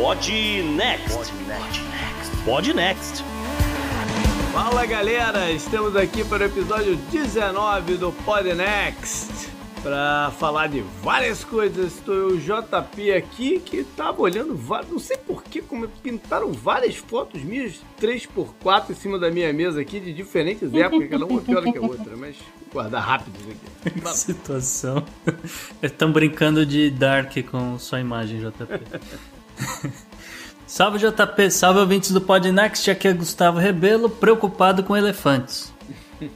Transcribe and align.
Pod 0.00 0.30
Next. 0.76 1.32
Pod 2.44 2.72
Next. 2.72 3.24
Fala 4.52 4.86
galera, 4.86 5.50
estamos 5.50 5.96
aqui 5.96 6.22
para 6.22 6.44
o 6.44 6.46
episódio 6.46 6.94
19 7.10 7.96
do 7.96 8.12
Pod 8.24 8.54
Next 8.54 9.50
para 9.82 10.30
falar 10.38 10.68
de 10.68 10.82
várias 11.02 11.42
coisas. 11.42 11.94
Estou 11.96 12.14
eu, 12.14 12.28
o 12.28 12.38
JP 12.38 13.12
aqui, 13.12 13.58
que 13.58 13.78
estava 13.78 14.22
olhando, 14.22 14.56
não 14.88 15.00
sei 15.00 15.16
porquê, 15.16 15.60
como 15.60 15.88
pintaram 15.88 16.52
várias 16.52 16.94
fotos 16.94 17.42
minhas 17.42 17.80
3x4 18.00 18.90
em 18.90 18.94
cima 18.94 19.18
da 19.18 19.32
minha 19.32 19.52
mesa 19.52 19.80
aqui, 19.80 19.98
de 19.98 20.12
diferentes 20.12 20.72
épocas, 20.74 21.08
cada 21.08 21.26
uma 21.26 21.40
pior 21.40 21.64
que 21.64 21.76
a 21.76 21.82
outra, 21.82 22.16
mas 22.16 22.36
vou 22.36 22.72
guardar 22.72 23.02
rápido 23.02 23.36
isso 23.40 23.50
aqui. 23.50 23.98
Que 24.00 24.16
situação. 24.16 25.04
Estão 25.82 26.12
brincando 26.12 26.64
de 26.64 26.88
Dark 26.88 27.32
com 27.50 27.76
sua 27.80 27.98
imagem, 27.98 28.38
JP. 28.38 29.37
Salve 30.66 30.98
JP, 30.98 31.50
salve 31.50 31.80
ouvintes 31.80 32.10
do 32.10 32.20
Podnext, 32.20 32.90
aqui 32.90 33.08
é 33.08 33.12
Gustavo 33.12 33.58
Rebelo, 33.58 34.10
preocupado 34.10 34.82
com 34.82 34.96
elefantes. 34.96 35.72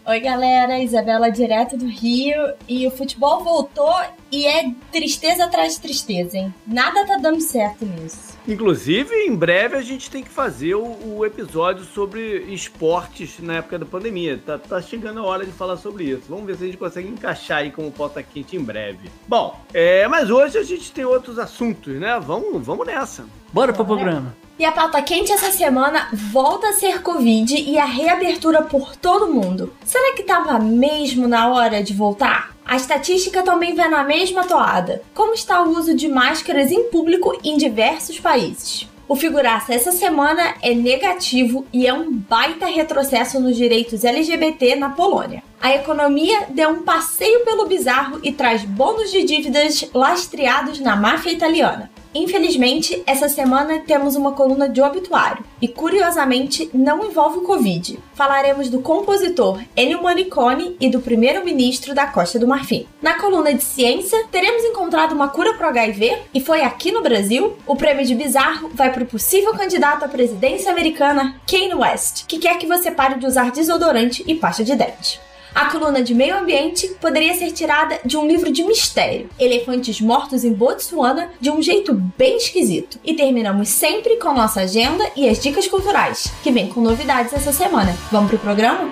Oi, 0.06 0.20
galera, 0.20 0.78
Isabela 0.78 1.28
direto 1.28 1.76
do 1.76 1.86
Rio 1.86 2.54
e 2.68 2.86
o 2.86 2.90
futebol 2.90 3.42
voltou 3.42 3.94
e 4.30 4.46
é 4.46 4.70
tristeza 4.92 5.44
atrás 5.44 5.74
de 5.74 5.80
tristeza, 5.80 6.38
hein? 6.38 6.54
Nada 6.66 7.04
tá 7.04 7.16
dando 7.16 7.40
certo 7.40 7.84
nisso. 7.84 8.38
Inclusive, 8.46 9.12
em 9.26 9.34
breve 9.34 9.76
a 9.76 9.82
gente 9.82 10.10
tem 10.10 10.22
que 10.22 10.30
fazer 10.30 10.74
o, 10.74 11.16
o 11.16 11.26
episódio 11.26 11.84
sobre 11.84 12.44
esportes 12.52 13.40
na 13.40 13.56
época 13.56 13.78
da 13.78 13.86
pandemia. 13.86 14.40
Tá, 14.44 14.58
tá, 14.58 14.80
chegando 14.80 15.20
a 15.20 15.24
hora 15.24 15.44
de 15.44 15.52
falar 15.52 15.76
sobre 15.76 16.04
isso. 16.04 16.24
Vamos 16.28 16.46
ver 16.46 16.56
se 16.56 16.62
a 16.62 16.66
gente 16.66 16.78
consegue 16.78 17.08
encaixar 17.08 17.58
aí 17.58 17.70
como 17.70 17.90
pauta 17.90 18.22
quente 18.22 18.56
em 18.56 18.62
breve. 18.62 19.10
Bom, 19.26 19.60
é, 19.74 20.06
mas 20.06 20.30
hoje 20.30 20.58
a 20.58 20.62
gente 20.62 20.92
tem 20.92 21.04
outros 21.04 21.38
assuntos, 21.38 21.94
né? 21.94 22.20
Vamos, 22.20 22.64
vamos 22.64 22.86
nessa. 22.86 23.24
Bora 23.52 23.72
pro 23.72 23.84
programa. 23.84 24.34
E 24.62 24.64
a 24.64 24.70
pauta 24.70 25.02
quente 25.02 25.32
essa 25.32 25.50
semana 25.50 26.08
volta 26.12 26.68
a 26.68 26.72
ser 26.72 27.02
Covid 27.02 27.52
e 27.52 27.76
a 27.80 27.84
reabertura 27.84 28.62
por 28.62 28.94
todo 28.94 29.26
mundo. 29.26 29.74
Será 29.84 30.14
que 30.14 30.22
tava 30.22 30.56
mesmo 30.60 31.26
na 31.26 31.48
hora 31.48 31.82
de 31.82 31.92
voltar? 31.92 32.54
A 32.64 32.76
estatística 32.76 33.42
também 33.42 33.74
vai 33.74 33.88
na 33.88 34.04
mesma 34.04 34.44
toada. 34.44 35.02
Como 35.12 35.34
está 35.34 35.60
o 35.64 35.76
uso 35.76 35.96
de 35.96 36.06
máscaras 36.06 36.70
em 36.70 36.84
público 36.84 37.36
em 37.42 37.56
diversos 37.56 38.20
países? 38.20 38.86
O 39.08 39.16
figuraça 39.16 39.74
essa 39.74 39.90
semana 39.90 40.54
é 40.62 40.72
negativo 40.72 41.66
e 41.72 41.84
é 41.84 41.92
um 41.92 42.12
baita 42.12 42.66
retrocesso 42.66 43.40
nos 43.40 43.56
direitos 43.56 44.04
LGBT 44.04 44.76
na 44.76 44.90
Polônia. 44.90 45.42
A 45.60 45.74
economia 45.74 46.46
deu 46.50 46.70
um 46.70 46.82
passeio 46.82 47.44
pelo 47.44 47.66
bizarro 47.66 48.20
e 48.22 48.32
traz 48.32 48.64
bônus 48.64 49.10
de 49.10 49.24
dívidas 49.24 49.90
lastreados 49.92 50.78
na 50.78 50.94
máfia 50.94 51.32
italiana. 51.32 51.90
Infelizmente, 52.14 53.02
essa 53.06 53.28
semana 53.28 53.80
temos 53.80 54.16
uma 54.16 54.32
coluna 54.32 54.68
de 54.68 54.82
obituário 54.82 55.44
e, 55.60 55.68
curiosamente, 55.68 56.68
não 56.74 57.06
envolve 57.06 57.38
o 57.38 57.42
Covid. 57.42 57.98
Falaremos 58.14 58.68
do 58.68 58.80
compositor 58.80 59.60
Ennio 59.76 60.02
Morricone 60.02 60.76
e 60.78 60.90
do 60.90 61.00
primeiro-ministro 61.00 61.94
da 61.94 62.06
Costa 62.06 62.38
do 62.38 62.46
Marfim. 62.46 62.86
Na 63.00 63.14
coluna 63.14 63.54
de 63.54 63.62
ciência, 63.62 64.26
teremos 64.30 64.62
encontrado 64.64 65.12
uma 65.12 65.28
cura 65.28 65.54
para 65.54 65.66
o 65.66 65.70
HIV 65.70 66.18
e 66.34 66.40
foi 66.40 66.62
aqui 66.62 66.92
no 66.92 67.02
Brasil. 67.02 67.56
O 67.66 67.76
prêmio 67.76 68.04
de 68.04 68.14
bizarro 68.14 68.70
vai 68.74 68.92
para 68.92 69.04
o 69.04 69.06
possível 69.06 69.52
candidato 69.54 70.04
à 70.04 70.08
presidência 70.08 70.70
americana, 70.70 71.40
Kanye 71.46 71.74
West, 71.74 72.26
que 72.26 72.38
quer 72.38 72.58
que 72.58 72.66
você 72.66 72.90
pare 72.90 73.18
de 73.18 73.26
usar 73.26 73.50
desodorante 73.50 74.22
e 74.26 74.34
pasta 74.34 74.62
de 74.62 74.74
dente. 74.74 75.20
A 75.54 75.66
coluna 75.66 76.02
de 76.02 76.14
meio 76.14 76.36
ambiente 76.36 76.88
poderia 77.00 77.34
ser 77.34 77.52
tirada 77.52 78.00
de 78.04 78.16
um 78.16 78.26
livro 78.26 78.50
de 78.50 78.64
mistério, 78.64 79.28
Elefantes 79.38 80.00
Mortos 80.00 80.44
em 80.44 80.52
Botsuana, 80.52 81.30
de 81.38 81.50
um 81.50 81.60
jeito 81.60 81.92
bem 82.16 82.38
esquisito. 82.38 82.98
E 83.04 83.14
terminamos 83.14 83.68
sempre 83.68 84.16
com 84.16 84.32
nossa 84.32 84.62
agenda 84.62 85.04
e 85.14 85.28
as 85.28 85.38
dicas 85.38 85.68
culturais, 85.68 86.32
que 86.42 86.50
vem 86.50 86.68
com 86.68 86.80
novidades 86.80 87.34
essa 87.34 87.52
semana. 87.52 87.94
Vamos 88.10 88.30
pro 88.30 88.38
programa? 88.38 88.90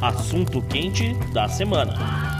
Assunto 0.00 0.62
quente 0.62 1.12
da 1.32 1.48
semana. 1.48 2.33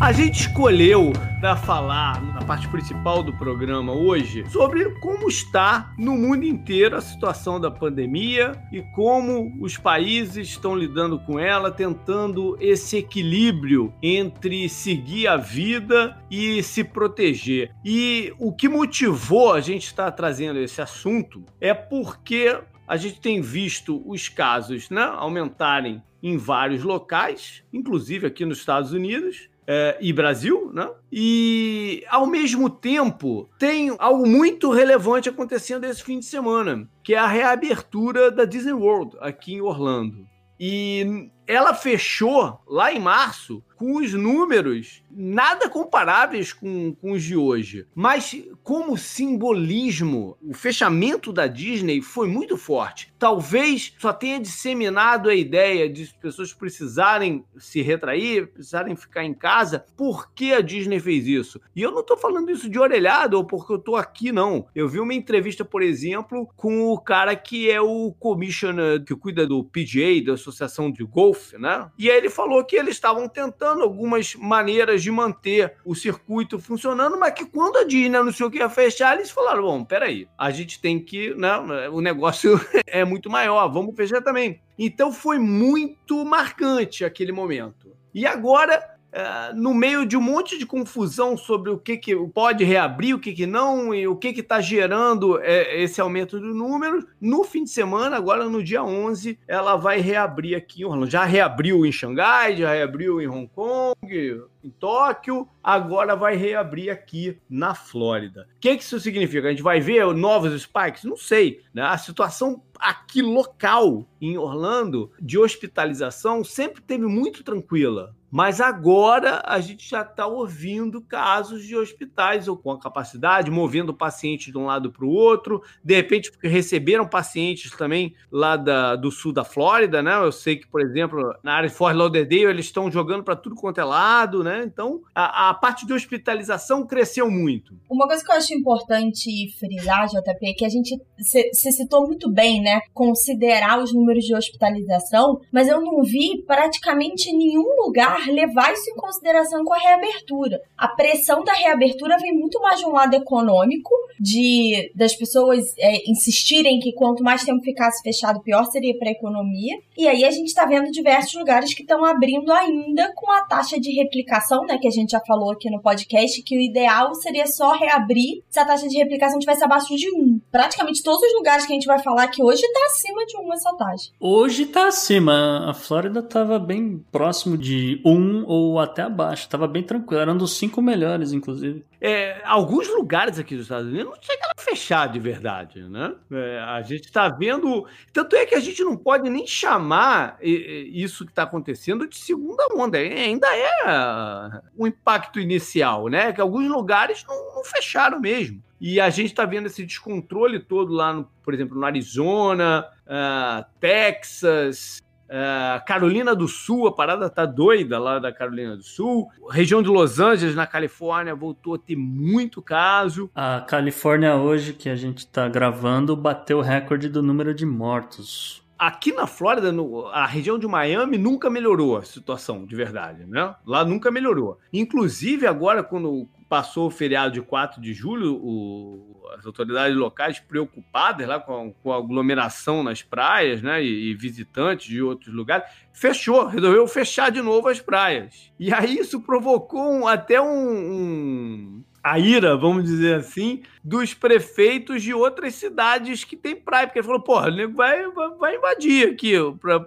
A 0.00 0.12
gente 0.12 0.40
escolheu 0.40 1.12
para 1.40 1.54
falar 1.54 2.22
na 2.32 2.40
parte 2.40 2.66
principal 2.68 3.22
do 3.22 3.34
programa 3.34 3.92
hoje 3.92 4.42
sobre 4.48 4.98
como 4.98 5.28
está 5.28 5.92
no 5.98 6.16
mundo 6.16 6.46
inteiro 6.46 6.96
a 6.96 7.02
situação 7.02 7.60
da 7.60 7.70
pandemia 7.70 8.52
e 8.72 8.80
como 8.94 9.54
os 9.60 9.76
países 9.76 10.48
estão 10.48 10.74
lidando 10.74 11.18
com 11.20 11.38
ela, 11.38 11.70
tentando 11.70 12.56
esse 12.58 12.96
equilíbrio 12.96 13.92
entre 14.02 14.70
seguir 14.70 15.28
a 15.28 15.36
vida 15.36 16.16
e 16.30 16.62
se 16.62 16.82
proteger. 16.82 17.70
E 17.84 18.32
o 18.38 18.54
que 18.54 18.70
motivou 18.70 19.52
a 19.52 19.60
gente 19.60 19.84
estar 19.84 20.10
trazendo 20.12 20.58
esse 20.60 20.80
assunto 20.80 21.44
é 21.60 21.74
porque 21.74 22.58
a 22.88 22.96
gente 22.96 23.20
tem 23.20 23.42
visto 23.42 24.02
os 24.06 24.30
casos 24.30 24.88
né, 24.88 25.02
aumentarem 25.02 26.02
em 26.22 26.38
vários 26.38 26.82
locais, 26.82 27.62
inclusive 27.70 28.26
aqui 28.26 28.46
nos 28.46 28.58
Estados 28.58 28.92
Unidos, 28.92 29.50
é, 29.72 29.96
e 30.00 30.12
Brasil, 30.12 30.68
né? 30.74 30.90
E 31.12 32.04
ao 32.08 32.26
mesmo 32.26 32.68
tempo 32.68 33.48
tem 33.56 33.94
algo 34.00 34.26
muito 34.26 34.68
relevante 34.72 35.28
acontecendo 35.28 35.84
esse 35.84 36.02
fim 36.02 36.18
de 36.18 36.24
semana, 36.24 36.90
que 37.04 37.14
é 37.14 37.18
a 37.18 37.28
reabertura 37.28 38.32
da 38.32 38.44
Disney 38.44 38.72
World 38.72 39.16
aqui 39.20 39.54
em 39.54 39.60
Orlando. 39.60 40.26
E 40.58 41.30
ela 41.46 41.72
fechou 41.72 42.60
lá 42.66 42.92
em 42.92 42.98
março 42.98 43.62
com 43.76 43.96
os 43.96 44.12
números 44.12 45.04
nada 45.08 45.70
comparáveis 45.70 46.52
com, 46.52 46.92
com 47.00 47.12
os 47.12 47.22
de 47.22 47.36
hoje. 47.36 47.86
Mas 47.94 48.36
como 48.64 48.98
simbolismo, 48.98 50.36
o 50.42 50.52
fechamento 50.52 51.32
da 51.32 51.46
Disney 51.46 52.02
foi 52.02 52.26
muito 52.26 52.56
forte. 52.56 53.09
Talvez 53.20 53.94
só 53.98 54.14
tenha 54.14 54.40
disseminado 54.40 55.28
a 55.28 55.34
ideia 55.34 55.90
de 55.90 56.04
as 56.04 56.12
pessoas 56.12 56.54
precisarem 56.54 57.44
se 57.58 57.82
retrair, 57.82 58.46
precisarem 58.46 58.96
ficar 58.96 59.22
em 59.22 59.34
casa. 59.34 59.84
Por 59.94 60.32
que 60.32 60.54
a 60.54 60.62
Disney 60.62 60.98
fez 60.98 61.26
isso? 61.26 61.60
E 61.76 61.82
eu 61.82 61.92
não 61.92 62.00
estou 62.00 62.16
falando 62.16 62.50
isso 62.50 62.66
de 62.66 62.78
orelhado 62.78 63.36
ou 63.36 63.44
porque 63.44 63.72
eu 63.72 63.76
estou 63.76 63.94
aqui, 63.94 64.32
não. 64.32 64.66
Eu 64.74 64.88
vi 64.88 64.98
uma 64.98 65.12
entrevista, 65.12 65.66
por 65.66 65.82
exemplo, 65.82 66.48
com 66.56 66.88
o 66.88 66.98
cara 66.98 67.36
que 67.36 67.70
é 67.70 67.78
o 67.78 68.10
commissioner 68.18 69.04
que 69.04 69.14
cuida 69.14 69.46
do 69.46 69.62
PGA, 69.64 70.24
da 70.24 70.32
Associação 70.32 70.90
de 70.90 71.04
Golfe, 71.04 71.58
né? 71.58 71.90
E 71.98 72.10
aí 72.10 72.16
ele 72.16 72.30
falou 72.30 72.64
que 72.64 72.74
eles 72.74 72.94
estavam 72.94 73.28
tentando 73.28 73.82
algumas 73.82 74.34
maneiras 74.34 75.02
de 75.02 75.10
manter 75.10 75.74
o 75.84 75.94
circuito 75.94 76.58
funcionando, 76.58 77.18
mas 77.18 77.34
que 77.34 77.44
quando 77.44 77.76
a 77.76 77.84
Disney 77.84 78.16
anunciou 78.16 78.50
que 78.50 78.56
ia 78.56 78.70
fechar, 78.70 79.14
eles 79.14 79.30
falaram: 79.30 79.64
bom, 79.64 79.84
peraí, 79.84 80.26
a 80.38 80.50
gente 80.50 80.80
tem 80.80 80.98
que. 80.98 81.34
Né, 81.34 81.50
o 81.90 82.00
negócio 82.00 82.58
é 82.86 83.04
muito 83.10 83.28
maior, 83.28 83.68
vamos 83.68 83.94
fechar 83.96 84.22
também. 84.22 84.60
Então 84.78 85.12
foi 85.12 85.38
muito 85.38 86.24
marcante 86.24 87.04
aquele 87.04 87.32
momento. 87.32 87.94
E 88.14 88.26
agora 88.26 88.98
Uh, 89.10 89.52
no 89.56 89.74
meio 89.74 90.06
de 90.06 90.16
um 90.16 90.20
monte 90.20 90.56
de 90.56 90.64
confusão 90.64 91.36
sobre 91.36 91.68
o 91.68 91.76
que, 91.76 91.96
que 91.96 92.14
pode 92.28 92.62
reabrir, 92.62 93.12
o 93.12 93.18
que, 93.18 93.32
que 93.32 93.44
não, 93.44 93.92
e 93.92 94.06
o 94.06 94.14
que 94.14 94.28
está 94.28 94.60
gerando 94.60 95.40
é, 95.42 95.82
esse 95.82 96.00
aumento 96.00 96.38
do 96.38 96.54
número, 96.54 97.04
no 97.20 97.42
fim 97.42 97.64
de 97.64 97.70
semana, 97.70 98.16
agora 98.16 98.48
no 98.48 98.62
dia 98.62 98.84
11, 98.84 99.36
ela 99.48 99.74
vai 99.74 99.98
reabrir 99.98 100.54
aqui 100.54 100.82
em 100.82 100.84
Orlando. 100.84 101.10
Já 101.10 101.24
reabriu 101.24 101.84
em 101.84 101.90
Xangai, 101.90 102.56
já 102.56 102.72
reabriu 102.72 103.20
em 103.20 103.26
Hong 103.26 103.50
Kong, 103.52 104.42
em 104.62 104.70
Tóquio, 104.70 105.48
agora 105.62 106.14
vai 106.14 106.36
reabrir 106.36 106.90
aqui 106.90 107.38
na 107.48 107.74
Flórida. 107.74 108.48
O 108.56 108.60
que, 108.60 108.76
que 108.76 108.82
isso 108.82 109.00
significa? 109.00 109.48
A 109.48 109.50
gente 109.50 109.62
vai 109.62 109.80
ver 109.80 110.06
novos 110.14 110.60
spikes? 110.60 111.04
Não 111.04 111.16
sei. 111.16 111.62
Né? 111.72 111.82
A 111.82 111.96
situação 111.98 112.62
aqui 112.78 113.20
local 113.20 114.06
em 114.20 114.38
Orlando 114.38 115.10
de 115.20 115.38
hospitalização 115.38 116.42
sempre 116.42 116.80
teve 116.82 117.06
muito 117.06 117.44
tranquila. 117.44 118.14
Mas 118.30 118.60
agora 118.60 119.42
a 119.44 119.58
gente 119.58 119.88
já 119.88 120.02
está 120.02 120.24
ouvindo 120.24 121.02
casos 121.02 121.64
de 121.64 121.76
hospitais 121.76 122.46
ou 122.46 122.56
com 122.56 122.70
a 122.70 122.78
capacidade, 122.78 123.50
movendo 123.50 123.90
o 123.90 123.94
paciente 123.94 124.52
de 124.52 124.56
um 124.56 124.66
lado 124.66 124.92
para 124.92 125.04
o 125.04 125.10
outro, 125.10 125.62
de 125.82 125.96
repente 125.96 126.30
receberam 126.40 127.06
pacientes 127.08 127.72
também 127.72 128.14
lá 128.30 128.56
da, 128.56 128.94
do 128.94 129.10
sul 129.10 129.32
da 129.32 129.42
Flórida, 129.42 130.00
né? 130.00 130.14
Eu 130.14 130.30
sei 130.30 130.56
que, 130.56 130.66
por 130.68 130.80
exemplo, 130.80 131.34
na 131.42 131.54
área 131.54 131.68
de 131.68 131.74
Fort 131.74 131.96
Lauderdale 131.96 132.44
eles 132.44 132.66
estão 132.66 132.90
jogando 132.90 133.24
para 133.24 133.34
tudo 133.34 133.56
quanto 133.56 133.80
é 133.80 133.84
lado, 133.84 134.44
né? 134.44 134.49
Então 134.64 135.00
a, 135.14 135.50
a, 135.50 135.54
parte 135.54 135.86
de 135.86 135.92
hospitalização 135.92 136.86
cresceu 136.86 137.30
muito. 137.30 137.74
Uma 137.88 138.06
coisa 138.06 138.24
que 138.24 138.30
eu 138.30 138.36
acho 138.36 138.54
importante 138.54 139.30
frisar, 139.58 140.06
JP, 140.06 140.38
é 140.42 140.52
que 140.52 140.64
a 140.64 140.68
gente 140.68 141.00
se 141.18 141.72
citou 141.72 142.06
muito 142.06 142.30
bem, 142.30 142.60
né? 142.60 142.80
Considerar 142.92 143.78
os 143.78 143.92
números 143.92 144.24
de 144.24 144.34
hospitalização, 144.34 145.40
mas 145.52 145.68
eu 145.68 145.80
não 145.80 146.02
vi 146.02 146.42
praticamente 146.46 147.32
nenhum 147.32 147.84
lugar 147.84 148.26
levar 148.28 148.72
isso 148.72 148.90
em 148.90 148.96
consideração 148.96 149.64
com 149.64 149.74
a 149.74 149.78
reabertura. 149.78 150.60
A 150.76 150.88
pressão 150.88 151.44
da 151.44 151.52
reabertura 151.52 152.16
vem 152.18 152.32
muito 152.32 152.60
mais 152.60 152.78
de 152.78 152.86
um 152.86 152.92
lado 152.92 153.14
econômico, 153.14 153.90
de 154.18 154.90
das 154.94 155.14
pessoas 155.14 155.64
é, 155.78 156.10
insistirem 156.10 156.78
que 156.78 156.92
quanto 156.92 157.22
mais 157.22 157.44
tempo 157.44 157.62
ficasse 157.62 158.02
fechado, 158.02 158.42
pior 158.42 158.64
seria 158.66 158.96
para 158.98 159.08
a 159.08 159.12
economia. 159.12 159.76
E 159.96 160.08
aí 160.08 160.24
a 160.24 160.30
gente 160.30 160.48
está 160.48 160.64
vendo 160.66 160.90
diversos 160.90 161.34
lugares 161.34 161.74
que 161.74 161.82
estão 161.82 162.04
abrindo 162.04 162.52
ainda 162.52 163.12
com 163.14 163.30
a 163.30 163.42
taxa 163.42 163.78
de 163.78 163.92
replicação, 163.92 164.39
né, 164.66 164.78
que 164.78 164.88
a 164.88 164.90
gente 164.90 165.10
já 165.10 165.20
falou 165.26 165.52
aqui 165.52 165.70
no 165.70 165.80
podcast, 165.80 166.42
que 166.42 166.56
o 166.56 166.60
ideal 166.60 167.14
seria 167.14 167.46
só 167.46 167.72
reabrir 167.72 168.42
se 168.48 168.58
a 168.58 168.64
taxa 168.64 168.88
de 168.88 168.96
replicação 168.98 169.38
tivesse 169.38 169.64
abaixo 169.64 169.94
de 169.96 170.10
1. 170.10 170.40
Praticamente 170.50 171.02
todos 171.02 171.20
os 171.22 171.34
lugares 171.34 171.66
que 171.66 171.72
a 171.72 171.74
gente 171.74 171.86
vai 171.86 171.98
falar 172.02 172.28
que 172.28 172.42
hoje 172.42 172.62
está 172.62 172.80
acima 172.86 173.26
de 173.26 173.36
1 173.36 173.52
essa 173.52 173.76
taxa. 173.76 174.10
Hoje 174.18 174.62
está 174.64 174.88
acima. 174.88 175.70
A 175.70 175.74
Flórida 175.74 176.20
estava 176.20 176.58
bem 176.58 177.04
próximo 177.10 177.56
de 177.56 178.00
1 178.04 178.44
ou 178.46 178.78
até 178.78 179.02
abaixo. 179.02 179.42
Estava 179.42 179.66
bem 179.66 179.82
tranquilo. 179.82 180.22
Era 180.22 180.32
um 180.32 180.38
dos 180.38 180.56
cinco 180.56 180.80
melhores, 180.80 181.32
inclusive. 181.32 181.84
É, 182.00 182.40
alguns 182.44 182.88
lugares 182.88 183.38
aqui 183.38 183.54
dos 183.54 183.66
Estados 183.66 183.88
Unidos 183.88 184.06
não 184.06 184.22
chega 184.22 184.46
a 184.56 184.60
fechar 184.60 185.06
de 185.08 185.18
verdade, 185.18 185.82
né? 185.82 186.14
É, 186.32 186.58
a 186.60 186.80
gente 186.80 187.04
está 187.04 187.28
vendo. 187.28 187.86
Tanto 188.12 188.36
é 188.36 188.46
que 188.46 188.54
a 188.54 188.60
gente 188.60 188.82
não 188.82 188.96
pode 188.96 189.28
nem 189.28 189.46
chamar 189.46 190.38
isso 190.40 191.26
que 191.26 191.32
está 191.32 191.42
acontecendo 191.42 192.08
de 192.08 192.16
segunda 192.16 192.66
onda. 192.74 192.98
É, 192.98 193.24
ainda 193.24 193.48
é 193.54 194.62
o 194.76 194.86
impacto 194.86 195.38
inicial, 195.38 196.08
né? 196.08 196.32
Que 196.32 196.40
alguns 196.40 196.68
lugares 196.68 197.24
não, 197.28 197.56
não 197.56 197.64
fecharam 197.64 198.18
mesmo. 198.18 198.62
E 198.80 198.98
a 198.98 199.10
gente 199.10 199.26
está 199.26 199.44
vendo 199.44 199.66
esse 199.66 199.84
descontrole 199.84 200.58
todo 200.58 200.90
lá, 200.90 201.12
no, 201.12 201.30
por 201.42 201.52
exemplo, 201.52 201.78
no 201.78 201.84
Arizona, 201.84 202.86
uh, 203.06 203.62
Texas, 203.78 205.02
Uh, 205.30 205.84
Carolina 205.86 206.34
do 206.34 206.48
Sul, 206.48 206.88
a 206.88 206.92
parada 206.92 207.30
tá 207.30 207.46
doida 207.46 208.00
lá 208.00 208.18
da 208.18 208.32
Carolina 208.32 208.76
do 208.76 208.82
Sul. 208.82 209.28
Região 209.48 209.80
de 209.80 209.88
Los 209.88 210.18
Angeles, 210.18 210.56
na 210.56 210.66
Califórnia, 210.66 211.36
voltou 211.36 211.76
a 211.76 211.78
ter 211.78 211.94
muito 211.94 212.60
caso. 212.60 213.30
A 213.32 213.60
Califórnia 213.60 214.34
hoje, 214.34 214.72
que 214.72 214.88
a 214.88 214.96
gente 214.96 215.24
tá 215.28 215.48
gravando, 215.48 216.16
bateu 216.16 216.58
o 216.58 216.62
recorde 216.62 217.08
do 217.08 217.22
número 217.22 217.54
de 217.54 217.64
mortos. 217.64 218.60
Aqui 218.76 219.12
na 219.12 219.26
Flórida, 219.26 219.70
no, 219.70 220.06
a 220.06 220.26
região 220.26 220.58
de 220.58 220.66
Miami 220.66 221.16
nunca 221.16 221.48
melhorou 221.48 221.98
a 221.98 222.02
situação, 222.02 222.66
de 222.66 222.74
verdade, 222.74 223.24
né? 223.24 223.54
Lá 223.64 223.84
nunca 223.84 224.10
melhorou. 224.10 224.58
Inclusive, 224.72 225.46
agora, 225.46 225.84
quando 225.84 226.28
passou 226.50 226.88
o 226.88 226.90
feriado 226.90 227.32
de 227.32 227.40
4 227.40 227.80
de 227.80 227.94
julho, 227.94 228.34
o, 228.34 229.22
as 229.38 229.46
autoridades 229.46 229.96
locais 229.96 230.40
preocupadas 230.40 231.24
lá 231.24 231.38
com, 231.38 231.72
com 231.72 231.92
a 231.92 231.96
aglomeração 231.96 232.82
nas 232.82 233.04
praias, 233.04 233.62
né, 233.62 233.80
e, 233.80 234.10
e, 234.10 234.14
visitantes 234.14 234.88
de 234.88 235.00
outros 235.00 235.32
lugares, 235.32 235.70
fechou, 235.92 236.48
resolveu 236.48 236.88
fechar 236.88 237.30
de 237.30 237.40
novo 237.40 237.68
as 237.68 237.80
praias. 237.80 238.52
E 238.58 238.74
aí 238.74 238.98
isso 238.98 239.20
provocou 239.20 239.92
um, 239.92 240.08
até 240.08 240.40
um, 240.40 240.46
um 240.46 241.84
a 242.02 242.18
ira, 242.18 242.56
vamos 242.56 242.84
dizer 242.84 243.16
assim, 243.16 243.62
dos 243.84 244.14
prefeitos 244.14 245.02
de 245.02 245.12
outras 245.12 245.54
cidades 245.54 246.24
que 246.24 246.36
tem 246.36 246.56
praia. 246.56 246.86
Porque 246.86 246.98
ele 246.98 247.06
falou, 247.06 247.20
porra, 247.20 247.48
o 247.48 247.50
nego 247.50 247.74
vai, 247.74 248.08
vai, 248.38 248.56
invadir 248.56 249.08
aqui 249.08 249.34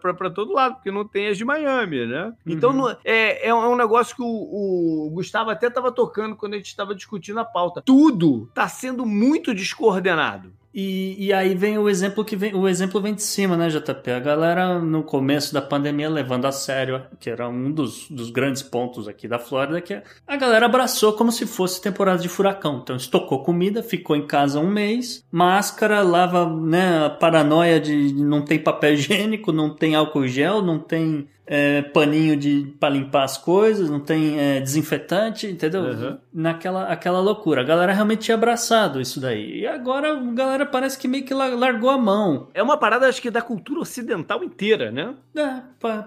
para 0.02 0.30
todo 0.30 0.54
lado, 0.54 0.76
porque 0.76 0.92
não 0.92 1.08
tem 1.08 1.28
as 1.28 1.38
de 1.38 1.46
Miami, 1.46 2.06
né? 2.06 2.34
Então 2.46 2.72
uhum. 2.72 2.96
é, 3.04 3.48
é 3.48 3.54
um 3.54 3.76
negócio 3.76 4.16
que 4.16 4.22
o, 4.22 5.08
o 5.08 5.10
Gustavo 5.12 5.50
até 5.50 5.68
estava 5.68 5.92
tocando 5.92 6.36
quando 6.36 6.54
a 6.54 6.58
gente 6.58 6.68
estava 6.68 6.94
discutindo 6.94 7.40
a 7.40 7.46
pauta. 7.46 7.82
Tudo 7.82 8.48
está 8.50 8.68
sendo 8.68 9.06
muito 9.06 9.54
descoordenado. 9.54 10.52
E, 10.74 11.28
e 11.28 11.32
aí 11.32 11.54
vem 11.54 11.78
o 11.78 11.88
exemplo 11.88 12.26
que 12.26 12.36
vem, 12.36 12.56
o 12.56 12.68
exemplo 12.68 13.00
vem 13.00 13.14
de 13.14 13.22
cima, 13.22 13.56
né, 13.56 13.70
JP? 13.70 14.12
A 14.12 14.20
galera 14.20 14.80
no 14.80 15.04
começo 15.04 15.54
da 15.54 15.62
pandemia 15.62 16.10
levando 16.10 16.46
a 16.46 16.52
sério, 16.52 17.04
que 17.20 17.30
era 17.30 17.48
um 17.48 17.72
dos, 17.72 18.10
dos 18.10 18.32
grandes 18.32 18.64
pontos 18.64 19.08
aqui 19.08 19.28
da 19.28 19.38
Flórida, 19.38 19.80
que 19.80 20.02
a 20.26 20.36
galera 20.36 20.66
abraçou 20.66 21.14
como 21.14 21.32
se 21.32 21.46
fosse 21.46 21.80
temporada 21.80 22.22
de 22.22 22.28
furacão. 22.28 22.80
Então 22.82 22.96
estocou 22.96 23.44
comida, 23.44 23.84
ficou 23.84 24.16
em 24.16 24.26
casa 24.26 24.60
um 24.60 24.70
mês, 24.70 25.24
máscara, 25.32 26.02
lava, 26.02 26.50
né, 26.50 27.08
paranoia 27.20 27.80
de 27.80 28.14
não 28.14 28.42
tem 28.42 28.58
papel 28.58 28.94
higiênico, 28.94 29.52
não 29.52 29.70
tem 29.70 29.94
álcool 29.94 30.28
gel, 30.28 30.64
não 30.64 30.80
tem 30.80 31.28
é, 31.46 31.82
paninho 31.82 32.36
de 32.38 32.74
para 32.80 32.94
limpar 32.94 33.24
as 33.24 33.38
coisas, 33.38 33.90
não 33.90 34.00
tem 34.00 34.40
é, 34.40 34.60
desinfetante, 34.60 35.48
entendeu? 35.48 35.82
Uhum. 35.82 36.18
Naquela 36.34 36.88
aquela 36.88 37.20
loucura. 37.20 37.62
A 37.62 37.66
galera 37.66 37.94
realmente 37.94 38.24
tinha 38.24 38.36
abraçado 38.36 39.02
isso 39.02 39.20
daí. 39.20 39.60
E 39.60 39.68
agora 39.68 40.14
a 40.14 40.34
galera 40.34 40.66
parece 40.66 40.98
que 40.98 41.08
meio 41.08 41.26
que 41.26 41.34
largou 41.34 41.90
a 41.90 41.98
mão. 41.98 42.48
É 42.54 42.64
uma 42.64 42.78
parada, 42.78 43.08
acho 43.08 43.22
que, 43.22 43.30
da 43.30 43.42
cultura 43.42 43.82
ocidental 43.82 44.44
inteira, 44.44 44.92
né? 44.92 45.14
É, 45.36 45.62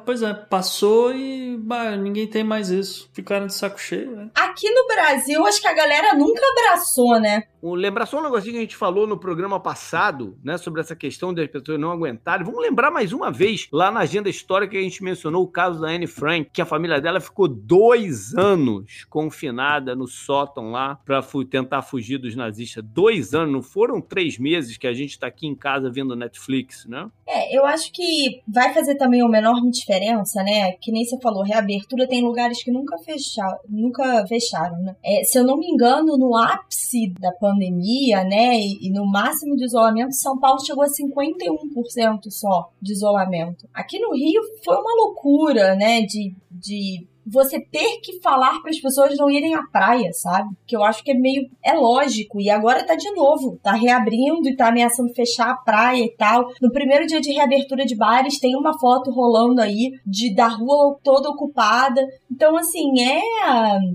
pois 0.04 0.22
é. 0.22 0.32
Passou 0.32 1.14
e 1.14 1.56
bah, 1.58 1.96
ninguém 1.96 2.26
tem 2.26 2.44
mais 2.44 2.70
isso. 2.70 3.10
Ficaram 3.12 3.46
de 3.46 3.54
saco 3.54 3.80
cheio, 3.80 4.10
né? 4.16 4.30
Aqui 4.34 4.70
no 4.70 4.86
Brasil, 4.86 5.44
acho 5.46 5.60
que 5.60 5.68
a 5.68 5.74
galera 5.74 6.14
nunca 6.14 6.40
abraçou, 6.52 7.20
né? 7.20 7.42
Lembrar 7.62 8.06
só 8.06 8.20
um 8.20 8.22
negocinho 8.22 8.52
que 8.52 8.58
a 8.58 8.62
gente 8.62 8.76
falou 8.76 9.06
no 9.06 9.18
programa 9.18 9.58
passado, 9.58 10.38
né? 10.42 10.56
Sobre 10.56 10.80
essa 10.80 10.94
questão 10.94 11.34
das 11.34 11.48
pessoas 11.48 11.80
não 11.80 11.90
aguentarem. 11.90 12.46
Vamos 12.46 12.62
lembrar 12.62 12.90
mais 12.90 13.12
uma 13.12 13.30
vez, 13.30 13.66
lá 13.72 13.90
na 13.90 14.00
agenda 14.00 14.28
histórica 14.28 14.72
que 14.72 14.78
a 14.78 14.82
gente 14.82 15.02
mencionou 15.02 15.25
mencionou 15.26 15.42
o 15.42 15.48
caso 15.48 15.80
da 15.80 15.88
Anne 15.88 16.06
Frank, 16.06 16.50
que 16.52 16.62
a 16.62 16.66
família 16.66 17.00
dela 17.00 17.20
ficou 17.20 17.48
dois 17.48 18.34
anos 18.34 19.04
confinada 19.10 19.94
no 19.96 20.06
sótão 20.06 20.70
lá 20.70 20.96
para 21.04 21.20
tentar 21.50 21.82
fugir 21.82 22.18
dos 22.18 22.36
nazistas. 22.36 22.84
Dois 22.84 23.34
anos, 23.34 23.52
não 23.52 23.62
foram 23.62 24.00
três 24.00 24.38
meses 24.38 24.76
que 24.76 24.86
a 24.86 24.92
gente 24.92 25.10
está 25.10 25.26
aqui 25.26 25.46
em 25.46 25.54
casa 25.54 25.90
vendo 25.90 26.14
Netflix, 26.14 26.86
né? 26.86 27.08
É, 27.26 27.56
eu 27.56 27.64
acho 27.66 27.92
que 27.92 28.42
vai 28.46 28.72
fazer 28.72 28.96
também 28.96 29.22
uma 29.22 29.38
enorme 29.38 29.70
diferença, 29.70 30.42
né? 30.42 30.72
Que 30.80 30.92
nem 30.92 31.04
você 31.04 31.18
falou, 31.20 31.42
reabertura 31.42 32.06
tem 32.06 32.22
lugares 32.22 32.62
que 32.62 32.70
nunca 32.70 32.96
fecharam, 32.98 33.58
nunca 33.68 34.24
fecharam, 34.26 34.78
né? 34.82 34.94
É, 35.04 35.24
se 35.24 35.38
eu 35.38 35.44
não 35.44 35.56
me 35.56 35.66
engano, 35.66 36.16
no 36.16 36.36
ápice 36.36 37.12
da 37.18 37.32
pandemia, 37.32 38.22
né, 38.24 38.56
e, 38.58 38.86
e 38.86 38.90
no 38.90 39.04
máximo 39.06 39.56
de 39.56 39.64
isolamento, 39.64 40.14
São 40.14 40.38
Paulo 40.38 40.64
chegou 40.64 40.84
a 40.84 40.88
51% 40.88 42.30
só 42.30 42.70
de 42.80 42.92
isolamento. 42.92 43.68
Aqui 43.74 43.98
no 43.98 44.14
Rio 44.14 44.42
foi 44.64 44.76
uma 44.76 44.94
loucura 44.94 45.15
loucura, 45.16 45.74
né? 45.74 46.02
De, 46.02 46.34
de 46.50 47.06
você 47.26 47.60
ter 47.60 48.00
que 48.02 48.20
falar 48.20 48.60
para 48.60 48.70
as 48.70 48.78
pessoas 48.78 49.16
não 49.16 49.28
irem 49.28 49.54
à 49.54 49.62
praia, 49.64 50.12
sabe? 50.12 50.48
Que 50.66 50.76
eu 50.76 50.84
acho 50.84 51.02
que 51.02 51.10
é 51.10 51.14
meio. 51.14 51.50
É 51.64 51.72
lógico. 51.72 52.40
E 52.40 52.48
agora 52.48 52.84
tá 52.84 52.94
de 52.94 53.10
novo. 53.12 53.58
Tá 53.62 53.72
reabrindo 53.72 54.48
e 54.48 54.54
tá 54.54 54.68
ameaçando 54.68 55.12
fechar 55.12 55.50
a 55.50 55.56
praia 55.56 56.04
e 56.04 56.14
tal. 56.16 56.52
No 56.62 56.70
primeiro 56.70 57.06
dia 57.06 57.20
de 57.20 57.32
reabertura 57.32 57.84
de 57.84 57.96
bares, 57.96 58.38
tem 58.38 58.54
uma 58.56 58.78
foto 58.78 59.10
rolando 59.10 59.60
aí 59.60 59.92
de 60.06 60.34
da 60.34 60.46
rua 60.46 60.96
toda 61.02 61.30
ocupada. 61.30 62.00
Então, 62.30 62.56
assim, 62.56 63.00
é. 63.00 63.20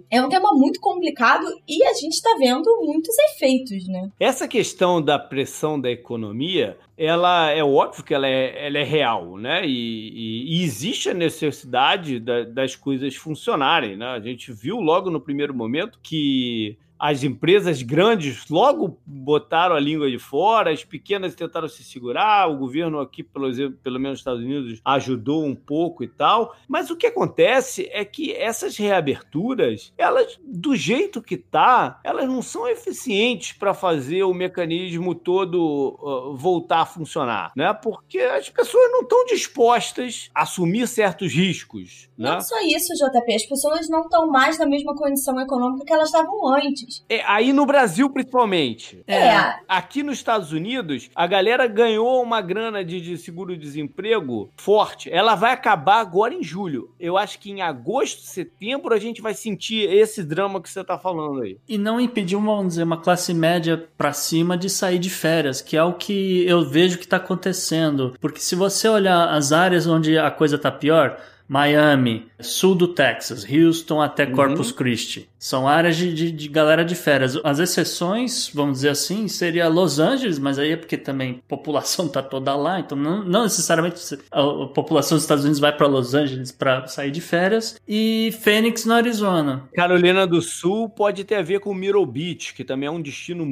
É 0.09 0.21
um 0.21 0.29
tema 0.29 0.51
muito 0.53 0.79
complicado 0.81 1.45
e 1.67 1.83
a 1.85 1.93
gente 1.93 2.21
tá 2.21 2.35
vendo 2.37 2.69
muitos 2.81 3.15
efeitos, 3.33 3.87
né? 3.87 4.09
Essa 4.19 4.47
questão 4.47 5.01
da 5.01 5.17
pressão 5.17 5.79
da 5.79 5.89
economia 5.89 6.77
ela 7.03 7.49
é 7.49 7.63
óbvio 7.63 8.03
que 8.03 8.13
ela 8.13 8.27
é, 8.27 8.67
ela 8.67 8.77
é 8.77 8.83
real, 8.83 9.35
né? 9.35 9.65
E, 9.65 9.69
e, 9.69 10.59
e 10.59 10.63
existe 10.63 11.09
a 11.09 11.13
necessidade 11.15 12.19
da, 12.19 12.43
das 12.43 12.75
coisas 12.75 13.15
funcionarem, 13.15 13.97
né? 13.97 14.05
A 14.05 14.19
gente 14.19 14.51
viu 14.51 14.79
logo 14.79 15.09
no 15.09 15.19
primeiro 15.19 15.51
momento 15.51 15.99
que 16.03 16.77
as 17.01 17.23
empresas 17.23 17.81
grandes 17.81 18.47
logo 18.47 19.01
botaram 19.03 19.75
a 19.75 19.79
língua 19.79 20.07
de 20.07 20.19
fora, 20.19 20.71
as 20.71 20.83
pequenas 20.83 21.33
tentaram 21.33 21.67
se 21.67 21.83
segurar, 21.83 22.47
o 22.47 22.57
governo 22.59 22.99
aqui, 22.99 23.23
pelo, 23.23 23.51
pelo 23.77 23.99
menos 23.99 24.11
nos 24.11 24.19
Estados 24.19 24.43
Unidos, 24.43 24.79
ajudou 24.85 25.43
um 25.43 25.55
pouco 25.55 26.03
e 26.03 26.07
tal. 26.07 26.55
Mas 26.67 26.91
o 26.91 26.95
que 26.95 27.07
acontece 27.07 27.89
é 27.91 28.05
que 28.05 28.31
essas 28.31 28.77
reaberturas, 28.77 29.91
elas, 29.97 30.39
do 30.43 30.75
jeito 30.75 31.23
que 31.23 31.37
tá, 31.37 31.99
elas 32.03 32.27
não 32.27 32.43
são 32.43 32.67
eficientes 32.67 33.53
para 33.53 33.73
fazer 33.73 34.21
o 34.21 34.33
mecanismo 34.33 35.15
todo 35.15 35.97
uh, 35.99 36.37
voltar 36.37 36.81
a 36.81 36.85
funcionar, 36.85 37.51
né? 37.57 37.73
Porque 37.73 38.19
as 38.19 38.47
pessoas 38.47 38.91
não 38.91 39.01
estão 39.01 39.25
dispostas 39.25 40.29
a 40.35 40.43
assumir 40.43 40.87
certos 40.87 41.33
riscos. 41.33 42.09
Né? 42.15 42.29
Não 42.29 42.41
só 42.41 42.59
isso, 42.61 42.93
JP, 42.93 43.33
as 43.33 43.45
pessoas 43.45 43.89
não 43.89 44.01
estão 44.01 44.27
mais 44.27 44.59
na 44.59 44.67
mesma 44.67 44.95
condição 44.95 45.39
econômica 45.39 45.83
que 45.83 45.93
elas 45.93 46.09
estavam 46.09 46.47
antes. 46.47 46.90
É, 47.09 47.23
aí 47.25 47.53
no 47.53 47.65
Brasil, 47.65 48.09
principalmente. 48.09 49.03
É. 49.07 49.29
Aqui 49.67 50.03
nos 50.03 50.17
Estados 50.17 50.51
Unidos, 50.51 51.09
a 51.15 51.27
galera 51.27 51.67
ganhou 51.67 52.21
uma 52.21 52.41
grana 52.41 52.83
de, 52.83 52.99
de 52.99 53.17
seguro-desemprego 53.17 54.49
forte. 54.57 55.09
Ela 55.11 55.35
vai 55.35 55.53
acabar 55.53 55.99
agora 55.99 56.33
em 56.33 56.43
julho. 56.43 56.93
Eu 56.99 57.17
acho 57.17 57.39
que 57.39 57.51
em 57.51 57.61
agosto, 57.61 58.21
setembro, 58.21 58.93
a 58.93 58.99
gente 58.99 59.21
vai 59.21 59.33
sentir 59.33 59.91
esse 59.91 60.23
drama 60.23 60.61
que 60.61 60.69
você 60.69 60.83
tá 60.83 60.97
falando 60.97 61.41
aí. 61.41 61.57
E 61.67 61.77
não 61.77 61.99
impediu, 61.99 62.39
vamos 62.41 62.69
dizer, 62.69 62.83
uma 62.83 62.97
classe 62.97 63.33
média 63.33 63.87
para 63.97 64.13
cima 64.13 64.57
de 64.57 64.69
sair 64.69 64.99
de 64.99 65.09
férias, 65.09 65.61
que 65.61 65.77
é 65.77 65.83
o 65.83 65.93
que 65.93 66.45
eu 66.47 66.65
vejo 66.65 66.97
que 66.97 67.07
tá 67.07 67.17
acontecendo. 67.17 68.15
Porque 68.19 68.39
se 68.39 68.55
você 68.55 68.87
olhar 68.87 69.29
as 69.29 69.51
áreas 69.51 69.87
onde 69.87 70.17
a 70.17 70.31
coisa 70.31 70.57
tá 70.57 70.71
pior, 70.71 71.17
Miami, 71.55 72.27
sul 72.39 72.73
do 72.75 72.87
Texas, 72.87 73.45
Houston 73.45 74.01
até 74.01 74.25
Corpus 74.25 74.69
Uhum. 74.71 74.75
Christi. 74.77 75.29
São 75.37 75.67
áreas 75.67 75.97
de, 75.97 76.13
de, 76.13 76.31
de 76.31 76.47
galera 76.47 76.85
de 76.85 76.95
férias. 76.95 77.37
As 77.43 77.59
exceções, 77.59 78.49
vamos 78.53 78.75
dizer 78.77 78.89
assim, 78.89 79.27
seria 79.27 79.67
Los 79.67 79.99
Angeles, 79.99 80.39
mas 80.39 80.57
aí 80.57 80.71
é 80.71 80.77
porque 80.77 80.95
também 80.97 81.41
a 81.45 81.49
população 81.49 82.07
tá 82.07 82.21
toda 82.23 82.55
lá, 82.55 82.79
então 82.79 82.97
não, 82.97 83.21
não 83.23 83.43
necessariamente 83.43 83.99
a, 84.31 84.39
a 84.39 84.67
população 84.67 85.17
dos 85.17 85.23
Estados 85.23 85.43
Unidos 85.43 85.59
vai 85.59 85.75
para 85.75 85.87
Los 85.87 86.13
Angeles 86.15 86.53
para 86.53 86.87
sair 86.87 87.11
de 87.11 87.19
férias. 87.19 87.75
E 87.85 88.33
Phoenix, 88.41 88.85
no 88.85 88.93
Arizona. 88.93 89.63
Carolina 89.75 90.25
do 90.25 90.41
Sul 90.41 90.87
pode 90.87 91.25
ter 91.25 91.35
a 91.35 91.41
ver 91.41 91.59
com 91.59 91.73
Myrtle 91.73 92.05
Beach, 92.05 92.53
que 92.53 92.63
também 92.63 92.87
é 92.87 92.91
um 92.91 93.01
destino 93.01 93.45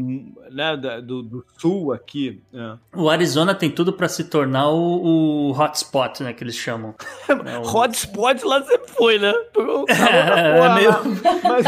né, 0.49 0.77
do, 1.03 1.21
do 1.21 1.45
sul 1.57 1.91
aqui. 1.91 2.39
É. 2.53 2.73
O 2.95 3.09
Arizona 3.09 3.53
tem 3.53 3.69
tudo 3.69 3.91
para 3.91 4.07
se 4.07 4.23
tornar 4.23 4.69
o, 4.69 5.49
o 5.49 5.59
hotspot, 5.59 6.23
né, 6.23 6.31
que 6.31 6.43
eles 6.45 6.55
chamam. 6.55 6.95
É 7.49 7.57
o- 7.57 7.63
Hotspot 7.89 8.45
lá 8.45 8.63
sempre 8.63 8.91
foi, 8.91 9.19
né? 9.19 9.33
Pegou 9.53 9.81
o 9.81 9.85
calor 9.85 10.07
da 10.11 10.39
É, 10.39 10.57
porra 10.57 10.75
meio- 10.75 10.89
lá. 10.89 11.01
Mas 11.43 11.65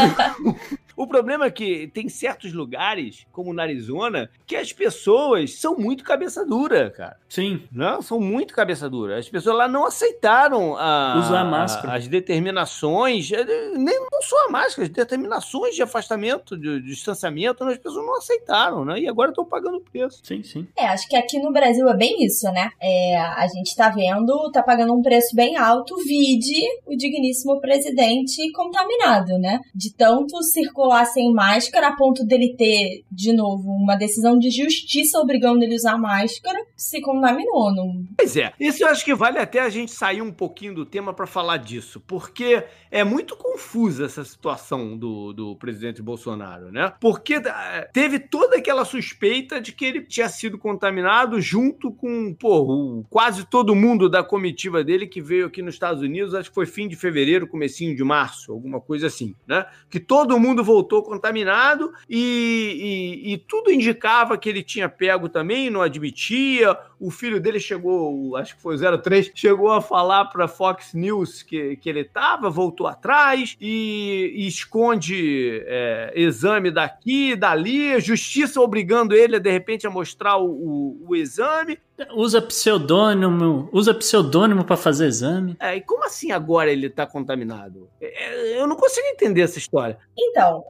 o 0.96 1.06
problema 1.06 1.46
é 1.46 1.50
que 1.50 1.88
tem 1.92 2.08
certos 2.08 2.52
lugares, 2.52 3.26
como 3.32 3.52
na 3.52 3.62
Arizona, 3.62 4.30
que 4.46 4.56
as 4.56 4.72
pessoas 4.72 5.58
são 5.58 5.76
muito 5.76 6.04
cabeça 6.04 6.44
dura, 6.44 6.90
cara. 6.90 7.16
Sim, 7.28 7.62
Né? 7.72 7.98
São 8.02 8.20
muito 8.20 8.52
cabeça 8.54 8.88
dura. 8.90 9.18
As 9.18 9.28
pessoas 9.28 9.56
lá 9.56 9.66
não 9.68 9.86
aceitaram 9.86 10.76
a- 10.76 11.16
Usar 11.18 11.44
máscara. 11.44 11.92
a- 11.92 11.96
as 11.96 12.06
determinações, 12.08 13.30
eh, 13.32 13.44
nem 13.76 13.98
não 13.98 14.22
só 14.22 14.46
a 14.46 14.50
máscara, 14.50 14.82
as 14.86 14.88
determinações 14.92 15.74
de 15.74 15.82
afastamento, 15.82 16.56
de, 16.56 16.80
de 16.80 16.88
distanciamento, 16.88 17.64
né? 17.64 17.72
as 17.72 17.78
pessoas 17.78 18.04
não 18.06 18.16
aceitaram, 18.16 18.84
né? 18.84 19.00
E 19.00 19.08
agora 19.08 19.30
estão 19.30 19.44
pagando 19.44 19.78
o 19.78 19.80
preço. 19.80 20.20
sim, 20.22 20.42
sim. 20.42 20.66
É, 20.76 20.86
acho 20.88 21.08
que 21.08 21.16
aqui 21.16 21.38
no 21.38 21.52
Brasil 21.52 21.88
é 21.88 21.96
bem 21.96 22.24
isso, 22.24 22.46
né? 22.52 22.70
É, 22.80 23.16
a 23.18 23.46
gente 23.48 23.74
tá 23.74 23.88
vendo, 23.88 24.50
tá 24.52 24.62
pagando 24.62 24.92
um 24.94 25.02
preço 25.02 25.34
bem 25.34 25.56
alto, 25.56 25.96
vide 26.04 26.60
o 26.86 26.96
digníssimo 26.96 27.60
presidente 27.60 28.50
contaminado, 28.52 29.38
né? 29.38 29.60
De 29.74 29.92
tanto 29.94 30.42
circular 30.42 30.81
sem 31.06 31.32
máscara, 31.32 31.88
a 31.88 31.96
ponto 31.96 32.24
dele 32.24 32.54
ter, 32.56 33.04
de 33.10 33.32
novo, 33.32 33.70
uma 33.70 33.96
decisão 33.96 34.38
de 34.38 34.50
justiça 34.50 35.18
obrigando 35.18 35.62
ele 35.62 35.74
a 35.74 35.76
usar 35.76 35.98
máscara, 35.98 36.58
se 36.76 37.00
contaminou. 37.00 37.74
Não... 37.74 38.04
Pois 38.16 38.36
é, 38.36 38.52
isso 38.58 38.82
eu 38.84 38.88
acho 38.88 39.04
que 39.04 39.14
vale 39.14 39.38
até 39.38 39.60
a 39.60 39.68
gente 39.68 39.92
sair 39.92 40.22
um 40.22 40.32
pouquinho 40.32 40.74
do 40.74 40.86
tema 40.86 41.12
para 41.12 41.26
falar 41.26 41.58
disso, 41.58 42.02
porque 42.06 42.64
é 42.90 43.04
muito 43.04 43.36
confusa 43.36 44.06
essa 44.06 44.24
situação 44.24 44.96
do, 44.96 45.32
do 45.32 45.56
presidente 45.56 46.02
Bolsonaro, 46.02 46.70
né? 46.70 46.92
Porque 47.00 47.34
eh, 47.34 47.90
teve 47.92 48.18
toda 48.18 48.56
aquela 48.56 48.84
suspeita 48.84 49.60
de 49.60 49.72
que 49.72 49.84
ele 49.84 50.02
tinha 50.02 50.28
sido 50.28 50.58
contaminado 50.58 51.40
junto 51.40 51.92
com, 51.92 52.34
pô, 52.34 53.04
quase 53.08 53.46
todo 53.46 53.74
mundo 53.74 54.08
da 54.08 54.22
comitiva 54.22 54.84
dele 54.84 55.06
que 55.06 55.20
veio 55.20 55.46
aqui 55.46 55.62
nos 55.62 55.74
Estados 55.74 56.02
Unidos, 56.02 56.34
acho 56.34 56.48
que 56.48 56.54
foi 56.54 56.66
fim 56.66 56.88
de 56.88 56.96
fevereiro, 56.96 57.46
comecinho 57.46 57.96
de 57.96 58.04
março, 58.04 58.52
alguma 58.52 58.80
coisa 58.80 59.06
assim, 59.06 59.34
né? 59.46 59.66
Que 59.90 60.00
todo 60.00 60.38
mundo 60.38 60.64
voltou 60.72 61.02
contaminado 61.02 61.92
e, 62.08 63.20
e- 63.26 63.32
e 63.34 63.38
tudo 63.38 63.70
indicava 63.70 64.38
que 64.38 64.48
ele 64.48 64.62
tinha 64.62 64.88
pego 64.88 65.28
também, 65.28 65.68
não 65.68 65.82
admitia. 65.82 66.76
O 66.98 67.10
filho 67.10 67.40
dele 67.40 67.58
chegou, 67.60 68.36
acho 68.36 68.56
que 68.56 68.62
foi 68.62 68.76
o 68.76 68.98
03, 69.02 69.32
chegou 69.34 69.70
a 69.72 69.82
falar 69.82 70.26
para 70.26 70.48
Fox 70.48 70.94
News 70.94 71.42
que, 71.42 71.76
que 71.76 71.88
ele 71.90 72.00
estava, 72.00 72.48
voltou 72.48 72.86
atrás 72.86 73.56
e, 73.60 74.32
e 74.36 74.46
esconde 74.46 75.62
é, 75.66 76.12
exame 76.14 76.70
daqui, 76.70 77.36
dali, 77.36 78.00
justiça 78.00 78.60
obrigando 78.60 79.14
ele, 79.14 79.38
de 79.38 79.50
repente, 79.50 79.86
a 79.86 79.90
mostrar 79.90 80.36
o, 80.38 80.46
o- 80.50 81.04
o 81.08 81.16
exame. 81.16 81.78
Usa 82.14 82.40
pseudônimo, 82.42 83.68
usa 83.72 83.94
pseudônimo 83.94 84.64
para 84.64 84.76
fazer 84.76 85.06
exame. 85.06 85.56
É, 85.60 85.76
e 85.76 85.80
como 85.80 86.04
assim 86.04 86.32
agora 86.32 86.70
ele 86.70 86.86
está 86.86 87.06
contaminado? 87.06 87.88
É, 88.00 88.60
eu 88.60 88.66
não 88.66 88.76
consigo 88.76 89.06
entender 89.08 89.42
essa 89.42 89.58
história. 89.58 89.98
Então, 90.18 90.64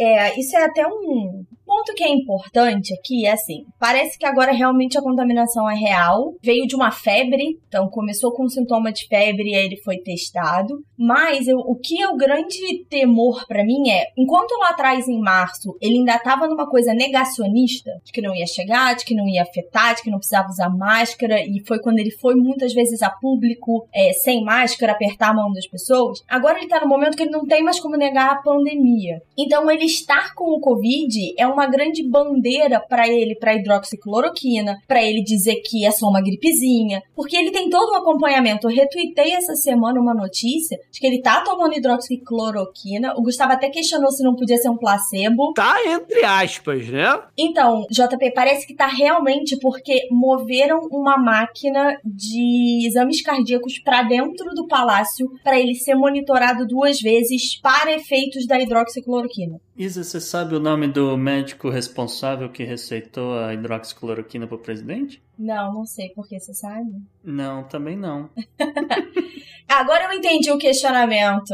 é, 0.00 0.38
isso 0.38 0.56
é 0.56 0.64
até 0.64 0.86
um 0.86 1.44
ponto 1.74 1.92
que 1.94 2.04
é 2.04 2.08
importante 2.08 2.94
aqui, 2.94 3.26
é 3.26 3.32
assim, 3.32 3.64
parece 3.80 4.16
que 4.18 4.24
agora 4.24 4.52
realmente 4.52 4.96
a 4.96 5.02
contaminação 5.02 5.68
é 5.68 5.74
real, 5.74 6.34
veio 6.42 6.66
de 6.66 6.76
uma 6.76 6.90
febre, 6.92 7.58
então 7.66 7.88
começou 7.88 8.32
com 8.32 8.48
sintoma 8.48 8.92
de 8.92 9.06
febre 9.08 9.50
e 9.50 9.54
aí 9.56 9.64
ele 9.66 9.76
foi 9.82 9.98
testado, 9.98 10.74
mas 10.96 11.48
eu- 11.48 11.58
o 11.58 11.74
que 11.74 12.00
é 12.00 12.08
o 12.08 12.16
grande 12.16 12.84
temor 12.88 13.44
pra 13.48 13.64
mim 13.64 13.90
é, 13.90 14.04
enquanto 14.16 14.52
lá 14.60 14.70
atrás 14.70 15.08
em 15.08 15.18
março 15.20 15.76
ele 15.80 15.96
ainda 15.98 16.16
tava 16.18 16.46
numa 16.46 16.68
coisa 16.70 16.94
negacionista, 16.94 17.90
de 18.04 18.12
que 18.12 18.22
não 18.22 18.34
ia 18.34 18.46
chegar, 18.46 18.94
de 18.94 19.04
que 19.04 19.14
não 19.14 19.26
ia 19.28 19.42
afetar, 19.42 19.96
de 19.96 20.02
que 20.02 20.10
não 20.10 20.18
precisava 20.18 20.48
usar 20.48 20.70
máscara, 20.70 21.40
e 21.40 21.60
foi 21.66 21.80
quando 21.80 21.98
ele 21.98 22.10
foi 22.12 22.34
muitas 22.36 22.72
vezes 22.72 23.02
a 23.02 23.10
público 23.10 23.86
é, 23.92 24.12
sem 24.12 24.44
máscara, 24.44 24.92
apertar 24.92 25.30
a 25.30 25.34
mão 25.34 25.52
das 25.52 25.66
pessoas, 25.66 26.20
agora 26.28 26.58
ele 26.58 26.68
tá 26.68 26.80
no 26.80 26.88
momento 26.88 27.16
que 27.16 27.24
ele 27.24 27.30
não 27.30 27.44
tem 27.46 27.62
mais 27.64 27.80
como 27.80 27.96
negar 27.96 28.30
a 28.30 28.42
pandemia. 28.42 29.20
Então 29.36 29.68
ele 29.70 29.84
estar 29.84 30.34
com 30.34 30.44
o 30.56 30.60
Covid 30.60 31.34
é 31.38 31.46
uma 31.46 31.63
grande 31.66 32.02
bandeira 32.08 32.80
pra 32.80 33.08
ele, 33.08 33.34
pra 33.34 33.54
hidroxicloroquina, 33.54 34.76
pra 34.86 35.02
ele 35.02 35.22
dizer 35.22 35.56
que 35.64 35.84
é 35.84 35.90
só 35.90 36.06
uma 36.06 36.22
gripezinha, 36.22 37.02
porque 37.14 37.36
ele 37.36 37.50
tem 37.50 37.68
todo 37.68 37.92
um 37.92 37.96
acompanhamento. 37.96 38.68
Eu 38.68 38.74
retuitei 38.74 39.32
essa 39.32 39.54
semana 39.54 40.00
uma 40.00 40.14
notícia 40.14 40.78
de 40.90 41.00
que 41.00 41.06
ele 41.06 41.20
tá 41.20 41.42
tomando 41.42 41.74
hidroxicloroquina. 41.74 43.14
O 43.16 43.22
Gustavo 43.22 43.52
até 43.52 43.68
questionou 43.68 44.10
se 44.10 44.22
não 44.22 44.34
podia 44.34 44.56
ser 44.56 44.68
um 44.68 44.76
placebo. 44.76 45.52
Tá 45.54 45.76
entre 45.86 46.24
aspas, 46.24 46.88
né? 46.88 47.20
Então, 47.36 47.84
JP, 47.90 48.32
parece 48.34 48.66
que 48.66 48.74
tá 48.74 48.86
realmente 48.86 49.58
porque 49.58 50.06
moveram 50.10 50.80
uma 50.90 51.16
máquina 51.16 51.98
de 52.04 52.86
exames 52.86 53.22
cardíacos 53.22 53.78
pra 53.78 54.02
dentro 54.02 54.54
do 54.54 54.66
palácio 54.66 55.30
pra 55.42 55.58
ele 55.58 55.74
ser 55.74 55.94
monitorado 55.94 56.66
duas 56.66 57.00
vezes 57.00 57.60
para 57.60 57.92
efeitos 57.92 58.46
da 58.46 58.60
hidroxicloroquina. 58.60 59.60
Isa, 59.76 60.04
você 60.04 60.20
sabe 60.20 60.54
o 60.54 60.60
nome 60.60 60.86
do 60.86 61.16
médico 61.16 61.68
responsável 61.68 62.48
que 62.48 62.62
receitou 62.62 63.36
a 63.36 63.52
hidroxicloroquina 63.52 64.46
pro 64.46 64.58
presidente? 64.58 65.20
Não, 65.36 65.74
não 65.74 65.84
sei 65.84 66.10
porque 66.10 66.38
você 66.38 66.54
sabe. 66.54 66.92
Não, 67.24 67.64
também 67.64 67.96
não. 67.96 68.30
Agora 69.68 70.04
eu 70.04 70.12
entendi 70.12 70.52
o 70.52 70.58
questionamento. 70.58 71.52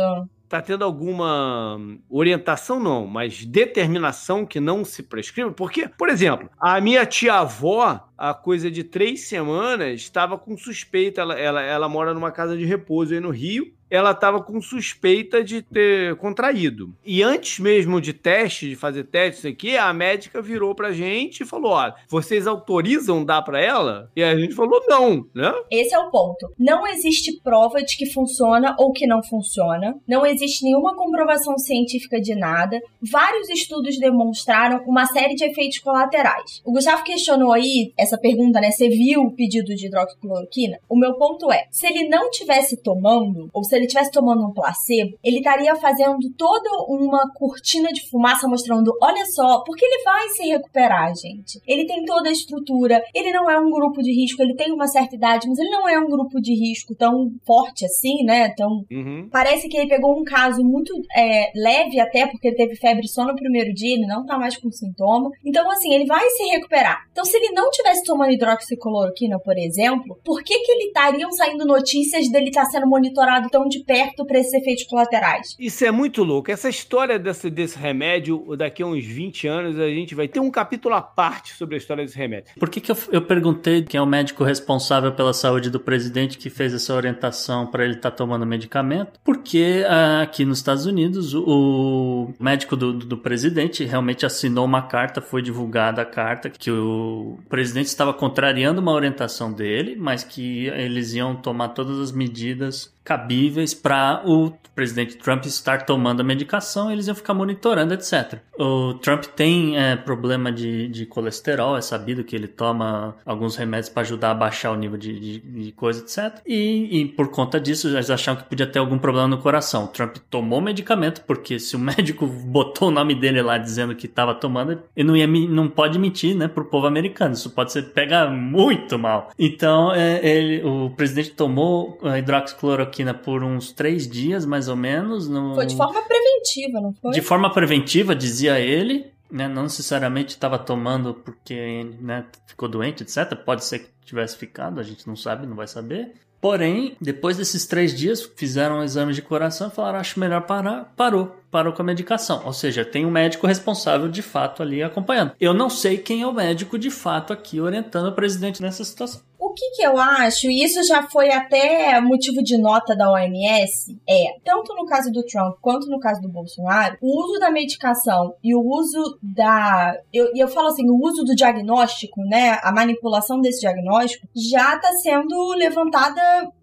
Tá 0.51 0.61
tendo 0.61 0.85
alguma 0.85 1.79
orientação, 2.11 2.79
não, 2.79 3.07
mas 3.07 3.47
determinação 3.47 4.45
que 4.45 4.61
não 4.61 4.85
se 4.85 5.03
prescreve? 5.03 5.53
Porque, 5.53 5.89
por 5.89 6.09
exemplo, 6.09 6.51
a 6.61 6.81
minha 6.81 7.07
tia-avó, 7.07 8.10
há 8.21 8.35
coisa 8.35 8.71
de 8.71 8.85
três 8.85 9.23
semanas, 9.23 10.03
estava 10.03 10.37
com 10.37 10.57
suspeita. 10.57 11.23
Ela, 11.23 11.39
ela, 11.39 11.63
ela 11.63 11.89
mora 11.89 12.13
numa 12.13 12.31
casa 12.31 12.57
de 12.57 12.67
repouso 12.67 13.15
aí 13.15 13.21
no 13.21 13.31
Rio. 13.31 13.73
Ela 13.91 14.13
estava 14.13 14.41
com 14.41 14.63
suspeita 14.63 15.43
de 15.43 15.63
ter 15.63 16.15
contraído. 16.17 16.95
E 17.05 17.25
antes 17.25 17.59
mesmo 17.59 18.01
de 18.01 18.13
teste, 18.13 18.69
de 18.69 18.77
fazer 18.77 19.03
teste 19.03 19.49
aqui, 19.49 19.77
a 19.77 19.93
médica 19.93 20.41
virou 20.41 20.77
pra 20.77 20.93
gente 20.93 21.41
e 21.41 21.47
falou: 21.47 21.73
ó, 21.73 21.93
vocês 22.09 22.47
autorizam 22.47 23.25
dar 23.25 23.43
pra 23.43 23.61
ela? 23.61 24.09
E 24.15 24.23
a 24.23 24.39
gente 24.39 24.55
falou 24.55 24.81
não, 24.87 25.27
né? 25.35 25.53
Esse 25.69 25.93
é 25.93 25.99
o 25.99 26.09
ponto. 26.09 26.53
Não 26.57 26.87
existe 26.87 27.41
prova 27.43 27.83
de 27.83 27.97
que 27.97 28.07
funciona 28.13 28.77
ou 28.79 28.93
que 28.93 29.09
não 29.09 29.25
funciona. 29.25 29.97
Não 30.07 30.25
existe 30.25 30.65
nenhuma 30.65 30.95
comprovação 30.95 31.59
científica 31.59 32.21
de 32.21 32.37
nada. 32.37 32.79
Vários 33.03 33.49
estudos 33.49 33.99
demonstraram 33.99 34.85
uma 34.87 35.05
série 35.07 35.35
de 35.35 35.45
efeitos 35.45 35.81
colaterais. 35.81 36.63
O 36.65 36.71
Gustavo 36.71 37.03
questionou 37.03 37.53
aí 37.53 37.93
essa 37.99 38.10
essa 38.11 38.19
pergunta, 38.19 38.61
né? 38.61 38.71
Você 38.71 38.89
viu 38.89 39.23
o 39.23 39.33
pedido 39.33 39.75
de 39.75 39.87
hidroxicloroquina? 39.87 40.79
O 40.89 40.99
meu 40.99 41.15
ponto 41.15 41.51
é, 41.53 41.67
se 41.71 41.87
ele 41.87 42.09
não 42.09 42.31
tivesse 42.31 42.77
tomando, 42.83 43.49
ou 43.53 43.63
se 43.63 43.77
ele 43.77 43.87
tivesse 43.87 44.11
tomando 44.11 44.45
um 44.45 44.53
placebo, 44.53 45.17
ele 45.23 45.39
estaria 45.39 45.75
fazendo 45.77 46.19
toda 46.37 46.69
uma 46.89 47.31
cortina 47.33 47.93
de 47.93 48.09
fumaça 48.09 48.49
mostrando, 48.49 48.93
olha 49.01 49.25
só, 49.27 49.63
porque 49.65 49.85
ele 49.85 50.03
vai 50.03 50.29
se 50.31 50.43
recuperar, 50.49 51.15
gente. 51.15 51.61
Ele 51.67 51.87
tem 51.87 52.05
toda 52.05 52.29
a 52.29 52.33
estrutura, 52.33 53.03
ele 53.15 53.33
não 53.33 53.49
é 53.49 53.59
um 53.59 53.71
grupo 53.71 54.03
de 54.03 54.13
risco, 54.13 54.43
ele 54.43 54.55
tem 54.55 54.73
uma 54.73 54.89
certa 54.89 55.15
idade, 55.15 55.49
mas 55.49 55.59
ele 55.59 55.71
não 55.71 55.89
é 55.89 55.99
um 55.99 56.09
grupo 56.09 56.41
de 56.41 56.55
risco 56.55 56.95
tão 56.95 57.31
forte 57.47 57.85
assim, 57.85 58.25
né? 58.25 58.49
Tão... 58.57 58.85
Uhum. 58.91 59.29
Parece 59.31 59.69
que 59.69 59.77
ele 59.77 59.89
pegou 59.89 60.19
um 60.19 60.25
caso 60.25 60.63
muito 60.65 60.93
é, 61.15 61.51
leve 61.55 62.01
até, 62.01 62.27
porque 62.27 62.49
ele 62.49 62.57
teve 62.57 62.77
febre 62.77 63.07
só 63.07 63.25
no 63.25 63.35
primeiro 63.35 63.73
dia, 63.73 63.95
ele 63.95 64.07
não 64.07 64.25
tá 64.25 64.39
mais 64.39 64.57
com 64.57 64.71
sintoma. 64.71 65.31
Então, 65.45 65.71
assim, 65.71 65.95
ele 65.95 66.07
vai 66.07 66.29
se 66.31 66.45
recuperar. 66.45 67.05
Então, 67.13 67.25
se 67.25 67.37
ele 67.37 67.53
não 67.53 67.71
tivesse 67.71 68.00
tomando 68.05 68.33
hidroxicloroquina, 68.33 69.39
por 69.39 69.57
exemplo, 69.57 70.19
por 70.25 70.43
que 70.43 70.59
que 70.61 70.73
ele 70.73 70.85
estariam 70.85 71.31
saindo 71.33 71.65
notícias 71.65 72.31
dele 72.31 72.49
estar 72.49 72.65
tá 72.65 72.71
sendo 72.71 72.87
monitorado 72.87 73.49
tão 73.49 73.69
de 73.69 73.81
perto 73.85 74.25
para 74.25 74.39
esses 74.39 74.53
efeitos 74.53 74.85
colaterais? 74.85 75.57
Isso 75.59 75.85
é 75.85 75.91
muito 75.91 76.23
louco. 76.23 76.51
Essa 76.51 76.69
história 76.69 77.19
desse, 77.19 77.51
desse 77.51 77.79
remédio, 77.79 78.57
daqui 78.57 78.83
a 78.83 78.87
uns 78.87 79.05
20 79.05 79.47
anos, 79.49 79.79
a 79.79 79.89
gente 79.89 80.15
vai 80.15 80.29
ter 80.29 80.41
um 80.41 80.51
capítulo 80.51 80.95
à 80.95 81.03
parte 81.03 81.55
sobre 81.55 81.75
a 81.75 81.79
história 81.79 82.05
desse 82.05 82.17
remédio. 82.17 82.55
Por 82.59 82.69
que, 82.69 82.81
que 82.81 82.91
eu, 82.91 82.97
eu 83.13 83.23
perguntei 83.23 83.83
quem 83.83 83.99
é 83.99 84.03
o 84.03 84.07
médico 84.07 84.45
responsável 84.45 85.13
pela 85.13 85.33
saúde 85.33 85.71
do 85.71 85.81
presidente 85.81 86.39
que 86.39 86.51
fez 86.51 86.75
essa 86.75 86.95
orientação 86.95 87.67
para 87.67 87.85
ele 87.85 87.95
estar 87.95 88.11
tá 88.11 88.17
tomando 88.17 88.47
medicamento? 88.47 89.21
Porque 89.25 89.85
ah, 89.89 90.23
aqui 90.23 90.45
nos 90.45 90.59
Estados 90.59 90.87
Unidos, 90.87 91.35
o 91.35 92.33
médico 92.39 92.77
do, 92.77 92.93
do 92.93 93.17
presidente 93.17 93.85
realmente 93.85 94.27
assinou 94.27 94.65
uma 94.65 94.83
carta, 94.83 95.21
foi 95.21 95.43
divulgada 95.43 96.03
a 96.03 96.05
carta 96.05 96.51
que 96.51 96.71
o 96.71 97.39
presidente 97.49 97.90
estava 97.91 98.13
contrariando 98.13 98.81
uma 98.81 98.93
orientação 98.93 99.53
dele, 99.53 99.97
mas 99.97 100.25
que 100.25 100.67
eles 100.67 101.15
iam 101.15 101.35
tomar 101.37 101.69
todas 101.71 101.99
as 101.99 102.13
medidas 102.13 102.93
cabíveis 103.05 103.75
para 103.75 104.23
o 104.25 104.53
presidente 104.75 105.17
Trump 105.17 105.45
estar 105.45 105.85
tomando 105.85 106.21
a 106.21 106.25
medicação, 106.25 106.91
eles 106.91 107.07
iam 107.07 107.15
ficar 107.15 107.35
monitorando, 107.35 107.93
etc. 107.93 108.39
O 108.59 108.95
Trump 108.95 109.25
tem 109.25 109.77
é, 109.77 109.97
problema 109.97 110.53
de, 110.53 110.89
de 110.89 111.07
colesterol, 111.07 111.77
é 111.77 111.81
sabido 111.81 112.25
que 112.25 112.37
ele 112.37 112.47
toma 112.47 113.17
alguns 113.27 113.57
remédios 113.57 113.89
para 113.89 114.03
ajudar 114.03 114.31
a 114.31 114.35
baixar 114.35 114.71
o 114.71 114.77
nível 114.77 114.97
de, 114.97 115.19
de, 115.19 115.39
de 115.41 115.73
coisa, 115.73 116.01
etc. 116.01 116.41
E, 116.47 117.01
e, 117.01 117.05
por 117.07 117.31
conta 117.31 117.61
disso, 117.61 117.89
eles 117.89 118.11
acharam 118.11 118.41
que 118.41 118.49
podia 118.49 118.67
ter 118.67 118.79
algum 118.79 118.99
problema 118.99 119.29
no 119.29 119.39
coração. 119.39 119.85
O 119.85 119.89
Trump 119.89 120.17
tomou 120.31 120.61
medicamento, 120.61 121.23
porque 121.27 121.59
se 121.59 121.77
o 121.77 121.79
médico 121.81 122.27
botou 122.27 122.89
o 122.89 122.91
nome 122.91 123.15
dele 123.15 123.43
lá 123.43 123.59
dizendo 123.59 123.95
que 123.95 124.07
estava 124.07 124.35
tomando, 124.35 124.81
ele 124.97 125.09
não, 125.09 125.17
ia, 125.17 125.27
não 125.27 125.69
pode 125.69 125.99
mentir 125.99 126.37
né, 126.37 126.49
para 126.49 126.63
o 126.63 126.67
povo 126.67 126.87
americano. 126.87 127.35
Isso 127.35 127.51
pode 127.51 127.73
ser 127.73 127.80
pega 127.83 128.29
muito 128.29 128.99
mal. 128.99 129.31
Então, 129.39 129.93
é, 129.93 130.27
ele, 130.27 130.63
o 130.65 130.91
presidente 130.91 131.31
tomou 131.31 131.99
a 132.03 132.19
hidroxicloroquina 132.19 133.15
por 133.15 133.43
uns 133.43 133.73
três 133.73 134.09
dias, 134.09 134.45
mais 134.45 134.69
ou 134.69 134.77
menos. 134.77 135.29
No... 135.29 135.55
Foi 135.55 135.67
de 135.67 135.77
forma 135.77 136.03
preventiva, 136.03 136.81
não 136.81 136.93
foi? 136.95 137.13
De 137.13 137.21
forma 137.21 137.53
preventiva, 137.53 138.15
dizia 138.15 138.59
ele. 138.59 139.07
Né, 139.31 139.47
não 139.47 139.63
necessariamente 139.63 140.31
estava 140.31 140.59
tomando 140.59 141.15
porque 141.15 141.87
né, 142.01 142.25
ficou 142.49 142.69
doente, 142.69 143.05
etc. 143.05 143.37
Pode 143.37 143.65
ser 143.65 143.79
que 143.79 143.87
tivesse 144.05 144.37
ficado, 144.37 144.81
a 144.81 144.83
gente 144.83 145.07
não 145.07 145.15
sabe, 145.15 145.47
não 145.47 145.55
vai 145.55 145.69
saber. 145.69 146.15
Porém, 146.41 146.97
depois 147.01 147.37
desses 147.37 147.67
três 147.67 147.95
dias, 147.95 148.23
fizeram 148.35 148.79
um 148.79 148.83
exame 148.83 149.13
de 149.13 149.21
coração 149.21 149.69
e 149.69 149.71
falaram: 149.71 149.99
acho 149.99 150.19
melhor 150.19 150.43
parar. 150.43 150.93
Parou, 150.97 151.37
parou 151.51 151.73
com 151.73 151.83
a 151.83 151.85
medicação. 151.85 152.43
Ou 152.45 152.53
seja, 152.53 152.85
tem 152.85 153.05
um 153.05 153.11
médico 153.11 153.47
responsável 153.47 154.09
de 154.09 154.23
fato 154.23 154.63
ali 154.63 154.83
acompanhando. 154.83 155.33
Eu 155.41 155.53
não 155.53 155.69
sei 155.69 155.99
quem 155.99 156.23
é 156.23 156.27
o 156.27 156.33
médico 156.33 156.79
de 156.79 156.91
fato 156.91 157.33
aqui 157.33 157.61
orientando 157.61 158.09
o 158.09 158.15
presidente 158.15 158.63
nessa 158.63 158.85
situação. 158.85 159.21
O 159.41 159.55
que, 159.55 159.71
que 159.71 159.83
eu 159.83 159.99
acho, 159.99 160.51
e 160.51 160.63
isso 160.63 160.83
já 160.85 161.03
foi 161.09 161.33
até 161.33 161.99
motivo 161.99 162.43
de 162.43 162.59
nota 162.59 162.95
da 162.95 163.11
OMS, 163.11 163.99
é, 164.07 164.37
tanto 164.45 164.75
no 164.75 164.85
caso 164.85 165.11
do 165.11 165.25
Trump 165.25 165.57
quanto 165.63 165.89
no 165.89 165.99
caso 165.99 166.21
do 166.21 166.29
Bolsonaro, 166.29 166.99
o 167.01 167.25
uso 167.25 167.41
da 167.41 167.51
medicação 167.51 168.35
e 168.45 168.55
o 168.55 168.61
uso 168.61 169.19
da. 169.23 169.97
E 170.13 170.19
eu, 170.19 170.31
eu 170.37 170.47
falo 170.47 170.69
assim, 170.69 170.89
o 170.91 171.03
uso 171.03 171.25
do 171.25 171.35
diagnóstico, 171.35 172.21
né? 172.23 172.59
A 172.63 172.71
manipulação 172.71 173.41
desse 173.41 173.61
diagnóstico 173.61 174.29
já 174.37 174.77
está 174.77 174.93
sendo 175.03 175.55
levantada 175.55 176.21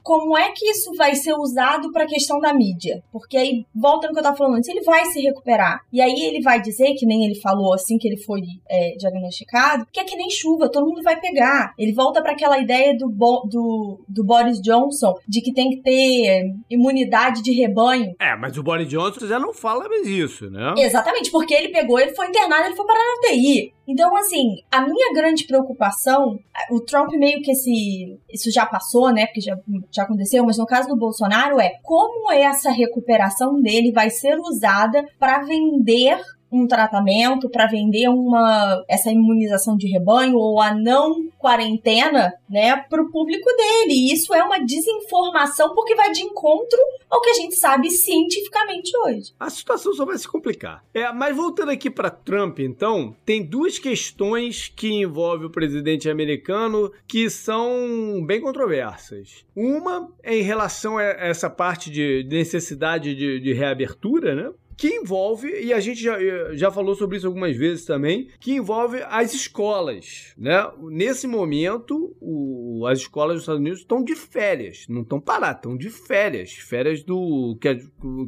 como 0.07 0.37
é 0.37 0.53
que 0.53 0.65
isso 0.69 0.93
vai 0.95 1.15
ser 1.15 1.33
usado 1.33 1.91
para 1.91 2.05
a 2.05 2.07
questão 2.07 2.39
da 2.39 2.53
mídia? 2.53 3.03
Porque 3.11 3.35
aí, 3.35 3.65
volta 3.75 4.07
no 4.07 4.13
que 4.13 4.19
eu 4.19 4.21
estava 4.21 4.37
falando 4.37 4.55
antes, 4.55 4.69
ele 4.69 4.79
vai 4.79 5.03
se 5.07 5.19
recuperar. 5.19 5.81
E 5.91 5.99
aí 5.99 6.21
ele 6.21 6.41
vai 6.41 6.61
dizer, 6.61 6.93
que 6.93 7.05
nem 7.05 7.25
ele 7.25 7.35
falou 7.41 7.73
assim 7.73 7.97
que 7.97 8.07
ele 8.07 8.15
foi 8.15 8.39
é, 8.69 8.95
diagnosticado, 8.97 9.85
que 9.91 9.99
é 9.99 10.05
que 10.05 10.15
nem 10.15 10.29
chuva, 10.29 10.71
todo 10.71 10.87
mundo 10.87 11.03
vai 11.03 11.19
pegar. 11.19 11.73
Ele 11.77 11.91
volta 11.91 12.21
para 12.21 12.31
aquela 12.31 12.57
ideia 12.57 12.95
do, 12.97 13.09
do, 13.09 13.99
do 14.07 14.23
Boris 14.23 14.61
Johnson 14.61 15.13
de 15.27 15.41
que 15.41 15.53
tem 15.53 15.71
que 15.71 15.81
ter 15.81 16.55
imunidade 16.69 17.43
de 17.43 17.51
rebanho. 17.51 18.15
É, 18.17 18.33
mas 18.37 18.57
o 18.57 18.63
Boris 18.63 18.87
Johnson 18.87 19.27
já 19.27 19.37
não 19.37 19.53
fala 19.53 19.89
mais 19.89 20.07
isso, 20.07 20.49
né? 20.49 20.73
Exatamente, 20.77 21.29
porque 21.29 21.53
ele 21.53 21.67
pegou, 21.67 21.99
ele 21.99 22.15
foi 22.15 22.27
internado, 22.27 22.67
ele 22.67 22.77
foi 22.77 22.85
parar 22.85 22.99
na 22.99 23.29
UTI. 23.29 23.73
Então, 23.87 24.13
assim, 24.17 24.57
a 24.69 24.81
minha 24.81 25.13
grande 25.13 25.45
preocupação, 25.47 26.37
o 26.69 26.81
Trump 26.81 27.09
meio 27.13 27.41
que 27.41 27.51
esse. 27.51 28.19
Isso 28.29 28.51
já 28.51 28.65
passou, 28.65 29.13
né? 29.13 29.25
Porque 29.25 29.39
já, 29.39 29.57
já 29.97 30.03
aconteceu, 30.03 30.45
mas 30.45 30.57
no 30.57 30.65
caso 30.65 30.87
do 30.87 30.95
Bolsonaro 30.95 31.59
é 31.59 31.73
como 31.83 32.31
essa 32.31 32.71
recuperação 32.71 33.61
dele 33.61 33.91
vai 33.91 34.09
ser 34.09 34.37
usada 34.39 35.03
para 35.19 35.43
vender 35.43 36.19
um 36.51 36.67
tratamento 36.67 37.49
para 37.49 37.67
vender 37.67 38.07
uma 38.09 38.83
essa 38.87 39.11
imunização 39.11 39.75
de 39.75 39.87
rebanho 39.87 40.37
ou 40.37 40.61
a 40.61 40.73
não 40.73 41.27
quarentena, 41.37 42.33
né, 42.49 42.75
para 42.89 43.01
o 43.01 43.11
público 43.11 43.45
dele. 43.55 43.93
E 43.93 44.13
isso 44.13 44.33
é 44.33 44.43
uma 44.43 44.59
desinformação 44.59 45.73
porque 45.73 45.95
vai 45.95 46.11
de 46.11 46.21
encontro 46.21 46.79
ao 47.09 47.21
que 47.21 47.29
a 47.29 47.33
gente 47.33 47.55
sabe 47.55 47.89
cientificamente 47.89 48.91
hoje. 49.05 49.33
A 49.39 49.49
situação 49.49 49.93
só 49.93 50.05
vai 50.05 50.17
se 50.17 50.27
complicar. 50.27 50.83
É, 50.93 51.11
mas 51.13 51.35
voltando 51.35 51.71
aqui 51.71 51.89
para 51.89 52.09
Trump, 52.09 52.59
então, 52.59 53.15
tem 53.25 53.43
duas 53.43 53.79
questões 53.79 54.71
que 54.75 54.89
envolvem 54.89 55.47
o 55.47 55.51
presidente 55.51 56.09
americano 56.09 56.91
que 57.07 57.29
são 57.29 58.23
bem 58.25 58.41
controversas. 58.41 59.45
Uma 59.55 60.09
é 60.23 60.37
em 60.37 60.43
relação 60.43 60.97
a 60.97 61.03
essa 61.03 61.49
parte 61.49 61.89
de 61.89 62.25
necessidade 62.29 63.15
de, 63.15 63.39
de 63.39 63.53
reabertura, 63.53 64.35
né? 64.35 64.51
Que 64.77 64.87
envolve, 64.87 65.49
e 65.49 65.73
a 65.73 65.79
gente 65.79 66.01
já, 66.01 66.17
já 66.53 66.71
falou 66.71 66.93
sobre 66.93 67.17
isso 67.17 67.25
algumas 67.25 67.57
vezes 67.57 67.83
também, 67.83 68.29
que 68.39 68.53
envolve 68.53 69.01
as 69.09 69.33
escolas, 69.33 70.33
né? 70.37 70.69
Nesse 70.83 71.25
momento, 71.25 72.15
o, 72.21 72.85
as 72.87 72.99
escolas 72.99 73.35
dos 73.35 73.43
Estados 73.43 73.59
Unidos 73.59 73.79
estão 73.79 74.03
de 74.03 74.15
férias, 74.15 74.85
não 74.87 75.01
estão 75.01 75.19
paradas, 75.19 75.57
estão 75.57 75.75
de 75.75 75.89
férias. 75.89 76.53
Férias 76.53 77.03
do, 77.03 77.57
que, 77.59 77.67
é, 77.69 77.79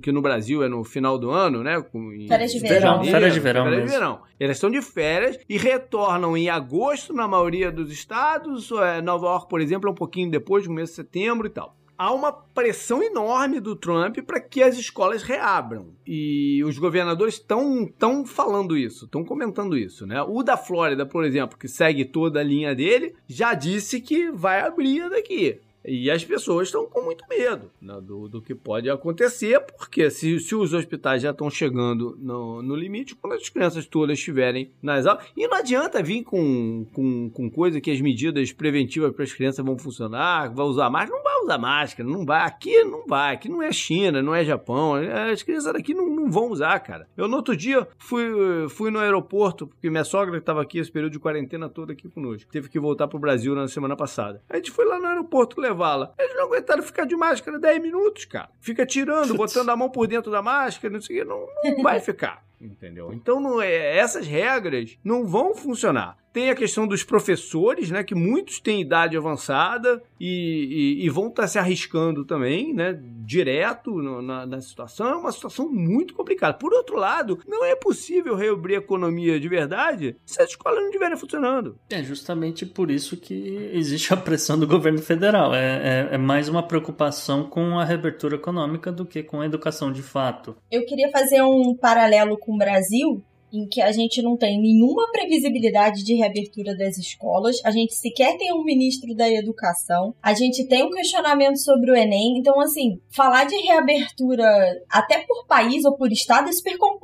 que 0.01 0.11
no 0.11 0.21
Brasil 0.21 0.63
é 0.63 0.67
no 0.67 0.83
final 0.83 1.19
do 1.19 1.29
ano, 1.29 1.63
né? 1.63 1.77
Em, 1.93 2.27
férias 2.27 2.51
de 2.51 2.59
verão. 2.59 3.03
Férias 3.03 3.33
de 3.33 3.39
verão. 3.39 3.63
Férias 3.65 3.83
de 3.83 3.91
verão. 3.91 4.21
Elas 4.39 4.57
estão 4.57 4.71
de 4.71 4.81
férias 4.81 5.37
e 5.47 5.57
retornam 5.57 6.35
em 6.35 6.49
agosto 6.49 7.13
na 7.13 7.27
maioria 7.27 7.71
dos 7.71 7.91
estados, 7.91 8.71
é, 8.71 9.01
Nova 9.01 9.27
York, 9.27 9.49
por 9.49 9.61
exemplo, 9.61 9.87
é 9.87 9.91
um 9.91 9.95
pouquinho 9.95 10.31
depois, 10.31 10.65
no 10.67 10.73
mês 10.73 10.89
de 10.89 10.95
setembro 10.95 11.45
e 11.45 11.49
tal 11.51 11.78
há 11.99 12.13
uma 12.13 12.31
pressão 12.31 13.03
enorme 13.03 13.59
do 13.59 13.75
Trump 13.75 14.19
para 14.19 14.39
que 14.39 14.63
as 14.63 14.77
escolas 14.77 15.21
reabram. 15.21 15.87
E 16.07 16.63
os 16.63 16.79
governadores 16.79 17.33
estão 17.33 18.25
falando 18.25 18.77
isso, 18.77 19.03
estão 19.03 19.25
comentando 19.25 19.77
isso, 19.77 20.07
né? 20.07 20.21
O 20.23 20.41
da 20.41 20.55
Flórida, 20.55 21.05
por 21.05 21.25
exemplo, 21.25 21.57
que 21.57 21.67
segue 21.67 22.05
toda 22.05 22.39
a 22.39 22.43
linha 22.43 22.73
dele, 22.73 23.13
já 23.27 23.53
disse 23.53 23.99
que 23.99 24.31
vai 24.31 24.61
abrir 24.61 25.09
daqui. 25.09 25.59
E 25.85 26.09
as 26.11 26.23
pessoas 26.23 26.67
estão 26.67 26.85
com 26.85 27.01
muito 27.01 27.23
medo 27.29 27.71
né, 27.81 27.99
do, 28.01 28.27
do 28.27 28.41
que 28.41 28.53
pode 28.53 28.89
acontecer, 28.89 29.59
porque 29.59 30.09
se, 30.09 30.39
se 30.39 30.55
os 30.55 30.73
hospitais 30.73 31.21
já 31.21 31.31
estão 31.31 31.49
chegando 31.49 32.17
no, 32.19 32.61
no 32.61 32.75
limite, 32.75 33.15
quando 33.15 33.33
as 33.33 33.49
crianças 33.49 33.85
todas 33.85 34.17
estiverem 34.17 34.71
nas 34.81 35.05
aulas. 35.05 35.25
E 35.35 35.47
não 35.47 35.57
adianta 35.57 36.03
vir 36.03 36.23
com, 36.23 36.85
com, 36.93 37.29
com 37.29 37.49
coisa 37.49 37.79
que 37.79 37.91
as 37.91 38.01
medidas 38.01 38.51
preventivas 38.51 39.13
para 39.13 39.23
as 39.23 39.33
crianças 39.33 39.65
vão 39.65 39.77
funcionar, 39.77 40.53
vai 40.53 40.65
usar 40.65 40.89
máscara. 40.89 41.17
Não 41.17 41.23
vai 41.23 41.43
usar 41.43 41.57
máscara, 41.57 42.09
não 42.09 42.25
vai. 42.25 42.45
Aqui 42.45 42.83
não 42.83 43.05
vai, 43.07 43.33
aqui 43.33 43.49
não 43.49 43.61
é 43.61 43.71
China, 43.71 44.21
não 44.21 44.35
é 44.35 44.43
Japão. 44.43 44.95
As 44.95 45.43
crianças 45.43 45.73
daqui 45.73 45.93
não, 45.93 46.09
não 46.09 46.31
vão 46.31 46.49
usar, 46.49 46.79
cara. 46.79 47.07
Eu 47.15 47.27
no 47.27 47.37
outro 47.37 47.55
dia 47.55 47.87
fui, 47.97 48.27
fui 48.69 48.91
no 48.91 48.99
aeroporto, 48.99 49.67
porque 49.67 49.89
minha 49.89 50.03
sogra 50.03 50.37
estava 50.37 50.61
aqui 50.61 50.79
esse 50.79 50.91
período 50.91 51.13
de 51.13 51.19
quarentena 51.19 51.69
todo 51.69 51.91
aqui 51.91 52.09
conosco. 52.09 52.51
Teve 52.51 52.69
que 52.69 52.79
voltar 52.79 53.07
para 53.07 53.17
o 53.17 53.19
Brasil 53.19 53.55
na 53.55 53.67
semana 53.67 53.95
passada. 53.95 54.41
A 54.49 54.57
gente 54.57 54.71
foi 54.71 54.85
lá 54.85 54.99
no 54.99 55.07
aeroporto 55.07 55.59
levar 55.69 56.13
Eles 56.19 56.35
não 56.35 56.45
aguentaram 56.45 56.83
ficar 56.83 57.05
de 57.05 57.15
máscara 57.15 57.59
10 57.59 57.81
minutos, 57.81 58.25
cara. 58.25 58.49
Fica 58.59 58.85
tirando, 58.85 59.33
botando 59.37 59.69
a 59.69 59.75
mão 59.75 59.89
por 59.89 60.07
dentro 60.07 60.31
da 60.31 60.41
máscara, 60.41 60.93
não 60.93 61.01
sei 61.01 61.17
o 61.17 61.23
que, 61.23 61.29
não, 61.29 61.47
não 61.63 61.83
vai 61.83 61.99
ficar. 61.99 62.43
Entendeu? 62.59 63.13
Então 63.13 63.39
não 63.39 63.61
é, 63.61 63.97
essas 63.97 64.27
regras 64.27 64.97
não 65.03 65.25
vão 65.25 65.55
funcionar. 65.55 66.17
Tem 66.31 66.49
a 66.49 66.55
questão 66.55 66.87
dos 66.87 67.03
professores, 67.03 67.89
né? 67.89 68.03
Que 68.03 68.15
muitos 68.15 68.59
têm 68.59 68.81
idade 68.81 69.17
avançada 69.17 70.01
e, 70.19 70.97
e, 70.99 71.05
e 71.05 71.09
vão 71.09 71.27
estar 71.27 71.43
tá 71.43 71.47
se 71.47 71.59
arriscando 71.59 72.25
também, 72.25 72.73
né? 72.73 72.99
Direto 73.01 73.91
no, 73.91 74.21
na, 74.21 74.45
na, 74.45 74.61
situação. 74.61 75.07
É 75.07 75.15
uma 75.15 75.31
situação 75.31 75.69
muito 75.69 76.13
complicada. 76.13 76.53
Por 76.53 76.73
outro 76.73 76.97
lado, 76.97 77.39
não 77.47 77.63
é 77.65 77.75
possível 77.75 78.35
reabrir 78.35 78.75
a 78.75 78.79
economia 78.79 79.39
de 79.39 79.47
verdade 79.47 80.15
se 80.25 80.41
as 80.41 80.49
escolas 80.49 80.79
não 80.79 80.87
estiverem 80.87 81.17
funcionando. 81.17 81.77
É 81.89 82.03
justamente 82.03 82.65
por 82.65 82.91
isso 82.91 83.17
que 83.17 83.69
existe 83.73 84.13
a 84.13 84.17
pressão 84.17 84.59
do 84.59 84.67
governo 84.67 84.99
federal. 84.99 85.53
É, 85.53 86.07
é, 86.11 86.15
é 86.15 86.17
mais 86.17 86.49
uma 86.49 86.63
preocupação 86.63 87.43
com 87.43 87.79
a 87.79 87.85
reabertura 87.85 88.35
econômica 88.35 88.91
do 88.91 89.05
que 89.05 89.23
com 89.23 89.41
a 89.41 89.45
educação 89.45 89.91
de 89.91 90.01
fato. 90.01 90.55
Eu 90.71 90.85
queria 90.85 91.09
fazer 91.11 91.41
um 91.41 91.75
paralelo 91.75 92.37
com 92.37 92.53
o 92.53 92.57
Brasil, 92.57 93.23
em 93.51 93.67
que 93.67 93.81
a 93.81 93.91
gente 93.91 94.21
não 94.21 94.37
tem 94.37 94.59
nenhuma 94.59 95.11
previsibilidade 95.11 96.03
de 96.03 96.15
reabertura 96.15 96.75
das 96.75 96.97
escolas, 96.97 97.57
a 97.63 97.71
gente 97.71 97.95
sequer 97.95 98.37
tem 98.37 98.53
um 98.53 98.63
ministro 98.63 99.15
da 99.15 99.29
educação, 99.29 100.13
a 100.21 100.33
gente 100.33 100.67
tem 100.67 100.83
um 100.83 100.91
questionamento 100.91 101.57
sobre 101.57 101.91
o 101.91 101.95
Enem, 101.95 102.37
então 102.37 102.59
assim, 102.59 102.99
falar 103.09 103.45
de 103.45 103.55
reabertura 103.55 104.45
até 104.89 105.19
por 105.19 105.45
país 105.47 105.83
ou 105.85 105.95
por 105.95 106.11
estado 106.11 106.49
é 106.49 106.51
super 106.51 106.77
complexo, 106.77 106.98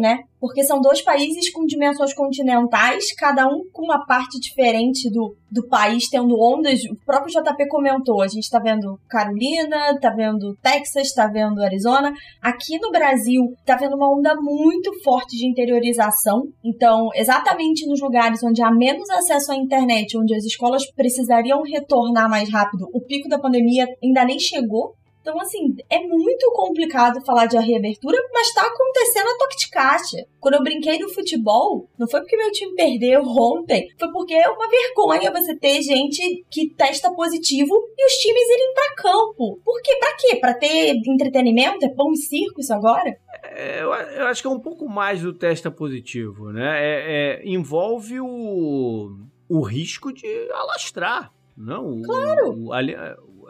né? 0.00 0.20
Porque 0.40 0.64
são 0.64 0.80
dois 0.80 1.02
países 1.02 1.52
com 1.52 1.66
dimensões 1.66 2.14
continentais, 2.14 3.12
cada 3.14 3.46
um 3.46 3.62
com 3.72 3.84
uma 3.84 4.06
parte 4.06 4.40
diferente 4.40 5.10
do, 5.10 5.36
do 5.50 5.68
país, 5.68 6.08
tendo 6.08 6.40
ondas. 6.40 6.80
O 6.84 6.96
próprio 7.04 7.30
JP 7.30 7.68
comentou: 7.68 8.22
a 8.22 8.28
gente 8.28 8.48
tá 8.48 8.58
vendo 8.58 8.98
Carolina, 9.08 9.98
tá 10.00 10.10
vendo 10.10 10.56
Texas, 10.62 11.12
tá 11.12 11.26
vendo 11.26 11.62
Arizona. 11.62 12.14
Aqui 12.40 12.78
no 12.78 12.90
Brasil, 12.90 13.52
tá 13.66 13.76
vendo 13.76 13.96
uma 13.96 14.10
onda 14.10 14.34
muito 14.40 14.90
forte 15.02 15.36
de 15.36 15.46
interiorização. 15.46 16.44
Então, 16.64 17.10
exatamente 17.14 17.86
nos 17.86 18.00
lugares 18.00 18.42
onde 18.42 18.62
há 18.62 18.70
menos 18.70 19.10
acesso 19.10 19.52
à 19.52 19.56
internet, 19.56 20.16
onde 20.16 20.34
as 20.34 20.44
escolas 20.44 20.90
precisariam 20.92 21.62
retornar 21.62 22.30
mais 22.30 22.50
rápido, 22.50 22.88
o 22.94 23.00
pico 23.00 23.28
da 23.28 23.38
pandemia 23.38 23.86
ainda 24.02 24.24
nem 24.24 24.38
chegou. 24.38 24.94
Então, 25.20 25.38
assim, 25.38 25.74
é 25.90 26.00
muito 26.00 26.50
complicado 26.52 27.24
falar 27.24 27.46
de 27.46 27.58
reabertura, 27.58 28.18
mas 28.32 28.52
tá 28.54 28.62
acontecendo 28.62 29.28
a 29.28 29.38
toque 29.38 29.56
de 29.56 29.70
caixa. 29.70 30.26
Quando 30.40 30.54
eu 30.54 30.62
brinquei 30.62 30.98
no 30.98 31.12
futebol, 31.12 31.88
não 31.98 32.08
foi 32.08 32.20
porque 32.20 32.36
meu 32.36 32.50
time 32.50 32.74
perdeu 32.74 33.22
ontem, 33.22 33.88
foi 33.98 34.10
porque 34.10 34.34
é 34.34 34.48
uma 34.48 34.68
vergonha 34.68 35.30
você 35.30 35.54
ter 35.56 35.82
gente 35.82 36.44
que 36.50 36.70
testa 36.74 37.12
positivo 37.12 37.74
e 37.98 38.06
os 38.06 38.12
times 38.14 38.48
irem 38.48 38.74
para 38.74 38.94
campo. 39.02 39.60
Por 39.64 39.82
quê? 39.82 39.96
Pra 39.96 40.16
quê? 40.16 40.36
Pra 40.36 40.54
ter 40.54 40.94
entretenimento? 41.06 41.84
É 41.84 41.88
pão 41.88 42.12
e 42.12 42.16
circo 42.16 42.60
isso 42.60 42.72
agora? 42.72 43.14
É, 43.44 43.82
eu, 43.82 43.92
eu, 43.92 44.26
acho 44.26 44.40
que 44.40 44.48
é 44.48 44.50
um 44.50 44.60
pouco 44.60 44.88
mais 44.88 45.20
do 45.20 45.32
testa 45.34 45.70
positivo, 45.70 46.50
né? 46.50 46.78
É, 46.78 47.40
é, 47.40 47.48
envolve 47.48 48.20
o, 48.20 49.16
o 49.48 49.60
risco 49.60 50.12
de 50.12 50.26
alastrar. 50.52 51.32
Não, 51.56 52.00
claro. 52.00 52.52
O, 52.52 52.68
o, 52.68 52.72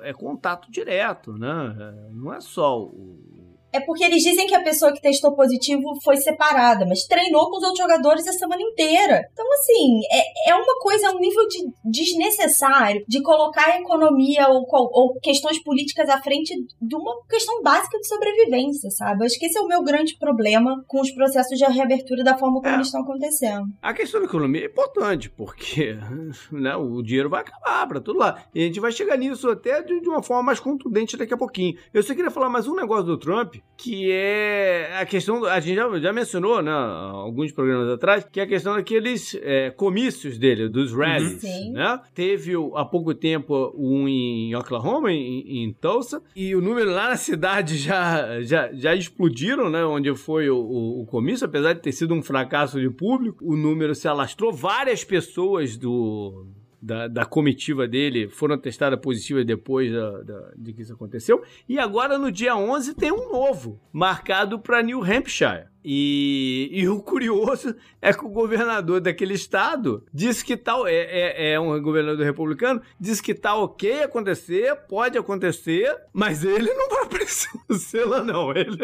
é 0.03 0.13
contato 0.13 0.71
direto, 0.71 1.33
né? 1.37 1.77
É, 1.79 2.13
não 2.13 2.33
é 2.33 2.41
só 2.41 2.81
o, 2.83 3.40
é 3.73 3.81
porque 3.81 4.05
eles 4.05 4.23
dizem 4.23 4.47
que 4.47 4.55
a 4.55 4.63
pessoa 4.63 4.93
que 4.93 5.01
testou 5.01 5.33
positivo 5.35 5.99
foi 6.03 6.17
separada, 6.17 6.85
mas 6.87 7.05
treinou 7.05 7.51
com 7.51 7.57
os 7.59 7.63
outros 7.63 7.79
jogadores 7.79 8.27
a 8.27 8.33
semana 8.33 8.63
inteira. 8.63 9.29
Então, 9.33 9.47
assim, 9.53 10.01
é, 10.11 10.51
é 10.51 10.55
uma 10.55 10.79
coisa, 10.81 11.07
é 11.07 11.11
um 11.11 11.19
nível 11.19 11.47
de 11.49 11.71
desnecessário 11.85 13.05
de 13.07 13.23
colocar 13.23 13.67
a 13.67 13.79
economia 13.79 14.49
ou, 14.49 14.67
ou 14.71 15.21
questões 15.21 15.63
políticas 15.63 16.09
à 16.09 16.21
frente 16.21 16.55
de 16.81 16.97
uma 16.97 17.15
questão 17.29 17.63
básica 17.63 17.99
de 17.99 18.09
sobrevivência, 18.09 18.91
sabe? 18.91 19.23
Eu 19.23 19.27
acho 19.27 19.39
que 19.39 19.47
esse 19.47 19.59
é 19.59 19.63
o 19.63 19.69
meu 19.69 19.83
grande 19.83 20.17
problema 20.19 20.83
com 20.87 21.01
os 21.01 21.11
processos 21.11 21.59
de 21.59 21.65
reabertura 21.65 22.25
da 22.25 22.37
forma 22.37 22.61
como 22.61 22.73
é. 22.73 22.75
eles 22.75 22.87
estão 22.87 23.03
acontecendo. 23.03 23.67
A 23.81 23.95
questão 23.95 24.21
da 24.21 24.27
economia 24.27 24.63
é 24.63 24.67
importante, 24.67 25.31
porque 25.31 25.97
né, 26.51 26.75
o 26.77 27.03
dinheiro 27.03 27.31
vai 27.31 27.43
acabar 27.43 27.87
para 27.87 28.01
tudo 28.01 28.19
lá. 28.19 28.45
E 28.55 28.63
a 28.63 28.67
gente 28.67 28.81
vai 28.81 28.93
chegar 28.93 29.17
nisso 29.17 29.49
até 29.49 29.83
de, 29.83 30.01
de 30.01 30.09
uma 30.09 30.23
forma 30.23 30.43
mais 30.43 30.61
contundente 30.61 31.17
daqui 31.17 31.35
a 31.35 31.39
pouquinho. 31.39 31.77
Eu 31.93 32.03
só 32.03 32.15
queria 32.15 32.31
falar 32.31 32.49
mais 32.49 32.67
um 32.67 32.75
negócio 32.75 33.05
do 33.05 33.19
Trump 33.19 33.60
que 33.83 34.13
é 34.13 34.99
a 35.01 35.07
questão, 35.07 35.43
a 35.47 35.59
gente 35.59 35.77
já, 35.77 35.99
já 35.99 36.13
mencionou, 36.13 36.61
né, 36.61 36.71
alguns 36.71 37.51
programas 37.51 37.89
atrás, 37.89 38.27
que 38.31 38.39
é 38.39 38.43
a 38.43 38.47
questão 38.47 38.75
daqueles 38.75 39.35
é, 39.41 39.71
comícios 39.71 40.37
dele, 40.37 40.69
dos 40.69 40.93
rallies, 40.93 41.43
uhum. 41.43 41.73
né? 41.73 41.99
Teve 42.15 42.53
há 42.75 42.85
pouco 42.85 43.15
tempo 43.15 43.75
um 43.75 44.07
em 44.07 44.55
Oklahoma, 44.55 45.11
em, 45.11 45.65
em, 45.65 45.73
Tulsa, 45.73 46.23
e 46.37 46.55
o 46.55 46.61
número 46.61 46.91
lá 46.91 47.09
na 47.09 47.17
cidade 47.17 47.79
já, 47.79 48.43
já, 48.43 48.71
já 48.73 48.95
explodiram, 48.95 49.71
né, 49.71 49.83
onde 49.83 50.15
foi 50.15 50.51
o, 50.51 50.59
o, 50.59 51.01
o 51.01 51.07
comício, 51.07 51.47
apesar 51.47 51.73
de 51.73 51.81
ter 51.81 51.93
sido 51.93 52.13
um 52.13 52.23
fracasso 52.23 52.79
de 52.79 52.91
público, 52.91 53.43
o 53.43 53.57
número 53.57 53.95
se 53.95 54.07
alastrou, 54.07 54.53
várias 54.53 55.05
pessoas 55.05 55.79
do 55.79 56.47
da, 56.81 57.09
da 57.09 57.25
comitiva 57.25 57.87
dele 57.87 58.29
foram 58.29 58.59
testadas 58.59 58.99
positivas 59.01 59.45
depois 59.45 59.93
da, 59.93 60.23
da, 60.23 60.53
de 60.57 60.73
que 60.73 60.83
isso 60.83 60.93
aconteceu. 60.93 61.43
E 61.69 61.79
agora, 61.79 62.19
no 62.19 62.33
dia 62.33 62.57
11, 62.57 62.95
tem 62.95 63.13
um 63.13 63.31
novo, 63.31 63.81
marcado 63.93 64.59
para 64.59 64.83
New 64.83 65.03
Hampshire. 65.03 65.69
E, 65.83 66.69
e, 66.73 66.87
o 66.89 67.01
curioso 67.01 67.75
é 68.03 68.13
que 68.13 68.25
o 68.25 68.29
governador 68.29 69.01
daquele 69.01 69.33
estado 69.33 70.05
disse 70.13 70.45
que 70.45 70.55
tal 70.55 70.87
é, 70.87 70.93
é, 70.93 71.53
é, 71.53 71.61
um 71.61 71.81
governador 71.81 72.23
republicano, 72.23 72.83
disse 72.99 73.23
que 73.23 73.35
tá 73.35 73.55
ok 73.55 74.03
acontecer, 74.03 74.77
pode 74.87 75.17
acontecer, 75.17 75.97
mas 76.13 76.45
ele 76.45 76.71
não 76.75 76.89
vai 76.91 77.07
precisar 77.09 78.05
lá 78.05 78.23
não, 78.23 78.53
ele, 78.53 78.77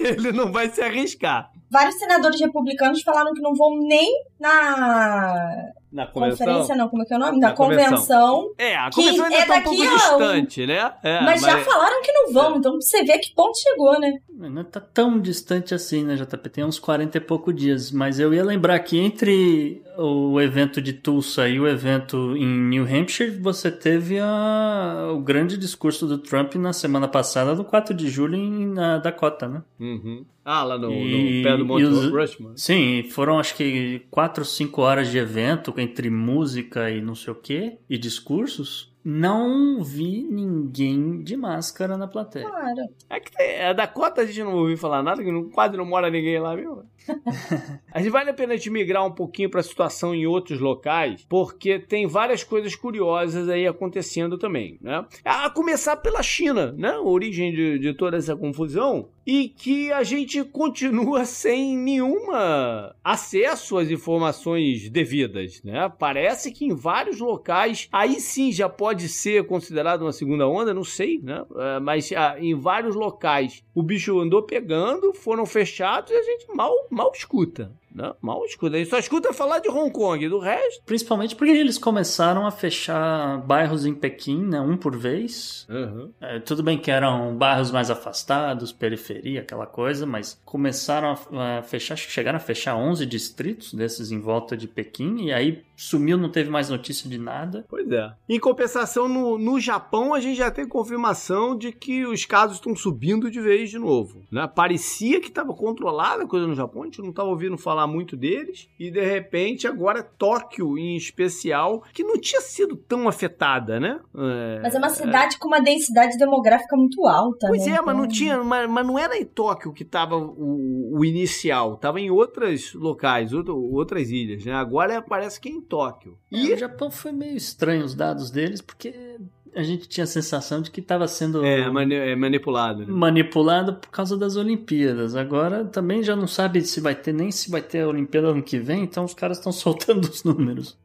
ele 0.00 0.32
não 0.32 0.50
vai 0.50 0.70
se 0.70 0.80
arriscar. 0.80 1.50
Vários 1.70 1.96
senadores 1.96 2.40
republicanos 2.40 3.02
falaram 3.02 3.34
que 3.34 3.42
não 3.42 3.54
vão 3.54 3.78
nem 3.80 4.10
na 4.40 5.52
na 5.90 6.06
convenção? 6.06 6.46
Conferência 6.46 6.76
não, 6.76 6.88
como 6.88 7.02
é 7.02 7.06
que 7.06 7.14
é 7.14 7.16
o 7.16 7.20
nome? 7.20 7.38
Na, 7.38 7.48
na 7.48 7.54
convenção. 7.54 7.88
convenção. 7.88 8.54
É, 8.58 8.76
a 8.76 8.90
convenção 8.90 9.24
ainda 9.24 9.36
é 9.36 9.46
tá 9.46 9.56
um 9.56 9.62
pouco 9.62 9.82
distante, 9.82 10.66
né? 10.66 10.92
É, 11.02 11.20
mas, 11.22 11.42
mas, 11.42 11.52
já 11.52 11.58
falaram 11.64 12.02
que 12.02 12.12
não 12.12 12.32
vão, 12.32 12.54
é. 12.54 12.58
então 12.58 12.74
você 12.74 13.02
vê 13.04 13.18
que 13.18 13.34
ponto 13.34 13.58
chegou, 13.58 13.98
né? 13.98 14.18
Não 14.30 14.62
tá 14.62 14.80
tão 14.80 15.18
distante 15.18 15.74
assim, 15.74 16.04
né, 16.04 16.14
JP? 16.14 16.48
Tem 16.48 16.64
uns 16.64 16.78
40 16.78 17.18
e 17.18 17.20
pouco 17.20 17.52
dias. 17.52 17.90
Mas 17.90 18.20
eu 18.20 18.32
ia 18.32 18.44
lembrar 18.44 18.78
que 18.80 18.96
entre 18.96 19.82
o 19.96 20.40
evento 20.40 20.80
de 20.80 20.92
Tulsa 20.92 21.48
e 21.48 21.58
o 21.58 21.66
evento 21.66 22.36
em 22.36 22.46
New 22.46 22.84
Hampshire, 22.84 23.30
você 23.30 23.68
teve 23.68 24.20
a, 24.20 25.10
o 25.12 25.18
grande 25.18 25.56
discurso 25.56 26.06
do 26.06 26.18
Trump 26.18 26.54
na 26.54 26.72
semana 26.72 27.08
passada, 27.08 27.54
no 27.54 27.64
4 27.64 27.92
de 27.92 28.08
julho, 28.08 28.36
em, 28.36 28.66
na 28.66 28.98
Dakota, 28.98 29.48
né? 29.48 29.62
Uhum. 29.80 30.24
Ah, 30.44 30.62
lá 30.62 30.78
no, 30.78 30.90
e, 30.90 31.40
no 31.40 31.42
pé 31.42 31.56
do 31.58 31.66
Monte 31.66 31.84
os, 31.84 32.10
Rushmore. 32.10 32.54
Sim, 32.56 33.02
foram 33.10 33.38
acho 33.38 33.54
que 33.54 34.00
4 34.10 34.40
ou 34.40 34.46
5 34.46 34.80
horas 34.80 35.10
de 35.10 35.18
evento 35.18 35.74
entre 35.80 36.10
música 36.10 36.90
e 36.90 37.00
não 37.00 37.14
sei 37.14 37.32
o 37.32 37.36
que, 37.36 37.78
e 37.88 37.98
discursos. 37.98 38.92
Não 39.04 39.82
vi 39.82 40.22
ninguém 40.22 41.22
de 41.22 41.36
máscara 41.36 41.96
na 41.96 42.06
plateia. 42.06 42.48
Claro. 42.48 42.80
É 43.08 43.20
que 43.20 43.42
é, 43.42 43.72
da 43.72 43.86
cota 43.86 44.20
a 44.20 44.26
gente 44.26 44.42
não 44.42 44.54
ouviu 44.54 44.76
falar 44.76 45.02
nada, 45.02 45.22
que 45.22 45.44
quase 45.50 45.76
não 45.76 45.84
mora 45.84 46.10
ninguém 46.10 46.38
lá, 46.38 46.54
viu? 46.54 46.82
gente 48.00 48.10
vale 48.10 48.30
a 48.30 48.34
pena 48.34 48.54
a 48.54 48.56
gente 48.56 48.70
migrar 48.70 49.06
um 49.06 49.12
pouquinho 49.12 49.50
para 49.50 49.60
a 49.60 49.64
situação 49.64 50.14
em 50.14 50.26
outros 50.26 50.60
locais, 50.60 51.24
porque 51.28 51.78
tem 51.78 52.06
várias 52.06 52.44
coisas 52.44 52.74
curiosas 52.74 53.48
aí 53.48 53.66
acontecendo 53.66 54.36
também, 54.36 54.78
né? 54.80 55.04
A 55.24 55.48
começar 55.50 55.96
pela 55.96 56.22
China, 56.22 56.72
né? 56.76 56.98
Origem 56.98 57.52
de, 57.52 57.78
de 57.78 57.94
toda 57.94 58.16
essa 58.16 58.36
confusão 58.36 59.08
e 59.26 59.48
que 59.48 59.92
a 59.92 60.02
gente 60.02 60.42
continua 60.44 61.24
sem 61.26 61.76
nenhuma 61.76 62.94
acesso 63.02 63.78
às 63.78 63.90
informações 63.90 64.88
devidas, 64.90 65.62
né? 65.62 65.90
Parece 65.98 66.52
que 66.52 66.64
em 66.64 66.74
vários 66.74 67.20
locais 67.20 67.88
aí 67.92 68.20
sim 68.20 68.52
já 68.52 68.68
pode 68.68 68.88
pode 68.88 69.08
ser 69.08 69.46
considerado 69.46 70.02
uma 70.02 70.12
segunda 70.12 70.48
onda, 70.48 70.74
não 70.74 70.82
sei, 70.82 71.20
né? 71.22 71.44
É, 71.56 71.78
mas 71.78 72.10
ah, 72.12 72.36
em 72.38 72.54
vários 72.54 72.96
locais 72.96 73.62
o 73.74 73.82
bicho 73.82 74.18
andou 74.18 74.42
pegando, 74.42 75.12
foram 75.14 75.46
fechados 75.46 76.10
e 76.10 76.14
a 76.14 76.22
gente 76.22 76.46
mal, 76.54 76.72
mal 76.98 77.12
escuta. 77.14 77.70
Não, 77.94 78.14
mal 78.20 78.44
escuta. 78.44 78.76
Gente 78.76 78.90
só 78.90 78.98
escuta 78.98 79.32
falar 79.32 79.60
de 79.60 79.68
Hong 79.68 79.90
Kong, 79.90 80.28
do 80.28 80.40
resto. 80.40 80.82
Principalmente 80.84 81.36
porque 81.36 81.52
eles 81.52 81.78
começaram 81.78 82.44
a 82.44 82.50
fechar 82.50 83.38
bairros 83.42 83.86
em 83.86 83.94
Pequim, 83.94 84.44
né? 84.44 84.60
Um 84.60 84.76
por 84.76 84.96
vez. 84.96 85.64
Uhum. 85.70 86.10
É, 86.20 86.40
tudo 86.40 86.62
bem 86.62 86.76
que 86.76 86.90
eram 86.90 87.36
bairros 87.36 87.70
mais 87.70 87.88
afastados, 87.88 88.72
periferia, 88.72 89.40
aquela 89.40 89.66
coisa, 89.66 90.04
mas 90.04 90.40
começaram 90.44 91.16
a, 91.32 91.58
a 91.58 91.62
fechar, 91.62 91.94
acho 91.94 92.06
que 92.06 92.12
chegaram 92.12 92.36
a 92.36 92.40
fechar 92.40 92.76
11 92.76 93.06
distritos 93.06 93.72
desses 93.72 94.10
em 94.10 94.20
volta 94.20 94.56
de 94.56 94.66
Pequim, 94.66 95.26
e 95.26 95.32
aí 95.32 95.64
sumiu, 95.78 96.18
não 96.18 96.28
teve 96.28 96.50
mais 96.50 96.68
notícia 96.68 97.08
de 97.08 97.18
nada. 97.18 97.64
Pois 97.68 97.90
é. 97.90 98.12
Em 98.28 98.38
compensação, 98.38 99.08
no, 99.08 99.38
no 99.38 99.60
Japão, 99.60 100.12
a 100.12 100.20
gente 100.20 100.36
já 100.36 100.50
tem 100.50 100.66
confirmação 100.66 101.56
de 101.56 101.70
que 101.72 102.04
os 102.04 102.24
casos 102.24 102.56
estão 102.56 102.74
subindo 102.74 103.30
de 103.30 103.40
vez 103.40 103.70
de 103.70 103.78
novo. 103.78 104.22
Né? 104.30 104.46
Parecia 104.52 105.20
que 105.20 105.28
estava 105.28 105.54
controlada 105.54 106.24
a 106.24 106.26
coisa 106.26 106.46
no 106.46 106.54
Japão, 106.54 106.82
a 106.82 106.84
gente 106.86 107.00
não 107.00 107.10
estava 107.10 107.28
ouvindo 107.28 107.56
falar 107.56 107.86
muito 107.86 108.16
deles, 108.16 108.68
e 108.78 108.90
de 108.90 109.00
repente 109.00 109.66
agora 109.66 110.02
Tóquio 110.02 110.76
em 110.76 110.96
especial, 110.96 111.82
que 111.92 112.02
não 112.02 112.18
tinha 112.18 112.40
sido 112.40 112.76
tão 112.76 113.06
afetada, 113.06 113.78
né? 113.78 114.00
É, 114.16 114.60
mas 114.62 114.74
é 114.74 114.78
uma 114.78 114.90
cidade 114.90 115.36
é... 115.36 115.38
com 115.38 115.48
uma 115.48 115.60
densidade 115.60 116.18
demográfica 116.18 116.76
muito 116.76 117.06
alta. 117.06 117.46
Pois 117.46 117.66
né? 117.66 117.74
é, 117.74 117.80
mas 117.80 117.96
não 117.96 118.04
então, 118.04 118.16
tinha, 118.16 118.42
mas, 118.42 118.68
mas, 118.68 118.86
não 118.86 118.98
era 118.98 119.16
em 119.16 119.24
Tóquio 119.24 119.72
que 119.72 119.84
estava 119.84 120.16
o, 120.16 120.98
o, 120.98 121.04
inicial, 121.04 121.74
estava 121.74 122.00
em 122.00 122.10
outros 122.10 122.74
locais, 122.74 123.32
outro, 123.32 123.56
outras 123.72 124.10
ilhas, 124.10 124.44
né? 124.44 124.52
Agora 124.52 125.00
parece 125.00 125.40
que 125.40 125.48
Tóquio. 125.68 126.18
É, 126.32 126.36
E 126.36 126.54
o 126.54 126.58
Japão 126.58 126.90
foi 126.90 127.12
meio 127.12 127.36
estranho 127.36 127.84
os 127.84 127.94
dados 127.94 128.30
deles, 128.30 128.60
porque 128.60 129.18
a 129.58 129.62
gente 129.64 129.88
tinha 129.88 130.04
a 130.04 130.06
sensação 130.06 130.62
de 130.62 130.70
que 130.70 130.78
estava 130.78 131.08
sendo 131.08 131.44
é, 131.44 131.68
mani 131.68 131.92
é 131.92 132.14
manipulado. 132.14 132.86
Né? 132.86 132.92
manipulado 132.92 133.74
por 133.74 133.90
causa 133.90 134.16
das 134.16 134.36
Olimpíadas. 134.36 135.16
Agora 135.16 135.64
também 135.64 136.00
já 136.00 136.14
não 136.14 136.28
sabe 136.28 136.62
se 136.62 136.80
vai 136.80 136.94
ter 136.94 137.12
nem 137.12 137.32
se 137.32 137.50
vai 137.50 137.60
ter 137.60 137.80
a 137.80 137.88
Olimpíada 137.88 138.28
ano 138.28 138.40
que 138.40 138.56
vem, 138.56 138.84
então 138.84 139.04
os 139.04 139.14
caras 139.14 139.38
estão 139.38 139.50
soltando 139.52 140.04
os 140.04 140.22
números. 140.22 140.78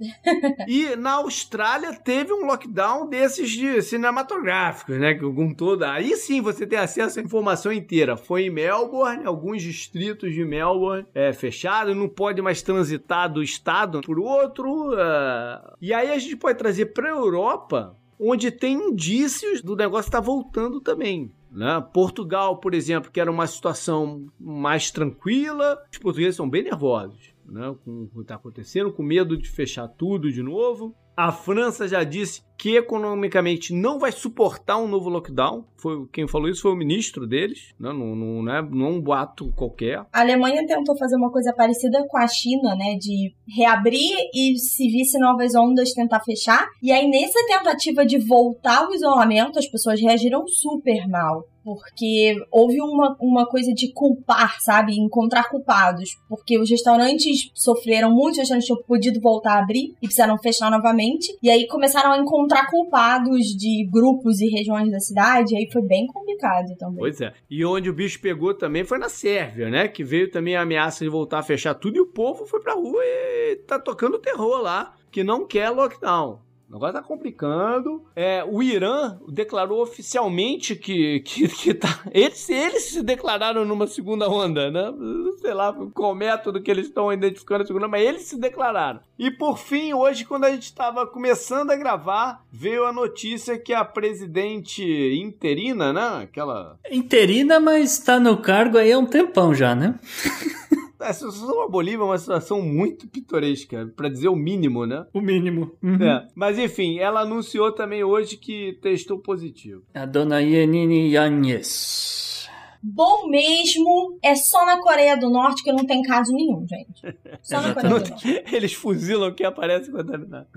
E 0.68 0.96
na 0.96 1.14
Austrália 1.14 1.94
teve 1.94 2.34
um 2.34 2.48
lockdown 2.48 3.08
desses 3.08 3.52
de 3.52 3.80
cinematográficos, 3.84 4.98
né? 4.98 5.14
Com 5.14 5.54
toda. 5.54 5.92
Aí 5.92 6.16
sim 6.18 6.42
você 6.42 6.66
tem 6.66 6.80
acesso 6.80 7.20
à 7.20 7.22
informação 7.22 7.72
inteira. 7.72 8.18
Foi 8.18 8.48
em 8.48 8.50
Melbourne, 8.50 9.24
alguns 9.24 9.62
distritos 9.62 10.34
de 10.34 10.44
Melbourne 10.44 11.06
é, 11.14 11.32
fechado, 11.32 11.94
não 11.94 12.10
pode 12.10 12.42
mais 12.42 12.64
transitar 12.64 13.32
do 13.32 13.44
estado 13.44 14.02
por 14.02 14.20
outro. 14.20 14.94
Uh... 14.94 15.76
E 15.80 15.94
aí 15.94 16.12
a 16.12 16.18
gente 16.18 16.38
pode 16.38 16.58
trazer 16.58 16.88
para 16.88 17.10
Europa, 17.10 17.96
onde 18.19 18.52
tem 18.52 18.73
indícios 18.89 19.62
do 19.62 19.76
negócio 19.76 20.10
estar 20.10 20.21
tá 20.21 20.26
voltando 20.26 20.80
também. 20.80 21.32
Né? 21.52 21.86
Portugal, 21.93 22.58
por 22.58 22.73
exemplo, 22.73 23.12
que 23.12 23.19
era 23.19 23.32
uma 23.32 23.45
situação 23.45 24.26
mais 24.39 24.89
tranquila, 24.89 25.78
os 25.91 25.97
portugueses 25.97 26.36
são 26.36 26.49
bem 26.49 26.63
nervosos 26.63 27.34
né? 27.45 27.76
com 27.84 28.04
o 28.04 28.08
que 28.08 28.19
está 28.21 28.36
acontecendo, 28.36 28.91
com 28.91 29.04
medo 29.04 29.38
de 29.38 29.49
fechar 29.49 29.88
tudo 29.88 30.32
de 30.32 30.41
novo. 30.41 30.95
A 31.15 31.32
França 31.32 31.88
já 31.88 32.04
disse 32.04 32.41
que 32.58 32.78
economicamente 32.78 33.74
não 33.74 34.00
vai 34.00 34.12
suportar 34.12 34.78
um 34.78 34.88
novo 34.88 35.10
lockdown. 35.10 35.66
Foi 35.78 36.08
quem 36.12 36.28
falou 36.28 36.50
isso 36.50 36.62
foi 36.62 36.72
o 36.72 36.78
ministro 36.78 37.28
deles, 37.28 37.74
né? 37.80 37.92
não, 37.92 38.16
não, 38.16 38.44
não, 38.44 38.54
é, 38.54 38.62
não 38.62 38.86
é 38.86 38.89
um 38.89 39.02
boato 39.02 39.52
qualquer. 39.56 40.00
A 40.12 40.22
Alemanha 40.22 40.66
tentou 40.66 40.98
fazer 40.98 41.16
uma 41.16 41.32
coisa 41.32 41.54
parecida 41.54 42.06
com 42.08 42.18
a 42.18 42.28
China, 42.28 42.76
né, 42.76 42.96
de 42.96 43.34
reabrir 43.48 44.16
e 44.34 44.58
se 44.58 44.88
visse 44.88 45.20
novas 45.20 45.54
ondas 45.56 45.94
tentar 45.94 46.22
fechar. 46.22 46.68
E 46.82 46.92
aí 46.92 47.10
nessa 47.10 47.39
tentativa 47.48 48.06
de 48.06 48.18
voltar 48.18 48.86
ao 48.86 48.94
isolamento, 48.94 49.60
as 49.60 49.68
pessoas 49.68 50.00
reagiram 50.00 50.48
super 50.48 51.08
mal 51.08 51.44
porque 51.63 52.36
houve 52.52 52.82
uma, 52.82 53.16
uma 53.20 53.48
coisa 53.48 53.74
de 53.74 53.92
culpar, 53.94 54.58
sabe? 54.60 55.00
Encontrar 55.00 55.50
culpados. 55.50 56.10
Porque 56.28 56.60
os 56.60 56.70
restaurantes 56.70 57.50
sofreram 57.54 58.12
muito, 58.12 58.34
os 58.34 58.39
restaurantes 58.39 58.68
tinham 58.68 58.84
podido 58.84 59.22
voltar 59.22 59.54
a 59.54 59.60
abrir 59.60 59.94
e 60.02 60.08
precisaram 60.08 60.38
fechar 60.38 60.70
novamente. 60.70 61.36
E 61.42 61.50
aí 61.50 61.66
começaram 61.68 62.12
a 62.12 62.18
encontrar 62.18 62.43
culpados 62.70 63.46
de 63.58 63.88
grupos 63.92 64.40
e 64.42 64.48
regiões 64.50 64.92
da 64.92 65.00
cidade. 65.00 65.56
Aí 65.56 65.70
foi 65.72 65.82
bem 65.82 66.06
complicado 66.08 66.76
também. 66.78 67.00
Pois 67.00 67.22
é. 67.22 67.34
E 67.50 67.66
onde 67.66 67.90
o 67.90 67.94
bicho 67.94 68.20
pegou 68.22 68.54
também 68.54 68.84
foi 68.84 68.98
na 68.98 69.10
Sérvia, 69.10 69.70
né? 69.70 69.88
Que 69.88 70.04
veio 70.04 70.30
também 70.30 70.56
a 70.56 70.62
ameaça 70.62 71.04
de 71.04 71.10
voltar 71.10 71.40
a 71.40 71.44
fechar 71.44 71.74
tudo 71.74 71.98
e 71.98 72.02
o 72.02 72.08
povo 72.08 72.46
foi 72.46 72.60
pra 72.60 72.74
rua 72.74 73.02
e 73.04 73.56
tá 73.68 73.80
tocando 73.80 74.20
terror 74.20 74.62
lá. 74.62 74.94
Que 75.12 75.24
não 75.24 75.46
quer 75.46 75.70
lockdown. 75.70 76.40
O 76.74 76.78
negócio 76.78 76.96
tá 76.96 77.04
complicando. 77.04 78.04
É, 78.16 78.44
o 78.44 78.64
Irã 78.64 79.20
declarou 79.28 79.80
oficialmente 79.84 80.76
que, 80.76 81.20
que, 81.20 81.48
que 81.48 81.72
tá. 81.72 82.00
Eles, 82.12 82.50
eles 82.50 82.86
se 82.86 83.04
declararam 83.04 83.64
numa 83.64 83.86
segunda 83.86 84.28
onda, 84.28 84.72
né? 84.72 84.92
Sei 85.40 85.54
lá 85.54 85.72
qual 85.94 86.16
método 86.16 86.60
que 86.60 86.72
eles 86.72 86.88
estão 86.88 87.14
identificando 87.14 87.64
a 87.64 87.68
segunda, 87.68 87.88
mas 87.88 88.02
eles 88.02 88.24
se 88.24 88.40
declararam. 88.40 89.02
E 89.20 89.30
por 89.30 89.60
fim, 89.60 89.94
hoje, 89.94 90.26
quando 90.26 90.46
a 90.46 90.50
gente 90.50 90.64
estava 90.64 91.06
começando 91.06 91.70
a 91.70 91.76
gravar, 91.76 92.44
veio 92.52 92.86
a 92.86 92.92
notícia 92.92 93.56
que 93.56 93.72
a 93.72 93.86
presidente 93.86 94.84
interina, 95.22 95.94
né? 95.94 96.24
Aquela. 96.24 96.80
Interina, 96.90 97.60
mas 97.60 98.00
tá 98.00 98.20
no 98.20 98.38
cargo 98.38 98.80
aí 98.80 98.92
há 98.92 98.98
um 98.98 99.06
tempão 99.06 99.54
já, 99.54 99.76
né? 99.76 100.00
A 101.04 101.13
situação 101.13 101.48
da 101.48 101.68
Bolívia 101.68 102.02
é 102.02 102.06
uma 102.06 102.18
situação 102.18 102.62
muito 102.62 103.08
pitoresca, 103.08 103.92
para 103.96 104.10
dizer 104.10 104.30
o 104.30 104.36
mínimo, 104.36 104.86
né? 104.86 105.06
O 105.13 105.20
mínimo. 105.20 105.78
Uhum. 105.84 106.02
É. 106.02 106.28
Mas 106.34 106.58
enfim, 106.58 106.98
ela 107.00 107.22
anunciou 107.22 107.72
também 107.72 108.04
hoje 108.04 108.38
que 108.38 108.78
testou 108.82 109.20
positivo. 109.20 109.84
A 109.94 110.06
dona 110.06 110.39
Yenini 110.39 111.12
Yanez. 111.12 112.48
Bom 112.82 113.30
mesmo 113.30 114.18
é 114.22 114.36
só 114.36 114.66
na 114.66 114.78
Coreia 114.78 115.16
do 115.16 115.30
Norte 115.30 115.63
que 115.63 115.72
não 115.72 115.86
tem 115.86 116.02
caso 116.02 116.34
nenhum, 116.34 116.66
gente. 116.68 117.18
Só 117.42 117.62
na 117.62 117.72
Coreia 117.76 117.94
do 117.94 118.10
Norte. 118.10 118.44
Eles 118.52 118.74
fuzilam 118.74 119.34
quem 119.34 119.46
aparece 119.46 119.89
contaminado. 119.89 120.48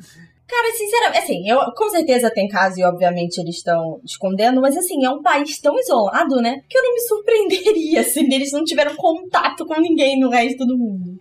Cara, 0.49 0.73
sinceramente, 0.73 1.19
assim, 1.19 1.49
eu, 1.49 1.59
com 1.75 1.89
certeza 1.91 2.31
tem 2.31 2.49
caso 2.49 2.79
e 2.79 2.85
obviamente 2.85 3.39
eles 3.39 3.57
estão 3.57 4.01
escondendo, 4.05 4.61
mas 4.61 4.77
assim, 4.77 5.05
é 5.05 5.11
um 5.11 5.21
país 5.21 5.59
tão 5.59 5.77
isolado, 5.79 6.37
né? 6.37 6.63
Que 6.69 6.79
eu 6.79 6.83
não 6.83 6.95
me 6.95 7.01
surpreenderia 7.01 8.03
se 8.05 8.21
assim, 8.21 8.33
eles 8.33 8.53
não 8.53 8.65
tiveram 8.65 8.95
contato 8.95 9.67
com 9.67 9.81
ninguém 9.81 10.19
no 10.21 10.31
resto 10.31 10.65
do 10.65 10.79
mundo. 10.79 11.19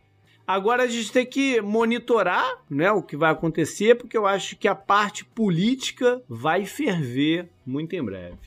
Agora 0.48 0.84
a 0.84 0.88
gente 0.88 1.12
tem 1.12 1.26
que 1.26 1.60
monitorar 1.60 2.60
né, 2.70 2.92
o 2.92 3.02
que 3.02 3.18
vai 3.18 3.32
acontecer, 3.32 3.96
porque 3.96 4.16
eu 4.16 4.28
acho 4.28 4.56
que 4.56 4.68
a 4.68 4.76
parte 4.76 5.26
política 5.26 6.22
vai 6.30 6.66
ferver 6.66 7.50
muito 7.66 7.96
em 7.96 8.06
breve. 8.06 8.38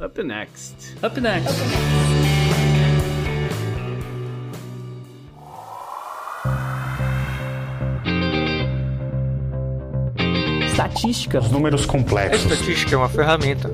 Up 0.00 0.22
next. 0.22 0.96
Up 1.04 1.20
next. 1.20 1.50
Up 1.50 1.60
next. 1.60 2.41
Estatística. 10.86 11.38
Os 11.38 11.50
números 11.50 11.86
complexos. 11.86 12.50
A 12.50 12.54
estatística 12.54 12.94
é 12.94 12.98
uma 12.98 13.08
ferramenta. 13.08 13.70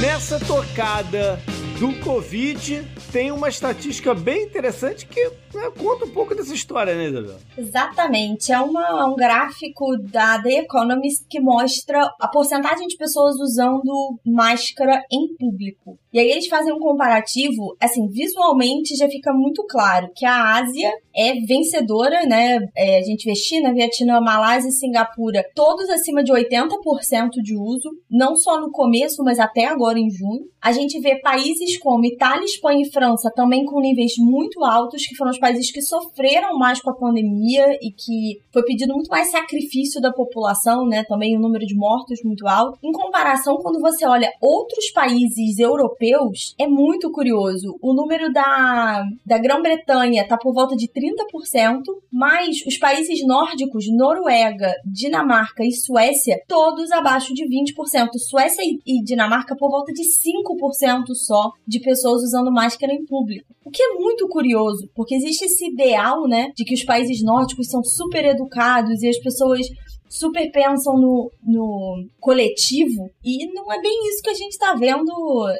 Nessa 0.00 0.38
tocada 0.40 1.38
do 1.78 1.94
Covid, 2.00 2.84
tem 3.12 3.30
uma 3.30 3.48
estatística 3.48 4.12
bem 4.12 4.42
interessante 4.42 5.06
que 5.06 5.22
né, 5.54 5.70
conta 5.78 6.06
um 6.06 6.10
pouco 6.10 6.34
dessa 6.34 6.52
história, 6.52 6.94
né, 6.94 7.08
Isabel? 7.08 7.36
Exatamente. 7.56 8.52
É 8.52 8.58
uma, 8.58 9.06
um 9.06 9.14
gráfico 9.14 9.96
da 9.96 10.42
The 10.42 10.60
Economist 10.60 11.24
que 11.28 11.40
mostra 11.40 12.12
a 12.20 12.26
porcentagem 12.26 12.88
de 12.88 12.96
pessoas 12.96 13.36
usando 13.36 14.18
máscara 14.26 15.00
em 15.10 15.36
público. 15.36 15.96
E 16.12 16.18
aí 16.18 16.28
eles 16.30 16.48
fazem 16.48 16.72
um 16.72 16.80
comparativo, 16.80 17.76
assim, 17.80 18.08
visualmente 18.08 18.96
já 18.96 19.08
fica 19.08 19.32
muito 19.32 19.64
claro 19.66 20.10
que 20.16 20.24
a 20.26 20.56
Ásia 20.56 20.90
é 21.14 21.34
vencedora, 21.46 22.22
né? 22.26 22.58
É, 22.76 22.98
a 22.98 23.02
gente 23.02 23.24
vê 23.24 23.34
China, 23.34 23.72
Vietnã, 23.72 24.20
Malásia 24.20 24.68
e 24.68 24.72
Singapura, 24.72 25.44
todos 25.54 25.88
acima 25.90 26.24
de 26.24 26.32
80% 26.32 27.42
de 27.42 27.56
uso, 27.56 27.90
não 28.10 28.36
só 28.36 28.60
no 28.60 28.70
começo, 28.70 29.22
mas 29.22 29.38
até 29.38 29.66
agora 29.66 29.98
em 29.98 30.10
junho. 30.10 30.46
A 30.60 30.72
gente 30.72 30.98
vê 30.98 31.20
países 31.20 31.67
como 31.76 32.04
Itália, 32.04 32.44
Espanha 32.44 32.82
e 32.82 32.90
França 32.90 33.30
também 33.34 33.64
com 33.64 33.80
níveis 33.80 34.12
muito 34.18 34.64
altos, 34.64 35.06
que 35.06 35.14
foram 35.14 35.30
os 35.30 35.38
países 35.38 35.70
que 35.70 35.82
sofreram 35.82 36.58
mais 36.58 36.80
com 36.80 36.90
a 36.90 36.94
pandemia 36.96 37.66
e 37.82 37.90
que 37.90 38.40
foi 38.52 38.62
pedido 38.62 38.94
muito 38.94 39.08
mais 39.08 39.30
sacrifício 39.30 40.00
da 40.00 40.12
população, 40.12 40.86
né? 40.86 41.04
Também 41.04 41.36
o 41.36 41.40
número 41.40 41.66
de 41.66 41.74
mortos 41.74 42.20
muito 42.24 42.46
alto. 42.46 42.78
Em 42.82 42.92
comparação, 42.92 43.56
quando 43.56 43.80
você 43.80 44.06
olha 44.06 44.32
outros 44.40 44.90
países 44.90 45.58
europeus, 45.58 46.54
é 46.58 46.66
muito 46.66 47.10
curioso. 47.10 47.76
O 47.82 47.92
número 47.92 48.32
da, 48.32 49.04
da 49.26 49.38
Grã-Bretanha 49.38 50.26
tá 50.26 50.36
por 50.36 50.54
volta 50.54 50.76
de 50.76 50.88
30%, 50.88 51.82
mas 52.12 52.64
os 52.66 52.78
países 52.78 53.26
nórdicos, 53.26 53.86
Noruega, 53.90 54.72
Dinamarca 54.84 55.64
e 55.64 55.72
Suécia, 55.72 56.40
todos 56.46 56.90
abaixo 56.92 57.34
de 57.34 57.44
20%. 57.44 58.18
Suécia 58.18 58.62
e 58.64 59.02
Dinamarca 59.02 59.56
por 59.56 59.70
volta 59.70 59.92
de 59.92 60.02
5% 60.02 61.14
só 61.14 61.52
de 61.66 61.80
pessoas 61.80 62.22
usando 62.22 62.52
máscara 62.52 62.92
em 62.92 63.04
público. 63.04 63.54
O 63.64 63.70
que 63.70 63.82
é 63.82 63.94
muito 63.94 64.26
curioso, 64.28 64.88
porque 64.94 65.14
existe 65.14 65.44
esse 65.44 65.66
ideal, 65.66 66.26
né, 66.26 66.50
de 66.56 66.64
que 66.64 66.74
os 66.74 66.84
países 66.84 67.22
nórdicos 67.22 67.68
são 67.68 67.82
super 67.82 68.24
educados 68.24 69.02
e 69.02 69.08
as 69.08 69.18
pessoas 69.18 69.66
super 70.08 70.50
pensam 70.50 70.94
no, 70.98 71.30
no 71.42 72.06
coletivo 72.18 73.10
e 73.22 73.46
não 73.52 73.70
é 73.72 73.80
bem 73.80 74.08
isso 74.08 74.22
que 74.22 74.30
a 74.30 74.34
gente 74.34 74.52
está 74.52 74.74
vendo 74.74 75.12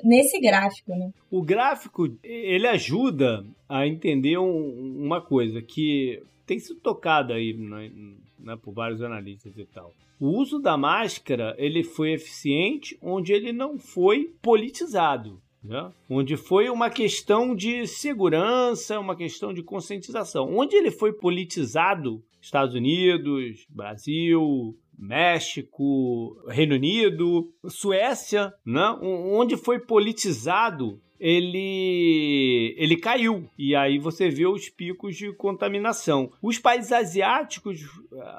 nesse 0.02 0.40
gráfico, 0.40 0.90
né? 0.92 1.10
O 1.30 1.42
gráfico, 1.42 2.08
ele 2.24 2.66
ajuda 2.66 3.44
a 3.68 3.86
entender 3.86 4.38
um, 4.38 5.04
uma 5.04 5.20
coisa 5.20 5.60
que 5.60 6.22
tem 6.46 6.58
sido 6.58 6.80
tocada 6.80 7.34
aí 7.34 7.52
né, 7.52 7.90
né, 8.38 8.56
por 8.56 8.72
vários 8.72 9.02
analistas 9.02 9.56
e 9.58 9.66
tal. 9.66 9.92
O 10.18 10.28
uso 10.40 10.58
da 10.58 10.76
máscara, 10.76 11.54
ele 11.58 11.84
foi 11.84 12.12
eficiente 12.12 12.98
onde 13.00 13.32
ele 13.32 13.52
não 13.52 13.78
foi 13.78 14.32
politizado 14.42 15.40
né? 15.62 15.92
onde 16.08 16.36
foi 16.36 16.68
uma 16.68 16.90
questão 16.90 17.54
de 17.54 17.86
segurança, 17.86 18.98
uma 18.98 19.16
questão 19.16 19.52
de 19.52 19.62
conscientização. 19.62 20.56
Onde 20.56 20.76
ele 20.76 20.90
foi 20.90 21.12
politizado, 21.12 22.22
Estados 22.40 22.74
Unidos, 22.74 23.66
Brasil, 23.68 24.76
México, 24.98 26.36
Reino 26.48 26.74
Unido, 26.74 27.52
Suécia, 27.68 28.52
né? 28.64 28.96
onde 29.00 29.56
foi 29.56 29.78
politizado 29.78 31.00
ele 31.20 32.74
ele 32.76 32.96
caiu 32.96 33.48
e 33.58 33.74
aí 33.74 33.98
você 33.98 34.28
vê 34.28 34.46
os 34.46 34.68
picos 34.68 35.16
de 35.16 35.32
contaminação. 35.32 36.30
Os 36.42 36.58
países 36.58 36.92
asiáticos, 36.92 37.80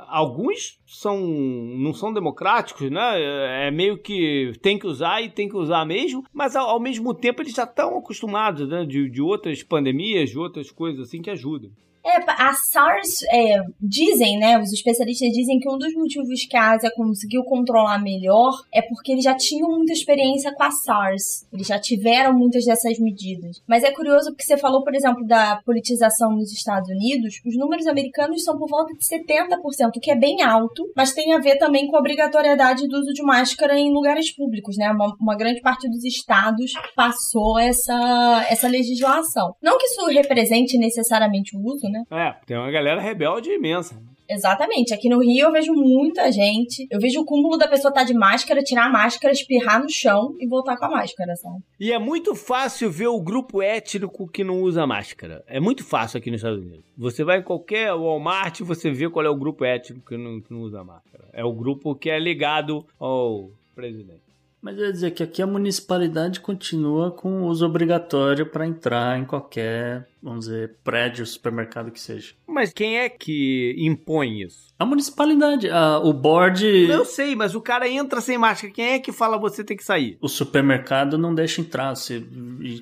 alguns 0.08 0.80
são 0.86 1.20
não 1.20 1.94
são 1.94 2.14
democráticos, 2.14 2.90
né? 2.90 3.68
É 3.68 3.72
meio 3.72 3.98
que 3.98 4.54
tem 4.62 4.78
que 4.78 4.88
usar 4.88 5.22
e 5.22 5.30
tem 5.30 5.50
que 5.50 5.58
usar 5.58 5.86
mesmo, 5.86 6.24
mas 6.34 6.56
ao, 6.56 6.70
ao 6.70 6.80
mesmo 6.80 7.14
tempo 7.14 7.42
eles 7.42 7.54
já 7.54 7.64
estão 7.64 7.98
acostumados, 7.98 8.68
né? 8.68 8.86
De, 8.86 9.10
de 9.10 9.22
outras 9.22 9.62
pandemias, 9.64 10.30
de 10.30 10.40
outras 10.40 10.72
coisas 10.72 11.08
assim 11.08 11.22
que 11.22 11.30
ajudam. 11.30 11.72
É, 12.04 12.18
a 12.28 12.54
SARS, 12.54 13.24
é, 13.32 13.62
dizem, 13.82 14.40
né, 14.40 14.60
os 14.60 14.72
especialistas 14.72 15.30
dizem 15.32 15.60
que 15.60 15.70
um 15.70 15.78
dos 15.78 15.94
motivos 15.94 16.46
que 16.46 16.58
a 16.58 16.72
Ásia 16.72 16.92
conseguiu 16.96 17.44
controlar 17.44 18.02
melhor 18.02 18.54
é 18.74 18.82
porque 18.82 19.12
eles 19.12 19.24
já 19.24 19.36
tinham 19.36 19.70
muita 19.70 19.94
experiência 19.94 20.54
com 20.54 20.64
a 20.64 20.72
SARS. 20.72 21.46
Eles 21.52 21.68
já 21.68 21.80
tiveram 21.80 22.34
muitas 22.34 22.66
dessas 22.66 22.98
medidas. 23.00 23.62
Mas 23.68 23.84
é 23.84 23.92
curioso 23.92 24.32
porque 24.32 24.44
você 24.44 24.58
falou, 24.58 24.84
por 24.84 24.96
exemplo, 24.96 25.26
da 25.26 25.62
politização 25.66 26.32
nos 26.32 26.52
Estados 26.52 26.90
Unidos. 26.90 27.42
Os 27.46 27.58
números 27.58 27.88
americanos 27.88 28.44
são 28.44 28.58
por 28.58 28.70
volta 28.70 28.94
de 28.94 29.06
70%, 29.06 29.90
o 29.90 29.92
que 30.00 30.12
é 30.12 30.16
bem 30.16 30.42
alto, 30.42 30.90
mas 30.96 31.14
tem 31.14 31.34
a 31.34 31.40
ver 31.40 31.58
também 31.58 31.88
com 31.88 31.96
a 31.96 32.00
obrigatoriedade 32.00 32.88
do 32.88 32.98
uso 32.98 33.14
de 33.14 33.24
máscara 33.24 33.78
em 33.78 33.92
lugares 33.92 34.34
públicos, 34.36 34.78
né? 34.78 34.92
Uma, 34.92 35.16
uma 35.20 35.36
grande 35.36 35.62
parte 35.62 35.90
dos 35.90 36.04
estados 36.04 36.74
passou 36.96 37.60
essa, 37.60 38.46
essa 38.50 38.68
legislação. 38.68 39.54
Não 39.62 39.78
que 39.78 39.86
isso 39.86 40.06
represente 40.08 40.78
necessariamente 40.78 41.56
o 41.56 41.62
uso, 41.62 41.88
né? 41.90 41.99
É, 42.12 42.36
tem 42.46 42.58
uma 42.58 42.72
galera 42.72 43.02
rebelde 43.02 43.50
imensa. 43.50 44.00
Exatamente. 44.30 44.94
Aqui 44.94 45.10
no 45.10 45.20
Rio 45.20 45.48
eu 45.48 45.52
vejo 45.52 45.74
muita 45.74 46.32
gente. 46.32 46.86
Eu 46.92 47.00
vejo 47.00 47.22
o 47.22 47.26
cúmulo 47.26 47.58
da 47.58 47.68
pessoa 47.68 47.90
estar 47.90 48.02
tá 48.02 48.06
de 48.06 48.14
máscara, 48.14 48.62
tirar 48.62 48.86
a 48.86 48.90
máscara, 48.90 49.34
espirrar 49.34 49.82
no 49.82 49.90
chão 49.90 50.36
e 50.40 50.48
voltar 50.48 50.78
com 50.78 50.86
a 50.86 50.90
máscara, 50.90 51.36
sabe? 51.36 51.58
E 51.80 51.92
é 51.92 51.98
muito 51.98 52.36
fácil 52.36 52.92
ver 52.92 53.08
o 53.08 53.20
grupo 53.20 53.62
étnico 53.62 54.28
que 54.28 54.44
não 54.44 54.62
usa 54.62 54.86
máscara. 54.86 55.44
É 55.48 55.60
muito 55.60 55.84
fácil 55.84 56.20
aqui 56.20 56.30
nos 56.30 56.42
Estados 56.42 56.60
Unidos. 56.60 56.86
Você 56.96 57.24
vai 57.24 57.40
em 57.40 57.44
qualquer 57.44 57.92
Walmart 57.92 58.60
e 58.60 58.64
você 58.64 58.92
vê 58.92 59.10
qual 59.10 59.26
é 59.26 59.30
o 59.30 59.36
grupo 59.36 59.66
étnico 59.66 60.08
que 60.08 60.16
não, 60.16 60.40
que 60.40 60.54
não 60.54 60.62
usa 60.62 60.84
máscara. 60.84 61.28
É 61.34 61.44
o 61.44 61.52
grupo 61.52 61.96
que 61.96 62.12
é 62.12 62.20
ligado 62.20 62.86
ao 63.00 63.50
presidente. 63.74 64.29
Mas 64.62 64.78
eu 64.78 64.86
ia 64.86 64.92
dizer 64.92 65.12
que 65.12 65.24
aqui 65.24 65.42
a 65.42 65.48
municipalidade 65.48 66.42
continua 66.42 67.12
com 67.12 67.44
o 67.44 67.48
uso 67.48 67.66
obrigatório 67.66 68.46
para 68.46 68.68
entrar 68.68 69.18
em 69.18 69.24
qualquer, 69.24 70.08
vamos 70.22 70.46
dizer, 70.46 70.76
prédio, 70.84 71.26
supermercado 71.26 71.92
que 71.92 72.00
seja. 72.00 72.34
Mas 72.46 72.74
quem 72.74 72.98
é 72.98 73.08
que 73.08 73.74
impõe 73.78 74.42
isso? 74.42 74.74
A 74.78 74.86
municipalidade, 74.86 75.70
a, 75.70 76.00
o 76.00 76.12
board. 76.12 76.66
Eu 76.66 77.06
sei, 77.06 77.36
mas 77.36 77.56
o 77.56 77.62
cara 77.62 77.88
entra 77.88 78.20
sem 78.20 78.38
máscara. 78.38 78.74
Quem 78.74 78.86
é 78.94 79.00
que 79.00 79.12
fala 79.14 79.38
você 79.38 79.64
tem 79.64 79.78
que 79.78 79.84
sair? 79.84 80.18
O 80.22 80.28
supermercado 80.28 81.18
não 81.18 81.34
deixa 81.34 81.62
entrar, 81.62 81.96
você, 81.96 82.22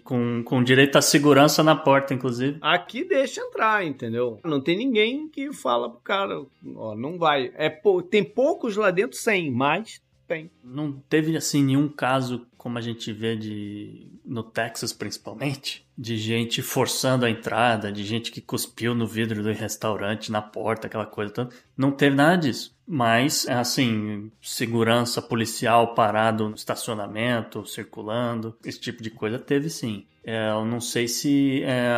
com, 0.03 0.41
com 0.43 0.63
direito 0.63 0.97
à 0.97 1.01
segurança 1.01 1.63
na 1.63 1.75
porta, 1.75 2.13
inclusive. 2.13 2.57
Aqui 2.61 3.03
deixa 3.03 3.41
entrar, 3.41 3.85
entendeu? 3.85 4.39
Não 4.43 4.61
tem 4.61 4.75
ninguém 4.75 5.27
que 5.29 5.53
fala 5.53 5.89
pro 5.89 5.99
cara, 5.99 6.41
ó, 6.75 6.95
não 6.95 7.19
vai. 7.19 7.51
É, 7.55 7.69
tem 8.09 8.23
poucos 8.23 8.75
lá 8.75 8.89
dentro 8.89 9.17
sem, 9.17 9.51
mas 9.51 10.01
tem. 10.27 10.51
Não 10.63 10.91
teve 10.91 11.35
assim 11.37 11.63
nenhum 11.63 11.87
caso 11.87 12.45
como 12.57 12.77
a 12.77 12.81
gente 12.81 13.13
vê 13.13 13.35
de 13.35 14.07
no 14.25 14.43
Texas 14.43 14.91
principalmente, 14.91 15.87
de 15.97 16.17
gente 16.17 16.61
forçando 16.61 17.25
a 17.25 17.29
entrada, 17.29 17.91
de 17.91 18.03
gente 18.03 18.29
que 18.29 18.41
cuspiu 18.41 18.93
no 18.93 19.07
vidro 19.07 19.41
do 19.41 19.51
restaurante, 19.53 20.31
na 20.31 20.41
porta, 20.41 20.87
aquela 20.87 21.05
coisa 21.05 21.31
toda. 21.31 21.55
Não 21.77 21.91
teve 21.91 22.15
nada 22.15 22.37
disso. 22.37 22.75
Mas, 22.85 23.47
assim, 23.47 24.31
segurança 24.41 25.21
policial 25.21 25.93
parado 25.93 26.49
no 26.49 26.55
estacionamento, 26.55 27.65
circulando, 27.65 28.57
esse 28.63 28.79
tipo 28.79 29.01
de 29.01 29.09
coisa 29.09 29.39
teve 29.39 29.69
sim. 29.69 30.05
É, 30.23 30.49
eu 30.49 30.65
não 30.65 30.81
sei 30.81 31.07
se 31.07 31.63
é, 31.63 31.95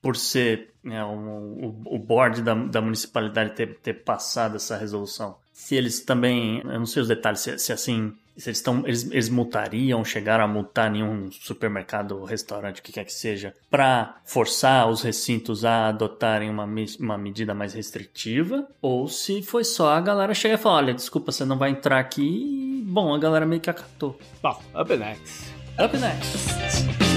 por 0.00 0.16
ser 0.16 0.70
é, 0.84 1.04
o, 1.04 1.82
o, 1.84 1.98
board 1.98 2.40
da, 2.40 2.54
da 2.54 2.80
municipalidade 2.80 3.52
ter, 3.52 3.78
ter 3.80 3.94
passado 4.02 4.56
essa 4.56 4.78
resolução 4.78 5.36
se 5.60 5.76
eles 5.76 6.00
também, 6.00 6.62
eu 6.64 6.78
não 6.78 6.86
sei 6.86 7.02
os 7.02 7.08
detalhes, 7.08 7.40
se, 7.40 7.58
se 7.58 7.70
assim, 7.70 8.14
se 8.34 8.48
eles, 8.48 8.58
estão, 8.58 8.82
eles, 8.86 9.04
eles 9.10 9.28
multariam, 9.28 10.02
chegaram 10.02 10.42
a 10.42 10.48
multar 10.48 10.90
nenhum 10.90 11.30
supermercado, 11.30 12.24
restaurante, 12.24 12.80
o 12.80 12.82
que 12.82 12.92
quer 12.92 13.04
que 13.04 13.12
seja, 13.12 13.54
para 13.70 14.16
forçar 14.24 14.88
os 14.88 15.02
recintos 15.02 15.62
a 15.62 15.88
adotarem 15.88 16.48
uma, 16.48 16.66
uma 16.98 17.18
medida 17.18 17.54
mais 17.54 17.74
restritiva, 17.74 18.66
ou 18.80 19.06
se 19.06 19.42
foi 19.42 19.62
só 19.62 19.90
a 19.92 20.00
galera 20.00 20.32
chegar 20.32 20.54
e 20.54 20.58
falar, 20.58 20.76
olha, 20.76 20.94
desculpa, 20.94 21.30
você 21.30 21.44
não 21.44 21.58
vai 21.58 21.70
entrar 21.70 22.00
aqui, 22.00 22.22
e, 22.22 22.82
bom, 22.82 23.14
a 23.14 23.18
galera 23.18 23.44
meio 23.44 23.60
que 23.60 23.68
acatou. 23.68 24.18
Bom, 24.42 24.58
up 24.74 24.96
next. 24.96 25.52
Up 25.78 25.96
next. 25.98 27.09